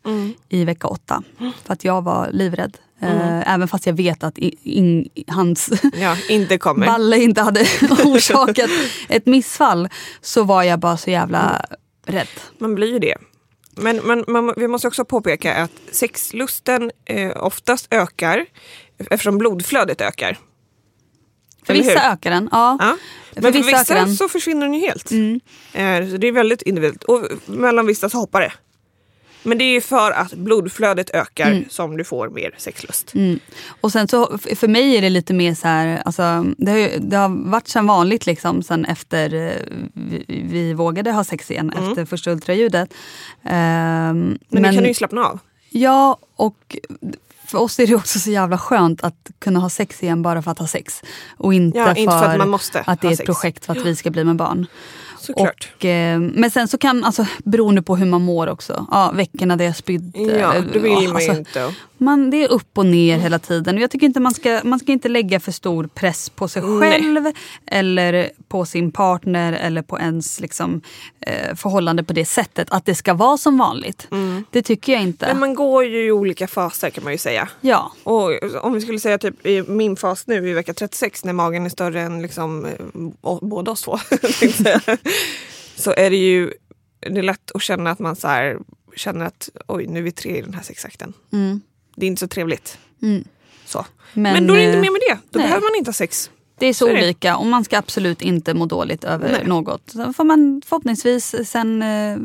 [0.48, 1.22] i vecka åtta.
[1.38, 2.78] För att jag var livrädd.
[3.00, 5.70] Eh, även fast jag vet att i, in, hans
[6.00, 6.86] Ja, inte kommer.
[6.86, 7.60] balle inte hade
[8.04, 8.70] orsakat
[9.08, 9.88] ett missfall
[10.20, 11.64] så var jag bara så jävla
[12.06, 12.28] rädd.
[12.58, 13.16] Man blir ju det.
[13.76, 18.46] Men, men man, vi måste också påpeka att sexlusten eh, oftast ökar
[19.10, 20.38] eftersom blodflödet ökar.
[21.66, 22.12] För Eller vissa hur?
[22.12, 22.48] ökar den.
[22.52, 22.76] Ja.
[22.80, 22.96] Ja.
[23.34, 24.14] För Men för vissa ökar vissa den.
[24.16, 25.10] så försvinner den ju helt.
[25.10, 25.40] Mm.
[25.72, 27.04] Eh, det är väldigt individuellt.
[27.04, 28.52] Och mellan vissa så hoppar det.
[29.44, 33.14] Men det är för att blodflödet ökar som du får mer sexlust.
[33.14, 33.38] Mm.
[33.80, 36.98] Och sen så för mig är det lite mer så här, alltså, det, har, ju-
[36.98, 39.52] det har varit som vanligt liksom sen efter eh,
[39.94, 42.94] vi, vi vågade ha sex igen efter första ultraljudet.
[43.44, 45.38] Ehm, Men, det kan du ju slappna av.
[45.70, 46.76] Ja, och
[47.52, 50.50] för oss är det också så jävla skönt att kunna ha sex igen bara för
[50.50, 51.02] att ha sex.
[51.36, 53.26] Och inte, Ja, för, inte för att man måste att det är ett sex.
[53.26, 54.66] projekt för att vi ska bli med barn.
[55.20, 55.72] Såklart.
[55.76, 58.86] Och, eh, men sen så kan, alltså beroende på hur man mår också.
[58.90, 60.18] Ja, veckorna där jag spydde.
[60.18, 61.74] ja, eller- det vill ja, man alltså, inte.
[62.02, 63.76] Man, det är upp och ner hela tiden.
[63.76, 66.62] Och jag tycker inte man ska, man ska inte lägga för stor press på sig
[66.62, 66.90] Nej.
[66.90, 67.32] själv
[67.66, 70.80] eller på sin partner eller på ens liksom,
[71.20, 72.68] eh, förhållande på det sättet.
[72.70, 74.08] Att det ska vara som vanligt.
[74.50, 75.26] Det tycker jag inte.
[75.26, 75.40] Mm.
[75.40, 77.48] Men man går ju i olika faser kan man ju säga.
[77.60, 78.30] Ja, Och
[78.64, 81.70] om vi skulle säga typ i min fas nu i vecka 36 när magen är
[81.70, 83.98] större än liksom, eh, båda oss två.
[85.76, 86.52] så är det ju
[87.10, 88.58] det är lätt att känna att man så här,
[88.96, 91.12] känner att oj nu är vi tre i den här sexakten.
[91.32, 91.60] Mm.
[91.96, 92.78] Det är inte så trevligt.
[93.02, 93.24] Mm.
[93.66, 93.86] Så.
[94.12, 95.18] Men, Men, då är det inte eh, mer med det.
[95.30, 95.48] Då nej.
[95.48, 96.30] behöver man inte ha sex.
[96.58, 97.02] Det är så, Så är det.
[97.02, 99.44] olika och man ska absolut inte må dåligt över Nej.
[99.46, 99.82] något.
[99.90, 102.16] Sen får man förhoppningsvis sen eh,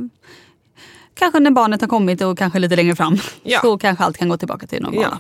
[1.14, 3.18] Kanske när barnet har kommit och kanske lite längre fram.
[3.44, 3.62] Ja.
[3.62, 5.08] Så kanske allt kan gå tillbaka till normala.
[5.12, 5.20] Ja.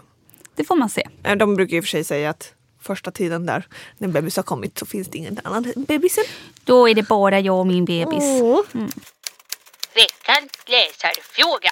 [0.55, 1.07] Det får man se.
[1.23, 3.67] Eh, De brukar i och för sig säga att första tiden där
[3.97, 6.23] när bebis har kommit så finns det ingen annan bebisen.
[6.63, 8.23] Då är det bara jag och min bebis.
[9.95, 11.71] Veckans läsarfråga.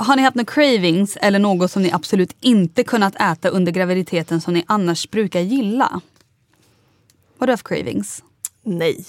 [0.00, 4.40] Har ni haft några cravings eller något som ni absolut inte kunnat äta under graviditeten
[4.40, 5.88] som ni annars brukar gilla?
[5.90, 8.22] Vad har du haft cravings?
[8.62, 9.04] Nej.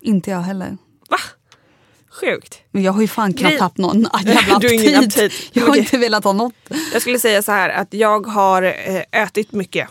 [0.00, 0.76] Inte jag heller.
[1.08, 1.16] Va?
[2.20, 2.60] Sjukt.
[2.70, 5.32] Men jag har ju fan knappt haft någon jävla Du ingen aptit.
[5.52, 5.80] Jag har Okej.
[5.80, 6.54] inte velat ha något.
[6.92, 9.88] Jag skulle säga så här att jag har eh, ätit mycket.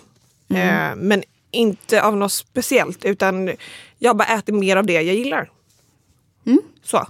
[0.49, 3.51] Eh, men inte av något speciellt utan
[3.99, 5.49] jag har bara ätit mer av det jag gillar.
[6.84, 7.07] Så.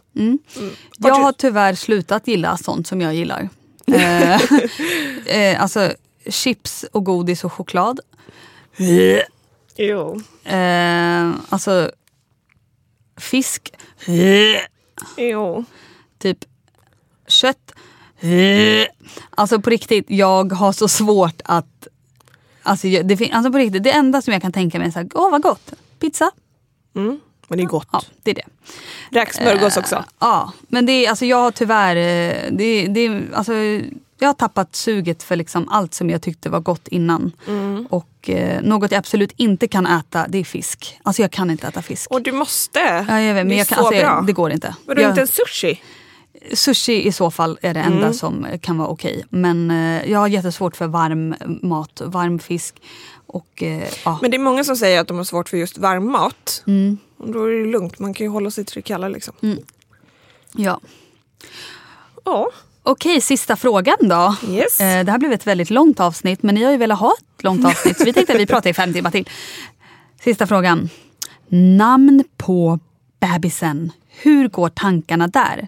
[0.98, 3.50] Jag har tyvärr slutat gilla sånt som jag gillar.
[3.88, 4.42] eh,
[5.38, 5.94] eh, alltså
[6.30, 8.00] chips och godis och choklad.
[9.76, 10.22] Jo.
[10.44, 11.92] Eh, alltså
[13.18, 13.74] fisk.
[15.18, 15.66] Jo.
[16.20, 16.46] Typ
[17.28, 17.74] kött.
[19.30, 21.88] Alltså på riktigt, jag har så svårt att...
[22.64, 25.10] Alltså, det, alltså på riktigt, det enda som jag kan tänka mig är så här,
[25.14, 26.32] åh vad gott, pizza.
[26.96, 27.20] Mm.
[27.48, 27.88] Men det är gott.
[27.92, 28.46] Ja, det är det.
[29.20, 30.04] Räksmörgås också.
[30.20, 33.54] Ja, men det är, alltså jag har tyvärr, eh, det, det, alltså,
[34.20, 37.32] jag har tappat suget för liksom allt som jag tyckte var gott innan.
[37.48, 37.88] Mm.
[37.90, 41.00] Och eh, något jag absolut inte kan äta, det är fisk.
[41.04, 42.12] Alltså jag kan inte äta fisk.
[42.12, 42.80] Och du måste.
[43.10, 44.10] ja, jag vet, men det är jag kan, så alltså, bra.
[44.16, 44.76] jag, det går inte.
[44.86, 45.82] Vadå inte en sushi?
[46.54, 48.14] Sushi i så fall är det enda Mm.
[48.14, 49.26] som kan vara okej.
[49.30, 52.76] Men eh, jag har jättesvårt för varm mat, varm fisk.
[53.34, 54.20] Och, eh, ja.
[54.22, 56.64] Men det är många som säger att de har svårt för just varm mat.
[56.68, 56.98] Mm.
[57.18, 59.34] Och då är det lugnt, man kan ju hålla sig till det kalla liksom.
[60.56, 60.80] ja.
[62.26, 62.50] Ja.
[62.84, 64.36] Okej, sista frågan då.
[64.50, 64.80] Yes.
[64.82, 67.44] Eh, Det här blev ett väldigt långt avsnitt men ni har ju velat ha ett
[67.44, 69.30] långt avsnitt så vi tänkte att vi pratar i fem timmar till.
[70.24, 70.90] Sista frågan.
[71.78, 72.80] Namn på
[73.20, 73.92] bebisen.
[74.10, 75.68] Hur går tankarna där?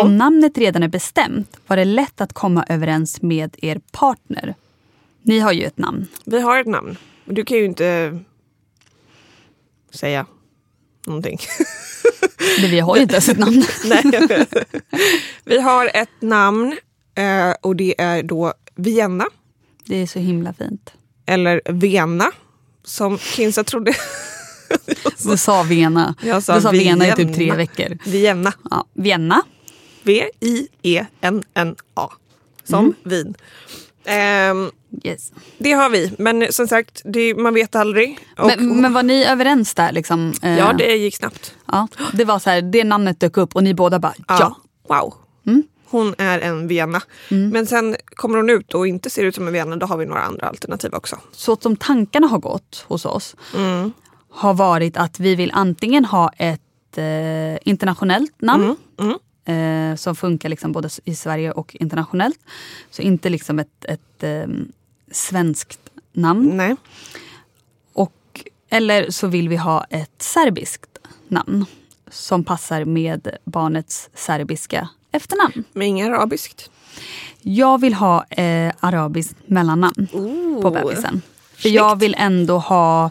[0.00, 4.54] Om namnet redan är bestämt, var det lätt att komma överens med er partner?
[5.26, 6.06] Ni har ju ett namn.
[6.24, 6.96] Vi har ett namn.
[7.24, 8.18] Du kan ju inte
[9.90, 10.26] säga
[11.06, 11.38] någonting.
[12.60, 13.64] Men vi har ju inte ens ett namn.
[13.84, 14.02] Nej.
[15.44, 16.76] Vi har ett namn
[17.14, 19.26] eh, och det är då Vienna.
[19.84, 20.92] Det är så himla fint.
[21.26, 22.32] Eller Vena
[22.84, 23.94] som Kinsa trodde.
[25.24, 26.14] Du sa Vena.
[26.22, 27.98] Jag sa du sa Vena i typ tre veckor.
[28.04, 28.52] Vienna.
[28.70, 29.42] Ja, Vienna.
[30.02, 30.48] V-I-E-N-N-A.
[32.64, 33.34] Som vin.
[34.04, 34.70] Ehm,
[35.04, 35.32] Yes.
[35.58, 38.18] det har vi, men som sagt, det, man vet aldrig.
[38.38, 39.92] Och, Men, men var ni överens där?
[39.92, 41.54] Liksom, eh, ja, det gick snabbt.
[41.72, 44.56] Ja, det var så här, det namnet dök upp och ni båda bara ja.
[44.88, 45.14] Wow.
[45.46, 45.62] Mm.
[45.86, 47.00] Hon är en Vienna.
[47.28, 50.06] Men sen kommer hon ut och inte ser ut som en Vienna, då har vi
[50.06, 51.18] några andra alternativ också.
[51.32, 53.92] Så som tankarna har gått hos oss Mm.
[54.30, 56.60] har varit att vi vill antingen ha ett
[56.98, 59.18] eh, internationellt namn Mm.
[59.44, 62.40] Eh, som funkar liksom både i Sverige och internationellt.
[62.90, 64.46] Så inte liksom ett, ett eh,
[65.10, 65.80] svenskt
[66.12, 66.56] namn.
[66.56, 66.76] Nej.
[67.92, 70.98] Och, eller så vill vi ha ett serbiskt
[71.28, 71.66] namn
[72.10, 75.64] som passar med barnets serbiska efternamn.
[75.72, 76.70] Men inget arabiskt.
[77.40, 80.08] Jag vill ha eh, arabiskt mellannamn
[80.62, 81.22] på bebisen.
[81.54, 83.10] För jag vill ändå ha,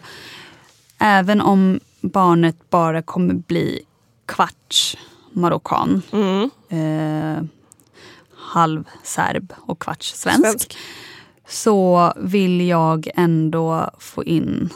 [0.98, 3.80] även om barnet bara kommer bli
[4.26, 4.96] kvarts
[5.34, 6.02] marockan,
[6.68, 7.44] eh,
[8.36, 10.76] halv serb och kvarts svensk, Svensk.
[11.48, 14.68] så vill jag ändå få in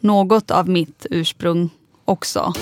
[0.00, 1.70] något av mitt ursprung
[2.04, 2.52] också.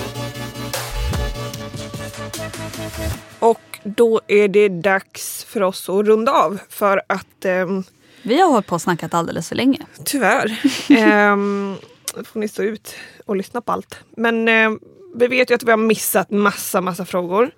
[3.39, 6.59] Och då är det dags för oss att runda av.
[6.69, 7.83] För att ehm,
[8.21, 9.79] Vi har hållit på och snackat alldeles för länge.
[10.05, 10.59] tyvärr
[10.89, 11.75] ehm,
[12.25, 12.95] får ni stå ut
[13.25, 13.95] och lyssna på allt.
[14.17, 14.79] Men ehm,
[15.21, 17.51] vi vet ju att vi har missat massa, massa frågor.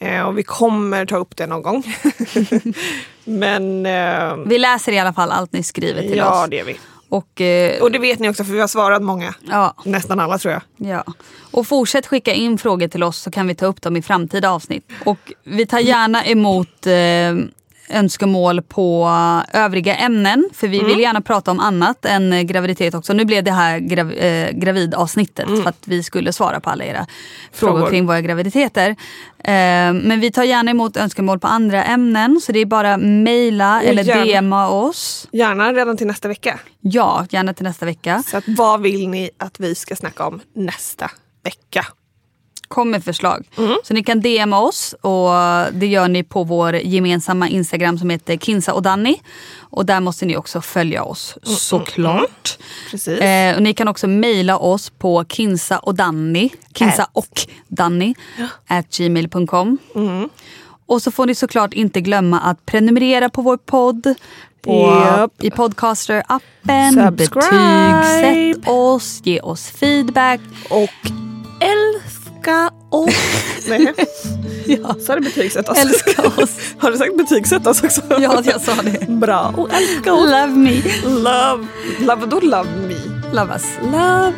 [0.00, 1.82] Eh, och vi kommer ta upp det någon gång.
[3.24, 6.50] Men eh, Vi läser i alla fall allt ni skriver till ja, oss.
[6.50, 6.76] det är vi.
[7.08, 9.34] Och, eh, Och det vet ni också för vi har svarat många.
[9.50, 10.62] ja, Nästan alla tror jag.
[10.90, 11.04] ja.
[11.50, 14.50] och fortsätt skicka in frågor till oss så kan vi ta upp dem i framtida
[14.50, 14.90] avsnitt.
[15.04, 16.92] Och vi tar gärna emot eh,
[17.88, 19.10] önskemål på
[19.52, 20.48] övriga ämnen.
[20.52, 23.12] För vi vill gärna prata om annat än eh, graviditet också.
[23.12, 27.06] Nu blev det här grav, eh, gravidavsnittet för att vi skulle svara på alla era
[27.52, 27.90] frågor, Frågor.
[27.90, 28.90] kring våra graviditeter.
[28.90, 28.94] Eh,
[29.92, 32.40] men vi tar gärna emot önskemål på andra ämnen.
[32.42, 34.40] Så det är bara mejla eller gärna.
[34.40, 35.28] DMa oss.
[35.32, 36.60] Gärna redan till nästa vecka.
[36.80, 38.22] Ja, gärna till nästa vecka.
[38.26, 41.10] Så att, vad vill ni att vi ska snacka om nästa
[41.44, 41.86] vecka?
[42.72, 43.48] Kom med förslag.
[43.58, 43.76] Mm.
[43.84, 45.30] Så ni kan DMa oss och
[45.72, 49.16] det gör ni på vår gemensamma Instagram som heter Kinsa och Danny.
[49.60, 52.58] Och där måste ni också följa oss Mm, såklart.
[52.90, 53.20] Precis.
[53.20, 58.14] Eh, och ni kan också mejla oss på kinsa och Danny, kinsa och Danny,
[58.66, 59.78] at gmail.com.
[59.94, 60.28] Mm.
[60.86, 64.14] Och så får ni såklart inte glömma att prenumerera på vår podd
[64.62, 65.42] på, Japp.
[65.42, 67.08] i Podcaster-appen.
[67.08, 68.02] Subscribe.
[68.02, 70.40] Betygsätt oss, ge oss feedback.
[70.70, 71.10] Och
[72.42, 73.14] älska oss.
[73.68, 73.94] Nej.
[74.66, 74.94] Ja.
[75.06, 75.78] Sa du betygsätt oss?
[75.78, 76.50] Älska oss.
[76.78, 78.00] Har du sagt betygsätt oss också?
[78.08, 79.08] Ja, jag sa det.
[79.08, 79.54] Bra.
[79.56, 80.24] Och älska oss.
[80.24, 80.82] Love me.
[81.04, 81.66] Love.
[81.98, 82.94] Love, vadå love me?
[83.32, 83.64] Love us.
[83.82, 84.32] Love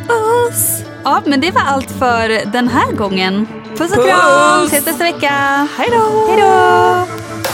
[0.48, 0.82] us.
[1.04, 3.46] Ja, men det var allt för den här gången.
[3.76, 4.66] Puss och kram!
[4.66, 5.68] Ses nästa vecka.
[5.78, 6.26] Hej då.
[6.28, 7.53] Hej då!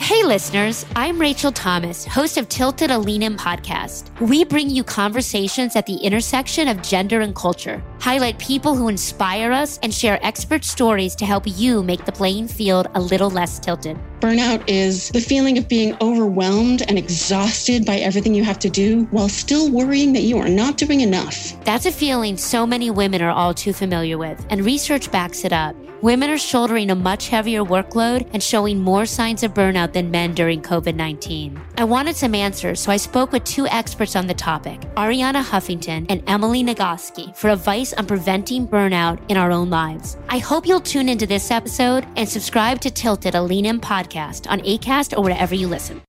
[0.00, 4.08] Hey, listeners, I'm Rachel Thomas, host of Tilted Alenum podcast.
[4.20, 9.50] We bring you conversations at the intersection of gender and culture, highlight people who inspire
[9.50, 13.58] us, and share expert stories to help you make the playing field a little less
[13.58, 13.98] tilted.
[14.20, 19.02] Burnout is the feeling of being overwhelmed and exhausted by everything you have to do
[19.10, 21.52] while still worrying that you are not doing enough.
[21.64, 25.52] That's a feeling so many women are all too familiar with, and research backs it
[25.52, 25.74] up.
[26.00, 30.32] Women are shouldering a much heavier workload and showing more signs of burnout than men
[30.32, 31.60] during COVID 19.
[31.76, 36.06] I wanted some answers, so I spoke with two experts on the topic, Ariana Huffington
[36.08, 40.16] and Emily Nagoski, for advice on preventing burnout in our own lives.
[40.28, 44.48] I hope you'll tune into this episode and subscribe to Tilted, a Lean In podcast
[44.48, 46.00] on ACAST or wherever you listen.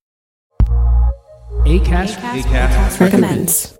[1.65, 3.78] ACAST, ACAST, Recommends.